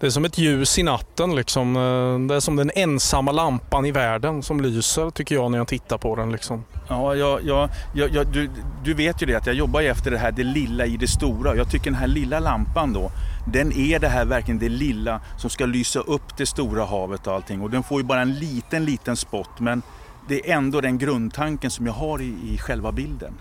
Det 0.00 0.06
är 0.06 0.10
som 0.10 0.24
ett 0.24 0.38
ljus 0.38 0.78
i 0.78 0.82
natten. 0.82 1.36
Liksom. 1.36 1.76
Eh, 1.76 2.28
det 2.28 2.34
är 2.34 2.40
som 2.40 2.56
den 2.56 2.70
ensamma 2.74 3.32
lampan 3.32 3.86
i 3.86 3.90
världen 3.90 4.42
som 4.42 4.60
lyser 4.60 5.10
tycker 5.10 5.34
jag 5.34 5.50
när 5.50 5.58
jag 5.58 5.68
tittar 5.68 5.98
på 5.98 6.16
den. 6.16 6.32
Liksom. 6.32 6.64
Ja, 6.88 7.14
ja, 7.14 7.38
ja, 7.42 7.68
ja, 7.94 8.24
du, 8.24 8.50
du 8.84 8.94
vet 8.94 9.22
ju 9.22 9.26
det 9.26 9.34
att 9.34 9.46
jag 9.46 9.54
jobbar 9.54 9.82
efter 9.82 10.10
det 10.10 10.18
här 10.18 10.32
det 10.32 10.44
lilla 10.44 10.86
i 10.86 10.96
det 10.96 11.08
stora. 11.08 11.56
Jag 11.56 11.70
tycker 11.70 11.84
den 11.84 12.00
här 12.00 12.06
lilla 12.06 12.40
lampan 12.40 12.92
då, 12.92 13.10
den 13.52 13.72
är 13.72 13.98
det 13.98 14.08
här 14.08 14.24
verkligen 14.24 14.58
det 14.58 14.68
lilla 14.68 15.20
som 15.38 15.50
ska 15.50 15.66
lysa 15.66 16.00
upp 16.00 16.36
det 16.36 16.46
stora 16.46 16.84
havet 16.84 17.26
och 17.26 17.32
allting. 17.32 17.62
Och 17.62 17.70
den 17.70 17.82
får 17.82 18.00
ju 18.00 18.06
bara 18.06 18.20
en 18.20 18.34
liten, 18.34 18.84
liten 18.84 19.16
spot 19.16 19.50
men 19.58 19.82
det 20.28 20.50
är 20.50 20.56
ändå 20.56 20.80
den 20.80 20.98
grundtanken 20.98 21.70
som 21.70 21.86
jag 21.86 21.92
har 21.92 22.22
i, 22.22 22.34
i 22.54 22.58
själva 22.58 22.92
bilden. 22.92 23.32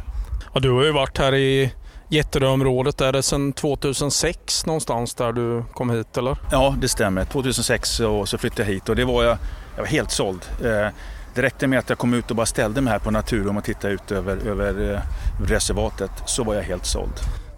Ja, 0.54 0.60
du 0.60 0.72
har 0.72 0.84
ju 0.84 0.92
varit 0.92 1.18
här 1.18 1.36
i 1.36 1.72
Jätteröområdet. 2.10 3.02
Är 3.02 3.12
det 3.12 3.24
sedan 3.24 3.54
2006 3.54 4.66
någonstans 4.66 5.16
där 5.16 5.34
du 5.34 5.64
kom 5.74 5.90
hit 5.90 6.18
eller? 6.18 6.38
Ja, 6.52 6.76
det 6.82 6.88
stämmer. 6.88 7.26
2006 7.26 7.90
så, 7.90 8.26
så 8.26 8.38
flyttade 8.38 8.62
jag 8.62 8.74
hit 8.74 8.90
och 8.90 8.96
det 8.96 9.06
var 9.06 9.24
jag, 9.24 9.38
jag 9.76 9.84
var 9.84 9.88
helt 9.88 10.12
såld. 10.12 10.42
Eh, 10.64 10.88
det 11.36 11.42
räckte 11.42 11.68
med 11.68 11.80
att 11.80 11.90
jag 11.90 11.98
kom 11.98 12.14
ut 12.14 12.30
och 12.30 12.36
bara 12.36 12.46
ställde 12.46 12.82
mig 12.82 12.92
här 12.92 13.00
på 13.00 13.12
Naturum 13.12 13.58
och 13.58 13.64
tittade 13.64 13.94
ut 13.94 14.12
över, 14.12 14.38
över 14.48 14.94
eh, 14.94 15.00
reservatet 15.50 16.12
så 16.26 16.44
var 16.44 16.56
jag 16.56 16.64
helt 16.64 16.86
såld. 16.86 17.14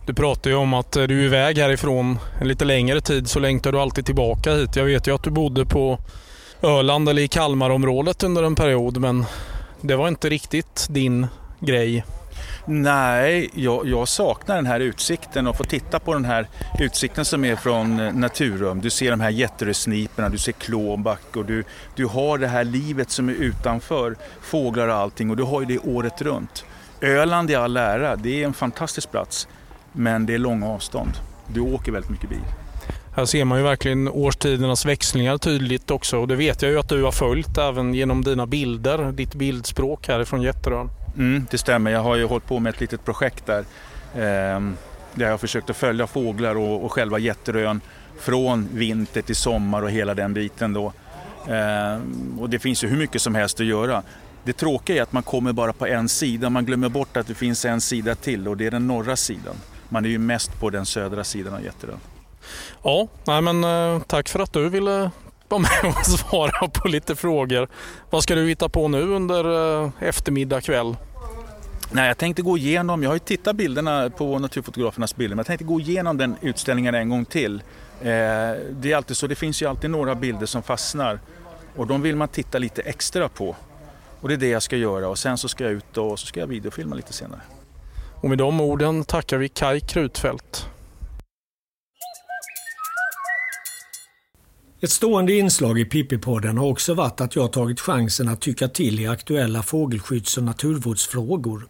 Du 0.05 0.13
pratar 0.13 0.49
ju 0.49 0.55
om 0.55 0.73
att 0.73 0.91
du 0.91 1.03
är 1.03 1.11
iväg 1.11 1.57
härifrån 1.57 2.19
en 2.41 2.47
lite 2.47 2.65
längre 2.65 3.01
tid 3.01 3.29
så 3.29 3.39
längtar 3.39 3.71
du 3.71 3.79
alltid 3.79 4.05
tillbaka 4.05 4.53
hit. 4.53 4.75
Jag 4.75 4.85
vet 4.85 5.07
ju 5.07 5.15
att 5.15 5.23
du 5.23 5.29
bodde 5.29 5.65
på 5.65 5.99
Öland 6.61 7.09
eller 7.09 7.21
i 7.21 7.27
Kalmarområdet 7.27 8.23
under 8.23 8.43
en 8.43 8.55
period 8.55 8.97
men 8.97 9.25
det 9.81 9.95
var 9.95 10.07
inte 10.07 10.29
riktigt 10.29 10.87
din 10.89 11.27
grej. 11.59 12.03
Nej, 12.65 13.49
jag, 13.53 13.87
jag, 13.87 14.07
saknar 14.07 14.55
den 14.55 14.65
här 14.65 14.79
utsikten 14.79 15.47
och 15.47 15.57
få 15.57 15.63
titta 15.63 15.99
på 15.99 16.13
den 16.13 16.25
här 16.25 16.47
utsikten 16.79 17.25
som 17.25 17.45
är 17.45 17.55
från 17.55 17.97
Naturrum. 18.19 18.49
Naturum. 18.49 18.81
Du 18.81 18.89
ser 18.89 19.11
de 19.11 19.19
här 19.19 19.29
jätteresniporna, 19.29 20.29
du 20.29 20.37
ser 20.37 20.51
klåback 20.51 21.35
och 21.35 21.45
du, 21.45 21.63
du 21.95 22.05
har 22.05 22.37
det 22.37 22.47
här 22.47 22.63
livet 22.63 23.11
som 23.11 23.29
är 23.29 23.33
utanför 23.33 24.15
fåglar 24.41 24.87
och 24.87 24.95
allting 24.95 25.29
och 25.29 25.37
du 25.37 25.43
har 25.43 25.61
ju 25.61 25.65
det 25.65 25.79
året 25.79 26.21
runt. 26.21 26.65
Öland 27.01 27.51
i 27.51 27.55
all 27.55 27.77
ära, 27.77 28.15
det 28.15 28.41
är 28.41 28.45
en 28.45 28.53
fantastisk 28.53 29.11
plats 29.11 29.47
men 29.91 30.25
det 30.25 30.33
är 30.33 30.37
långa 30.37 30.67
avstånd. 30.67 31.11
Du 31.47 31.59
åker 31.59 31.91
väldigt 31.91 32.11
mycket 32.11 32.29
bil. 32.29 32.45
Här 33.15 33.25
ser 33.25 33.45
man 33.45 33.57
ju 33.57 33.63
verkligen 33.63 34.07
årstidernas 34.07 34.85
växlingar 34.85 35.37
tydligt 35.37 35.91
också 35.91 36.17
och 36.17 36.27
det 36.27 36.35
vet 36.35 36.61
jag 36.61 36.71
ju 36.71 36.79
att 36.79 36.89
du 36.89 37.03
har 37.03 37.11
följt 37.11 37.57
även 37.57 37.93
genom 37.93 38.23
dina 38.23 38.47
bilder, 38.47 39.11
ditt 39.11 39.35
bildspråk 39.35 40.07
härifrån 40.07 40.41
Jätterön. 40.41 40.89
Mm, 41.17 41.45
det 41.51 41.57
stämmer, 41.57 41.91
jag 41.91 42.03
har 42.03 42.15
ju 42.15 42.25
hållit 42.25 42.45
på 42.45 42.59
med 42.59 42.73
ett 42.73 42.81
litet 42.81 43.05
projekt 43.05 43.45
där. 43.45 43.65
Eh, 44.13 44.61
där 45.13 45.25
jag 45.25 45.31
har 45.31 45.37
försökt 45.37 45.69
att 45.69 45.77
följa 45.77 46.07
fåglar 46.07 46.55
och, 46.55 46.85
och 46.85 46.91
själva 46.91 47.19
Jätterön 47.19 47.81
från 48.19 48.67
vinter 48.73 49.21
till 49.21 49.35
sommar 49.35 49.81
och 49.81 49.91
hela 49.91 50.13
den 50.13 50.33
biten 50.33 50.73
då. 50.73 50.93
Eh, 51.47 51.99
och 52.39 52.49
det 52.49 52.59
finns 52.59 52.83
ju 52.83 52.87
hur 52.87 52.97
mycket 52.97 53.21
som 53.21 53.35
helst 53.35 53.59
att 53.59 53.65
göra. 53.65 54.03
Det 54.43 54.53
tråkiga 54.53 54.97
är 54.97 55.01
att 55.01 55.11
man 55.11 55.23
kommer 55.23 55.53
bara 55.53 55.73
på 55.73 55.85
en 55.85 56.09
sida. 56.09 56.49
Man 56.49 56.65
glömmer 56.65 56.89
bort 56.89 57.17
att 57.17 57.27
det 57.27 57.35
finns 57.35 57.65
en 57.65 57.81
sida 57.81 58.15
till 58.15 58.47
och 58.47 58.57
det 58.57 58.65
är 58.65 58.71
den 58.71 58.87
norra 58.87 59.15
sidan. 59.15 59.55
Man 59.89 60.05
är 60.05 60.09
ju 60.09 60.17
mest 60.17 60.59
på 60.59 60.69
den 60.69 60.85
södra 60.85 61.23
sidan 61.23 61.53
av 61.53 61.63
Jätterön. 61.63 61.99
Ja, 62.83 63.07
nej 63.27 63.41
men, 63.41 63.63
eh, 63.63 64.01
tack 64.07 64.29
för 64.29 64.39
att 64.39 64.53
du 64.53 64.69
ville 64.69 65.11
vara 65.49 65.61
med 65.61 65.95
och 65.97 66.05
svara 66.05 66.67
på 66.67 66.87
lite 66.87 67.15
frågor. 67.15 67.67
Vad 68.09 68.23
ska 68.23 68.35
du 68.35 68.47
hitta 68.47 68.69
på 68.69 68.87
nu 68.87 69.01
under 69.01 69.83
eh, 69.83 69.91
eftermiddag 69.99 70.61
kväll? 70.61 70.97
Nej, 71.91 72.07
jag 72.07 72.17
tänkte 72.17 72.41
gå 72.41 72.57
igenom, 72.57 73.03
jag 73.03 73.09
har 73.09 73.15
ju 73.15 73.19
tittat 73.19 73.55
bilderna 73.55 74.09
på 74.09 74.39
naturfotografernas 74.39 75.15
bilder, 75.15 75.35
men 75.35 75.39
jag 75.39 75.47
tänkte 75.47 75.65
gå 75.65 75.79
igenom 75.79 76.17
den 76.17 76.35
utställningen 76.41 76.95
en 76.95 77.09
gång 77.09 77.25
till. 77.25 77.55
Eh, 78.01 78.07
det 78.71 78.91
är 78.91 78.95
alltid 78.95 79.17
så, 79.17 79.27
det 79.27 79.35
finns 79.35 79.61
ju 79.61 79.65
alltid 79.65 79.89
några 79.89 80.15
bilder 80.15 80.45
som 80.45 80.63
fastnar 80.63 81.19
och 81.75 81.87
de 81.87 82.01
vill 82.01 82.15
man 82.15 82.27
titta 82.27 82.57
lite 82.57 82.81
extra 82.81 83.29
på. 83.29 83.55
Och 84.21 84.27
det 84.27 84.33
är 84.33 84.37
det 84.37 84.49
jag 84.49 84.63
ska 84.63 84.77
göra 84.77 85.09
och 85.09 85.17
sen 85.17 85.37
så 85.37 85.47
ska 85.47 85.63
jag 85.63 85.73
ut 85.73 85.97
och 85.97 86.19
så 86.19 86.25
ska 86.27 86.39
jag 86.39 86.47
videofilma 86.47 86.95
lite 86.95 87.13
senare. 87.13 87.41
Och 88.21 88.29
med 88.29 88.37
de 88.37 88.61
orden 88.61 89.03
tackar 89.03 89.37
vi 89.37 89.49
Kai 89.49 89.79
Krutfält. 89.79 90.69
Ett 94.81 94.91
stående 94.91 95.33
inslag 95.33 95.79
i 95.79 95.85
Pippi-podden 95.85 96.57
har 96.57 96.65
också 96.65 96.93
varit 96.93 97.21
att 97.21 97.35
jag 97.35 97.53
tagit 97.53 97.79
chansen 97.79 98.27
att 98.27 98.41
tycka 98.41 98.67
till 98.67 98.99
i 98.99 99.07
aktuella 99.07 99.63
fågelskydds 99.63 100.37
och 100.37 100.43
naturvårdsfrågor. 100.43 101.67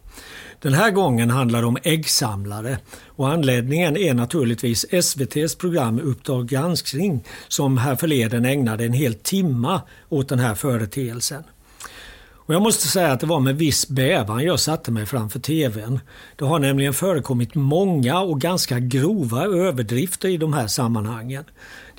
Den 0.60 0.72
här 0.72 0.90
gången 0.90 1.30
handlar 1.30 1.60
det 1.60 1.66
om 1.66 1.78
äggsamlare 1.82 2.78
och 3.06 3.28
anledningen 3.28 3.96
är 3.96 4.14
naturligtvis 4.14 4.86
SVTs 4.90 5.54
program 5.54 6.00
Uppdrag 6.00 6.48
granskning 6.48 7.24
som 7.48 7.78
här 7.78 7.96
förleden 7.96 8.44
ägnade 8.44 8.84
en 8.84 8.92
hel 8.92 9.14
timma 9.14 9.82
åt 10.08 10.28
den 10.28 10.38
här 10.38 10.54
företeelsen. 10.54 11.42
Och 12.50 12.54
jag 12.54 12.62
måste 12.62 12.88
säga 12.88 13.12
att 13.12 13.20
det 13.20 13.26
var 13.26 13.40
med 13.40 13.56
viss 13.56 13.88
bävan 13.88 14.44
jag 14.44 14.60
satte 14.60 14.90
mig 14.90 15.06
framför 15.06 15.40
TVn. 15.40 16.00
Det 16.36 16.44
har 16.44 16.58
nämligen 16.58 16.94
förekommit 16.94 17.54
många 17.54 18.20
och 18.20 18.40
ganska 18.40 18.78
grova 18.78 19.44
överdrifter 19.44 20.28
i 20.28 20.36
de 20.36 20.52
här 20.52 20.66
sammanhangen. 20.66 21.44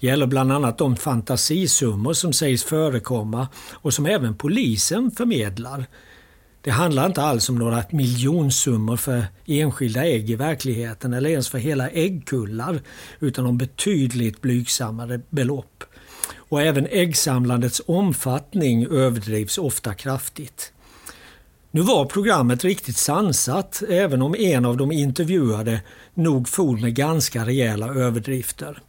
Det 0.02 0.08
gäller 0.08 0.28
bland 0.28 0.52
annat 0.52 0.78
de 0.78 0.96
fantasisummor 0.96 2.14
som 2.14 2.34
sägs 2.34 2.64
förekomma 2.64 3.48
och 3.72 3.94
som 3.94 4.06
även 4.06 4.36
polisen 4.36 5.12
förmedlar. 5.12 5.86
Det 6.62 6.72
handlar 6.72 7.06
inte 7.06 7.22
alls 7.22 7.50
om 7.50 7.56
några 7.56 7.84
miljonsummor 7.92 8.98
för 8.98 9.26
enskilda 9.46 10.06
ägg 10.06 10.30
i 10.30 10.36
verkligheten 10.36 11.14
eller 11.14 11.30
ens 11.30 11.50
för 11.50 11.58
hela 11.58 11.90
äggkullar 11.90 12.82
utan 13.20 13.46
om 13.46 13.58
betydligt 13.58 14.42
blygsammare 14.42 15.22
belopp. 15.30 15.84
Och 16.36 16.62
även 16.62 16.88
äggsamlandets 16.92 17.82
omfattning 17.88 18.86
överdrivs 18.86 19.58
ofta 19.58 19.94
kraftigt. 19.94 20.74
Nu 21.72 21.82
var 21.82 22.06
programmet 22.06 22.64
riktigt 22.64 22.98
sansat 22.98 23.84
även 23.90 24.22
om 24.22 24.36
en 24.36 24.66
av 24.66 24.78
de 24.78 24.92
intervjuade 24.92 25.82
nog 26.14 26.50
for 26.50 26.78
med 26.78 26.96
ganska 26.96 27.46
rejäla 27.46 27.88
överdrifter. 27.88 28.82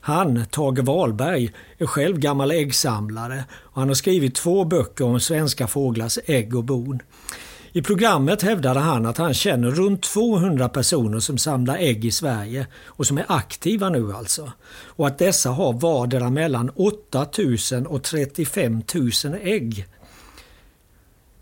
Han, 0.00 0.44
Tage 0.50 0.78
Wahlberg, 0.78 1.50
är 1.78 1.86
själv 1.86 2.18
gammal 2.18 2.50
äggsamlare 2.50 3.44
och 3.52 3.80
han 3.80 3.88
har 3.88 3.94
skrivit 3.94 4.34
två 4.34 4.64
böcker 4.64 5.04
om 5.04 5.20
svenska 5.20 5.66
fåglars 5.66 6.18
ägg 6.26 6.56
och 6.56 6.64
bon. 6.64 7.02
I 7.72 7.82
programmet 7.82 8.42
hävdade 8.42 8.80
han 8.80 9.06
att 9.06 9.18
han 9.18 9.34
känner 9.34 9.70
runt 9.70 10.02
200 10.02 10.68
personer 10.68 11.20
som 11.20 11.38
samlar 11.38 11.76
ägg 11.76 12.04
i 12.04 12.10
Sverige 12.10 12.66
och 12.86 13.06
som 13.06 13.18
är 13.18 13.24
aktiva 13.28 13.88
nu 13.88 14.12
alltså. 14.12 14.52
Och 14.86 15.06
att 15.06 15.18
dessa 15.18 15.50
har 15.50 15.72
vardera 15.72 16.30
mellan 16.30 16.70
8000 16.70 17.86
och 17.86 18.02
35 18.02 18.82
000 18.94 19.10
ägg. 19.42 19.86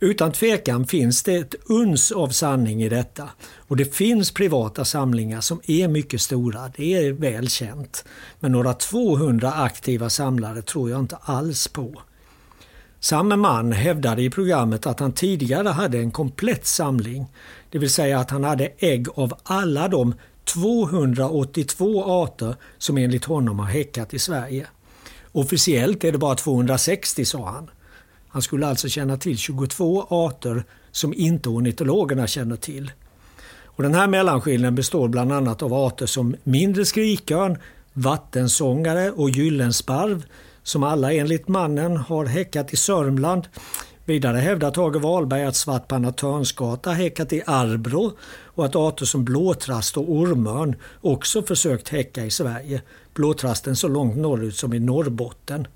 Utan 0.01 0.33
tvekan 0.33 0.87
finns 0.87 1.23
det 1.23 1.35
ett 1.35 1.55
uns 1.67 2.13
av 2.13 2.29
sanning 2.29 2.83
i 2.83 2.89
detta. 2.89 3.29
Och 3.57 3.77
det 3.77 3.95
finns 3.95 4.31
privata 4.31 4.85
samlingar 4.85 5.41
som 5.41 5.61
är 5.67 5.89
mycket 5.89 6.21
stora, 6.21 6.73
det 6.77 6.95
är 6.95 7.13
väl 7.13 7.49
känt. 7.49 8.05
Men 8.41 8.53
några 8.53 8.75
200 8.75 9.53
aktiva 9.53 10.11
samlare 10.11 10.63
tror 10.63 10.91
jag 10.91 11.01
inte 11.01 11.17
alls 11.23 11.69
på. 11.69 12.03
Samme 13.01 13.37
man 13.37 13.73
hävdade 13.73 14.23
i 14.23 14.31
programmet 14.31 14.87
att 14.87 15.01
han 15.01 15.13
tidigare 15.13 15.69
hade 15.69 15.99
en 15.99 16.11
komplett 16.11 16.67
samling. 16.67 17.27
Det 17.71 17.79
vill 17.79 17.91
säga 17.91 18.19
att 18.19 18.31
han 18.31 18.45
hade 18.45 18.73
ägg 18.79 19.07
av 19.15 19.35
alla 19.43 19.89
de 19.89 20.15
282 20.45 22.05
arter 22.05 22.57
som 22.79 22.99
enligt 22.99 23.25
honom 23.25 23.59
har 23.59 23.67
häckat 23.67 24.15
i 24.15 24.19
Sverige. 24.19 24.67
Officiellt 25.33 26.05
är 26.05 26.13
det 26.13 26.19
bara 26.19 26.35
260 26.35 27.25
sa 27.25 27.51
han. 27.51 27.71
Han 28.29 28.43
skulle 28.43 28.67
alltså 28.67 28.89
känna 28.89 29.17
till 29.17 29.39
22 29.39 30.07
arter 30.11 30.65
som 30.91 31.15
inte 31.15 31.49
ornitologerna 31.49 32.27
känner 32.27 32.57
till. 32.57 32.93
Och 33.65 33.83
den 33.83 33.95
här 33.95 34.07
mellanskillnaden 34.07 34.75
består 34.75 35.09
bland 35.09 35.33
annat 35.33 35.63
av 35.63 35.75
arter 35.75 36.07
som 36.07 36.37
mindre 36.45 36.85
skrikörn, 36.85 37.59
vattensångare 37.93 39.11
och 39.11 39.31
gyllensparv 39.31 40.25
som 40.63 40.83
alla 40.83 41.13
enligt 41.13 41.49
mannen 41.49 41.97
har 41.97 42.27
häckat 42.27 42.73
i 42.73 42.77
Sörmland. 42.77 43.49
Vidare 44.05 44.39
hävdar 44.39 44.71
Tage 44.71 44.97
Wahlberg 44.97 45.45
att 45.45 45.57
svartpanna 45.57 46.13
törnskata 46.13 46.91
häckat 46.91 47.33
i 47.33 47.43
Arbro 47.47 48.13
och 48.45 48.65
att 48.65 48.77
arter 48.77 49.05
som 49.07 49.25
blåtrast 49.25 49.97
och 49.97 50.13
ormörn 50.13 50.77
också 51.01 51.43
försökt 51.43 51.89
häcka 51.89 52.25
i 52.25 52.31
Sverige. 52.31 52.83
Blåtrasten 53.15 53.77
så 53.77 53.89
långt 53.89 54.17
norrut 54.17 54.57
som 54.57 54.75
i 54.75 54.79
Norrbotten. 54.79 55.67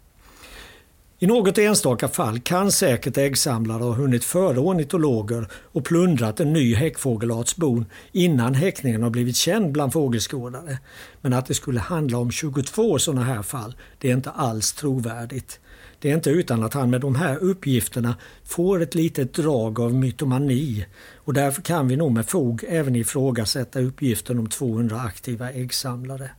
I 1.23 1.27
något 1.27 1.59
enstaka 1.59 2.09
fall 2.09 2.41
kan 2.41 2.73
säkert 2.73 3.16
äggsamlare 3.16 3.83
ha 3.83 3.93
hunnit 3.93 4.25
före 4.25 4.59
ornitologer 4.59 5.49
och 5.53 5.85
plundrat 5.85 6.41
en 6.41 6.53
ny 6.53 6.75
häckfågelarts 6.75 7.57
bon 7.57 7.85
innan 8.12 8.55
häckningen 8.55 9.03
har 9.03 9.11
blivit 9.11 9.37
känd 9.37 9.73
bland 9.73 9.93
fågelskådare. 9.93 10.79
Men 11.20 11.33
att 11.33 11.47
det 11.47 11.55
skulle 11.55 11.81
handla 11.81 12.18
om 12.18 12.31
22 12.31 12.99
sådana 12.99 13.23
här 13.23 13.43
fall, 13.43 13.75
det 13.99 14.11
är 14.11 14.14
inte 14.14 14.31
alls 14.31 14.73
trovärdigt. 14.73 15.61
Det 15.99 16.11
är 16.11 16.14
inte 16.14 16.31
utan 16.31 16.62
att 16.62 16.75
han 16.75 16.91
med 16.91 17.01
de 17.01 17.14
här 17.14 17.37
uppgifterna 17.37 18.16
får 18.45 18.83
ett 18.83 18.95
litet 18.95 19.35
drag 19.35 19.81
av 19.81 19.95
mytomani 19.95 20.87
och 21.16 21.35
därför 21.35 21.62
kan 21.62 21.89
vi 21.89 21.97
nog 21.97 22.12
med 22.12 22.27
fog 22.27 22.64
även 22.68 22.97
ifrågasätta 22.97 23.81
uppgiften 23.81 24.39
om 24.39 24.49
200 24.49 25.01
aktiva 25.01 25.51
äggsamlare. 25.51 26.31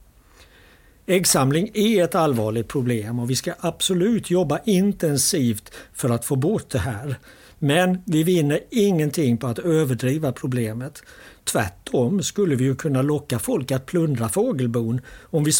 Äggsamling 1.05 1.71
är 1.73 2.03
ett 2.03 2.15
allvarligt 2.15 2.67
problem 2.67 3.19
och 3.19 3.29
vi 3.29 3.35
ska 3.35 3.53
absolut 3.59 4.29
jobba 4.29 4.59
intensivt 4.65 5.73
för 5.93 6.09
att 6.09 6.25
få 6.25 6.35
bort 6.35 6.69
det 6.69 6.79
här. 6.79 7.15
Men 7.59 8.01
vi 8.05 8.23
vinner 8.23 8.59
ingenting 8.69 9.37
på 9.37 9.47
att 9.47 9.59
överdriva 9.59 10.31
problemet. 10.31 11.03
Tvärtom 11.43 12.23
skulle 12.23 12.55
vi 12.55 12.63
ju 12.63 12.75
kunna 12.75 13.01
locka 13.01 13.39
folk 13.39 13.71
att 13.71 13.85
plundra 13.85 14.29
fågelbon 14.29 15.01
om 15.21 15.43
vi 15.43 15.51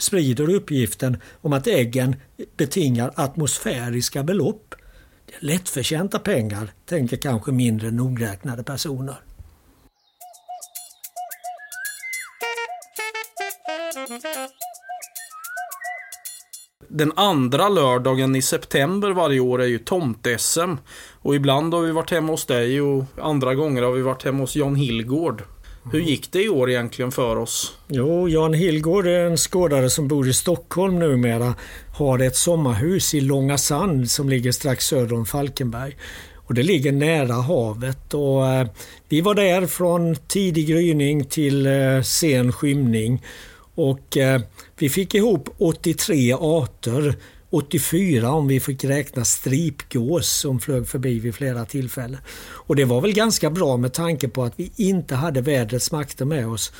sprider 0.00 0.50
uppgiften 0.54 1.16
om 1.40 1.52
att 1.52 1.66
äggen 1.66 2.16
betingar 2.56 3.12
atmosfäriska 3.14 4.22
belopp. 4.22 4.74
Det 5.26 5.34
är 5.34 5.46
lättförtjänta 5.46 6.18
pengar, 6.18 6.70
tänker 6.86 7.16
kanske 7.16 7.52
mindre 7.52 7.90
nogräknade 7.90 8.62
personer. 8.62 9.16
Den 16.88 17.12
andra 17.16 17.68
lördagen 17.68 18.36
i 18.36 18.42
september 18.42 19.10
varje 19.10 19.40
år 19.40 19.62
är 19.62 19.66
ju 19.66 19.78
tomt-SM. 19.78 20.76
Och 21.22 21.34
ibland 21.34 21.74
har 21.74 21.80
vi 21.80 21.92
varit 21.92 22.10
hemma 22.10 22.32
hos 22.32 22.46
dig 22.46 22.80
och 22.80 23.04
andra 23.22 23.54
gånger 23.54 23.82
har 23.82 23.92
vi 23.92 24.02
varit 24.02 24.24
hemma 24.24 24.38
hos 24.38 24.56
Jan 24.56 24.76
Hillgård. 24.76 25.42
Hur 25.92 26.00
gick 26.00 26.32
det 26.32 26.42
i 26.42 26.48
år 26.48 26.70
egentligen 26.70 27.12
för 27.12 27.36
oss? 27.36 27.78
Jo, 27.88 28.28
Jan 28.28 28.54
Hillgård 28.54 29.06
är 29.06 29.24
en 29.24 29.36
skådare 29.36 29.90
som 29.90 30.08
bor 30.08 30.28
i 30.28 30.32
Stockholm 30.32 30.98
numera. 30.98 31.54
Har 31.98 32.18
ett 32.18 32.36
sommarhus 32.36 33.14
i 33.14 33.20
Långa 33.20 33.58
Sand 33.58 34.10
som 34.10 34.28
ligger 34.28 34.52
strax 34.52 34.86
söder 34.86 35.16
om 35.16 35.26
Falkenberg. 35.26 35.96
Och 36.34 36.54
det 36.54 36.62
ligger 36.62 36.92
nära 36.92 37.32
havet 37.32 38.14
och 38.14 38.46
eh, 38.46 38.68
vi 39.08 39.20
var 39.20 39.34
där 39.34 39.66
från 39.66 40.16
tidig 40.16 40.68
gryning 40.68 41.24
till 41.24 41.66
eh, 41.66 42.02
sen 42.02 42.52
skymning. 42.52 43.22
Och 43.74 44.16
eh, 44.16 44.40
vi 44.78 44.88
fick 44.88 45.14
ihop 45.14 45.48
83 45.58 46.32
arter, 46.32 47.16
84 47.50 48.32
om 48.32 48.48
vi 48.48 48.60
fick 48.60 48.84
räkna 48.84 49.24
stripgås 49.24 50.28
som 50.28 50.60
flög 50.60 50.88
förbi 50.88 51.18
vid 51.18 51.34
flera 51.34 51.64
tillfällen. 51.64 52.20
Och 52.38 52.76
det 52.76 52.84
var 52.84 53.00
väl 53.00 53.12
ganska 53.12 53.50
bra 53.50 53.76
med 53.76 53.92
tanke 53.92 54.28
på 54.28 54.44
att 54.44 54.52
vi 54.56 54.72
inte 54.76 55.14
hade 55.14 55.40
vädrets 55.40 55.92
makter 55.92 56.24
med 56.24 56.48
oss. 56.48 56.72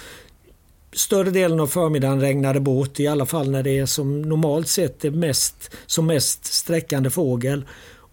Större 0.92 1.30
delen 1.30 1.60
av 1.60 1.66
förmiddagen 1.66 2.20
regnade 2.20 2.60
bort, 2.60 3.00
i 3.00 3.06
alla 3.06 3.26
fall 3.26 3.50
när 3.50 3.62
det 3.62 3.78
är 3.78 3.86
som 3.86 4.22
normalt 4.22 4.68
sett 4.68 5.04
är 5.04 5.10
mest, 5.10 5.70
som 5.86 6.06
mest 6.06 6.44
sträckande 6.44 7.10
fågel. 7.10 7.64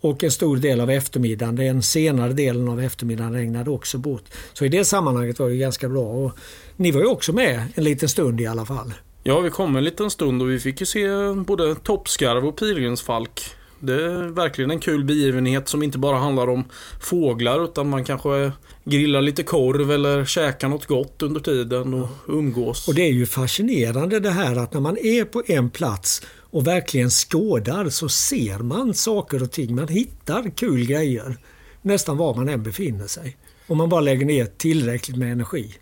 och 0.02 0.24
en 0.24 0.32
stor 0.32 0.58
del 0.58 0.82
av 0.82 0.90
eftermiddagen. 0.90 1.56
Den 1.56 1.82
senare 1.82 2.34
delen 2.34 2.70
av 2.70 2.82
eftermiddagen 2.82 3.34
regnade 3.34 3.72
också 3.72 3.98
bort. 3.98 4.24
Så 4.54 4.66
i 4.66 4.70
det 4.70 4.86
sammanhanget 4.86 5.40
var 5.40 5.50
det 5.50 5.58
ganska 5.58 5.90
bra. 5.90 6.04
Och 6.04 6.32
ni 6.76 6.92
var 6.92 7.02
ju 7.02 7.08
också 7.08 7.34
med 7.34 7.64
en 7.76 7.84
liten 7.84 8.10
stund 8.10 8.42
i 8.42 8.46
alla 8.46 8.66
fall. 8.66 8.94
Ja, 9.28 9.40
vi 9.40 9.50
kom 9.50 9.76
en 9.76 9.84
liten 9.84 10.10
stund 10.10 10.42
och 10.42 10.50
vi 10.52 10.60
fick 10.60 10.80
ju 10.80 10.86
se 10.86 11.08
både 11.46 11.76
toppskarv 11.76 12.48
och 12.48 12.56
pilgrimsfalk. 12.58 13.42
Det 13.80 13.94
är 13.94 14.24
verkligen 14.24 14.72
en 14.72 14.80
kul 14.80 15.04
begivenhet 15.04 15.68
som 15.68 15.84
inte 15.84 15.98
bara 15.98 16.18
handlar 16.18 16.50
om 16.50 16.64
fåglar 17.02 17.64
utan 17.64 17.90
man 17.90 18.04
kanske 18.04 18.52
grillar 18.84 19.22
lite 19.22 19.44
korv 19.44 19.92
eller 19.92 20.26
käkar 20.26 20.70
något 20.70 20.86
gott 20.86 21.22
under 21.22 21.40
tiden 21.40 21.94
och 21.94 22.10
umgås. 22.28 22.88
Och 22.88 22.96
det 22.96 23.02
är 23.02 23.12
ju 23.12 23.26
fascinerande 23.26 24.20
det 24.20 24.32
här 24.32 24.56
att 24.56 24.74
när 24.74 24.82
man 24.82 24.98
är 24.98 25.26
på 25.26 25.44
en 25.48 25.70
plats 25.70 26.22
och 26.40 26.68
verkligen 26.68 27.10
skådar 27.10 27.90
så 27.90 28.10
ser 28.10 28.60
man 28.60 28.94
saker 28.94 29.44
och 29.44 29.52
ting. 29.52 29.76
Man 29.76 29.88
hittar 29.88 30.50
kul 30.56 30.86
grejer 30.86 31.38
nästan 31.82 32.18
var 32.18 32.36
man 32.36 32.50
än 32.50 32.64
befinner 32.64 33.08
sig. 33.08 33.38
Om 33.68 33.78
man 33.78 33.90
bara 33.90 34.02
lägger 34.02 34.26
ner 34.26 34.46
tillräckligt 34.46 35.18
med 35.18 35.32
energi. 35.32 35.76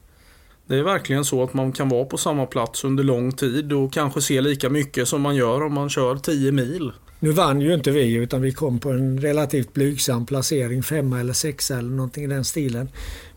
Det 0.67 0.75
är 0.75 0.83
verkligen 0.83 1.25
så 1.25 1.43
att 1.43 1.53
man 1.53 1.71
kan 1.71 1.89
vara 1.89 2.05
på 2.05 2.17
samma 2.17 2.45
plats 2.45 2.83
under 2.83 3.03
lång 3.03 3.31
tid 3.31 3.73
och 3.73 3.93
kanske 3.93 4.21
se 4.21 4.41
lika 4.41 4.69
mycket 4.69 5.07
som 5.07 5.21
man 5.21 5.35
gör 5.35 5.63
om 5.63 5.73
man 5.73 5.89
kör 5.89 6.15
10 6.15 6.51
mil. 6.51 6.91
Nu 7.19 7.31
vann 7.31 7.61
ju 7.61 7.73
inte 7.73 7.91
vi 7.91 8.13
utan 8.13 8.41
vi 8.41 8.51
kom 8.51 8.79
på 8.79 8.89
en 8.89 9.21
relativt 9.21 9.73
blygsam 9.73 10.25
placering, 10.25 10.83
femma 10.83 11.19
eller 11.19 11.33
sexa 11.33 11.77
eller 11.77 11.89
någonting 11.89 12.23
i 12.23 12.27
den 12.27 12.45
stilen. 12.45 12.89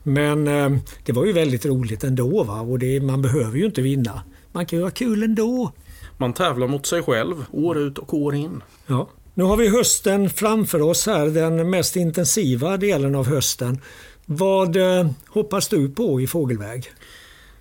Men 0.02 0.48
eh, 0.48 0.78
det 1.04 1.12
var 1.12 1.24
ju 1.24 1.32
väldigt 1.32 1.66
roligt 1.66 2.04
ändå 2.04 2.44
va? 2.44 2.60
och 2.60 2.78
det, 2.78 3.00
man 3.00 3.22
behöver 3.22 3.58
ju 3.58 3.66
inte 3.66 3.82
vinna. 3.82 4.22
Man 4.52 4.66
kan 4.66 4.78
ju 4.78 4.84
ha 4.84 4.90
kul 4.90 5.22
ändå. 5.22 5.72
Man 6.16 6.32
tävlar 6.32 6.68
mot 6.68 6.86
sig 6.86 7.02
själv, 7.02 7.44
år 7.52 7.78
ut 7.78 7.98
och 7.98 8.14
år 8.14 8.34
in. 8.34 8.62
Ja. 8.86 9.08
Nu 9.34 9.44
har 9.44 9.56
vi 9.56 9.68
hösten 9.68 10.30
framför 10.30 10.82
oss 10.82 11.06
här, 11.06 11.26
den 11.26 11.70
mest 11.70 11.96
intensiva 11.96 12.76
delen 12.76 13.14
av 13.14 13.26
hösten. 13.26 13.80
Vad 14.28 14.76
eh, 14.76 15.06
hoppas 15.28 15.68
du 15.68 15.88
på 15.88 16.20
i 16.20 16.26
fågelväg? 16.26 16.92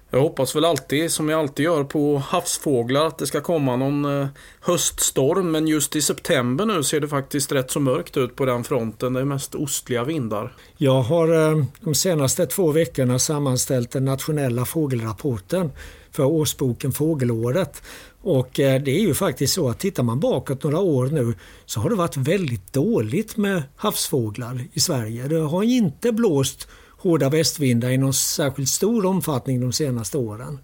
Jag 0.10 0.22
hoppas 0.22 0.56
väl 0.56 0.66
alltid, 0.66 1.12
som 1.12 1.30
jag 1.30 1.40
alltid 1.40 1.64
gör 1.64 1.84
på 1.84 2.18
havsfåglar, 2.18 3.06
att 3.06 3.18
det 3.18 3.28
ska 3.28 3.42
komma 3.42 3.76
någon 3.76 4.22
eh, 4.22 4.28
höststorm. 4.60 5.52
Men 5.52 5.68
just 5.68 5.96
i 5.96 6.02
september 6.02 6.66
nu 6.66 6.84
ser 6.84 7.00
det 7.00 7.08
faktiskt 7.08 7.52
rätt 7.52 7.72
så 7.72 7.80
mörkt 7.80 8.18
ut 8.18 8.36
på 8.36 8.46
den 8.46 8.64
fronten. 8.64 9.14
Det 9.14 9.20
är 9.20 9.26
mest 9.26 9.56
ostliga 9.56 10.04
vindar. 10.04 10.56
Jag 10.78 11.02
har 11.02 11.52
eh, 11.52 11.66
de 11.80 11.96
senaste 11.96 12.46
två 12.46 12.72
veckorna 12.72 13.20
sammanställt 13.20 13.92
den 13.92 14.06
nationella 14.06 14.66
fågelrapporten 14.66 15.72
för 16.12 16.24
årsboken 16.24 16.92
Fågelåret. 16.92 17.82
Och 18.26 18.60
eh, 18.60 18.82
det 18.82 18.92
är 18.92 19.00
ju 19.00 19.14
faktiskt 19.14 19.54
så 19.54 19.70
att 19.70 19.80
tittar 19.80 20.04
man 20.04 20.20
bakåt 20.20 20.64
några 20.64 20.80
år 20.80 21.08
nu 21.08 21.34
så 21.66 21.80
har 21.80 21.90
det 21.90 21.96
varit 21.96 22.18
väldigt 22.18 22.74
dåligt 22.74 23.38
med 23.38 23.64
havsfåglar 23.76 24.62
i 24.74 24.80
Sverige. 24.80 25.28
Det 25.28 25.40
har 25.40 25.64
inte 25.64 26.12
blåst 26.12 26.68
hårda 26.90 27.30
västvindar 27.30 27.90
i 27.90 27.98
någon 27.98 28.14
särskilt 28.14 28.70
stor 28.70 29.06
omfattning 29.06 29.62
de 29.62 29.74
senaste 29.74 30.18
åren. 30.18 30.60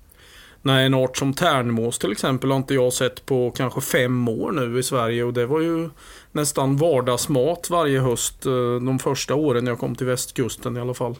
Nej, 0.61 0.85
en 0.85 0.93
art 0.93 1.17
som 1.17 1.33
tärnmås 1.33 1.99
till 1.99 2.11
exempel 2.11 2.49
har 2.49 2.57
inte 2.57 2.73
jag 2.73 2.93
sett 2.93 3.25
på 3.25 3.51
kanske 3.51 3.81
fem 3.81 4.27
år 4.27 4.51
nu 4.51 4.79
i 4.79 4.83
Sverige 4.83 5.23
och 5.23 5.33
det 5.33 5.45
var 5.45 5.59
ju 5.59 5.89
nästan 6.31 6.77
vardagsmat 6.77 7.69
varje 7.69 7.99
höst 7.99 8.45
eh, 8.45 8.75
de 8.85 8.99
första 8.99 9.35
åren 9.35 9.67
jag 9.67 9.79
kom 9.79 9.95
till 9.95 10.07
västkusten 10.07 10.77
i 10.77 10.79
alla 10.79 10.93
fall. 10.93 11.15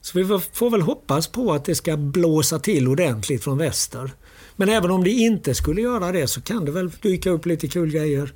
Så 0.00 0.18
vi 0.18 0.24
får 0.52 0.70
väl 0.70 0.82
hoppas 0.82 1.28
på 1.28 1.52
att 1.52 1.64
det 1.64 1.74
ska 1.74 1.96
blåsa 1.96 2.58
till 2.58 2.88
ordentligt 2.88 3.44
från 3.44 3.58
väster. 3.58 4.10
Men 4.56 4.68
även 4.68 4.90
om 4.90 5.04
det 5.04 5.10
inte 5.10 5.54
skulle 5.54 5.80
göra 5.80 6.12
det 6.12 6.26
så 6.26 6.40
kan 6.40 6.64
det 6.64 6.72
väl 6.72 6.90
dyka 6.90 7.30
upp 7.30 7.46
lite 7.46 7.68
kul 7.68 7.90
grejer. 7.90 8.32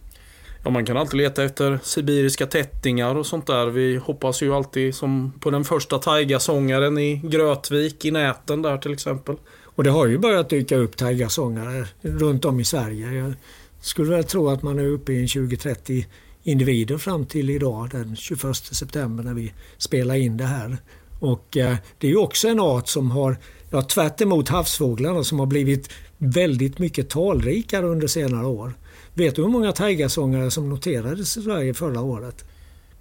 Ja, 0.64 0.70
man 0.70 0.86
kan 0.86 0.96
alltid 0.96 1.16
leta 1.16 1.44
efter 1.44 1.78
sibiriska 1.82 2.46
tättingar 2.46 3.14
och 3.14 3.26
sånt 3.26 3.46
där. 3.46 3.66
Vi 3.66 3.96
hoppas 3.96 4.42
ju 4.42 4.54
alltid 4.54 4.94
som 4.94 5.32
på 5.40 5.50
den 5.50 5.64
första 5.64 5.98
taigasångaren 5.98 6.98
i 6.98 7.20
Grötvik 7.24 8.04
i 8.04 8.10
näten 8.10 8.62
där 8.62 8.78
till 8.78 8.92
exempel. 8.92 9.36
Och 9.62 9.84
det 9.84 9.90
har 9.90 10.06
ju 10.06 10.18
börjat 10.18 10.48
dyka 10.48 10.76
upp 10.76 10.96
taigasångare 10.96 11.86
runt 12.02 12.44
om 12.44 12.60
i 12.60 12.64
Sverige. 12.64 13.12
Jag 13.12 13.34
skulle 13.80 14.10
väl 14.10 14.24
tro 14.24 14.48
att 14.48 14.62
man 14.62 14.78
är 14.78 14.86
uppe 14.86 15.12
i 15.12 15.20
en 15.20 15.26
20-30 15.26 16.04
individer 16.42 16.98
fram 16.98 17.26
till 17.26 17.50
idag 17.50 17.88
den 17.92 18.16
21 18.16 18.56
september 18.56 19.24
när 19.24 19.34
vi 19.34 19.52
spelar 19.78 20.14
in 20.14 20.36
det 20.36 20.44
här. 20.44 20.76
Och 21.20 21.56
eh, 21.56 21.76
det 21.98 22.06
är 22.06 22.10
ju 22.10 22.16
också 22.16 22.48
en 22.48 22.60
art 22.60 22.88
som 22.88 23.10
har, 23.10 23.36
ja, 23.70 23.82
tvärt 23.82 24.48
havsfåglarna, 24.48 25.24
som 25.24 25.38
har 25.38 25.46
blivit 25.46 25.90
väldigt 26.20 26.78
mycket 26.78 27.10
talrikare 27.10 27.86
under 27.86 28.06
senare 28.06 28.46
år. 28.46 28.72
Vet 29.14 29.36
du 29.36 29.42
hur 29.42 29.48
många 29.48 29.72
taigasångare 29.72 30.50
som 30.50 30.68
noterades 30.68 31.36
i 31.36 31.42
Sverige 31.42 31.74
förra 31.74 32.00
året? 32.00 32.44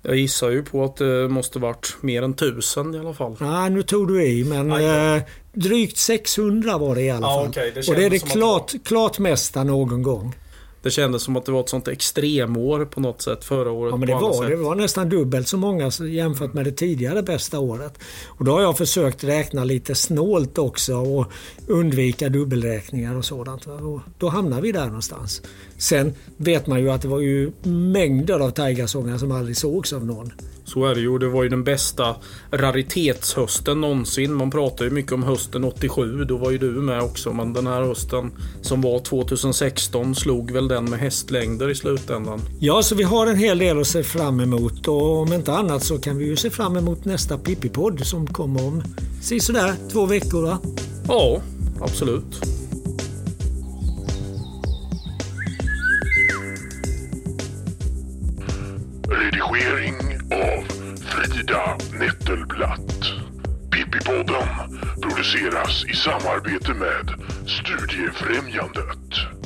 Jag 0.01 0.15
gissar 0.15 0.49
ju 0.49 0.63
på 0.63 0.83
att 0.83 0.97
det 0.97 1.27
måste 1.27 1.59
varit 1.59 1.97
mer 2.01 2.21
än 2.21 2.33
tusen 2.33 2.95
i 2.95 2.99
alla 2.99 3.13
fall. 3.13 3.35
Nej, 3.39 3.69
nu 3.69 3.83
tog 3.83 4.07
du 4.07 4.25
i, 4.25 4.43
men 4.43 4.71
eh, 4.71 5.21
drygt 5.53 5.97
600 5.97 6.77
var 6.77 6.95
det 6.95 7.01
i 7.01 7.09
alla 7.09 7.27
fall. 7.27 7.47
Okay. 7.47 7.71
det 7.71 7.87
Och 7.87 7.95
det 7.95 8.05
är 8.05 8.09
det 8.09 8.19
klart, 8.19 8.73
klart 8.83 9.19
mesta 9.19 9.63
någon 9.63 10.03
gång. 10.03 10.35
Det 10.81 10.91
kändes 10.91 11.23
som 11.23 11.35
att 11.35 11.45
det 11.45 11.51
var 11.51 11.59
ett 11.59 11.69
sånt 11.69 11.87
extremår 11.87 12.85
på 12.85 12.99
något 12.99 13.21
sätt 13.21 13.43
förra 13.43 13.71
året. 13.71 13.91
Ja, 13.91 13.97
men 13.97 14.07
det 14.07 14.13
var 14.13 14.49
det. 14.49 14.55
var 14.55 14.75
nästan 14.75 15.09
dubbelt 15.09 15.47
så 15.47 15.57
många 15.57 15.91
jämfört 16.09 16.53
med 16.53 16.65
det 16.65 16.71
tidigare 16.71 17.23
bästa 17.23 17.59
året. 17.59 17.99
Och 18.27 18.45
då 18.45 18.51
har 18.51 18.61
jag 18.61 18.77
försökt 18.77 19.23
räkna 19.23 19.63
lite 19.63 19.95
snålt 19.95 20.57
också 20.57 20.95
och 20.95 21.25
undvika 21.67 22.29
dubbelräkningar 22.29 23.15
och 23.15 23.25
sådant. 23.25 23.67
Och 23.67 24.01
då 24.17 24.29
hamnar 24.29 24.61
vi 24.61 24.71
där 24.71 24.85
någonstans. 24.85 25.41
Sen 25.77 26.13
vet 26.37 26.67
man 26.67 26.79
ju 26.79 26.89
att 26.89 27.01
det 27.01 27.07
var 27.07 27.19
ju 27.19 27.51
mängder 27.63 28.39
av 28.39 28.49
taigasångare 28.49 29.19
som 29.19 29.31
aldrig 29.31 29.57
sågs 29.57 29.93
av 29.93 30.05
någon. 30.05 30.31
Så 30.69 30.85
är 30.85 30.95
det 30.95 31.01
ju. 31.01 31.17
Det 31.17 31.27
var 31.27 31.43
ju 31.43 31.49
den 31.49 31.63
bästa 31.63 32.15
raritetshösten 32.51 33.81
någonsin. 33.81 34.33
Man 34.33 34.51
pratar 34.51 34.85
ju 34.85 34.91
mycket 34.91 35.11
om 35.11 35.23
hösten 35.23 35.63
87. 35.63 36.23
Då 36.25 36.37
var 36.37 36.51
ju 36.51 36.57
du 36.57 36.71
med 36.71 37.01
också. 37.01 37.33
Men 37.33 37.53
den 37.53 37.67
här 37.67 37.81
hösten 37.81 38.31
som 38.61 38.81
var 38.81 38.99
2016 38.99 40.15
slog 40.15 40.51
väl 40.51 40.67
den 40.67 40.85
med 40.85 40.99
hästlängder 40.99 41.69
i 41.69 41.75
slutändan. 41.75 42.41
Ja, 42.59 42.83
så 42.83 42.95
vi 42.95 43.03
har 43.03 43.27
en 43.27 43.37
hel 43.37 43.57
del 43.59 43.81
att 43.81 43.87
se 43.87 44.03
fram 44.03 44.39
emot. 44.39 44.87
Och 44.87 45.21
om 45.21 45.33
inte 45.33 45.53
annat 45.53 45.83
så 45.83 45.97
kan 45.97 46.17
vi 46.17 46.25
ju 46.25 46.35
se 46.35 46.49
fram 46.49 46.77
emot 46.77 47.05
nästa 47.05 47.37
Pippi-podd 47.37 48.03
som 48.03 48.27
kommer 48.27 48.67
om 48.67 48.83
sådär 49.41 49.73
två 49.91 50.05
veckor 50.05 50.41
va? 50.41 50.57
Ja, 51.07 51.41
absolut. 51.81 52.41
Frida 61.19 61.77
Nettelblatt. 61.99 63.13
Pippipodden 63.71 64.47
produceras 65.01 65.85
i 65.85 65.95
samarbete 65.95 66.73
med 66.73 67.13
Studiefrämjandet. 67.47 69.38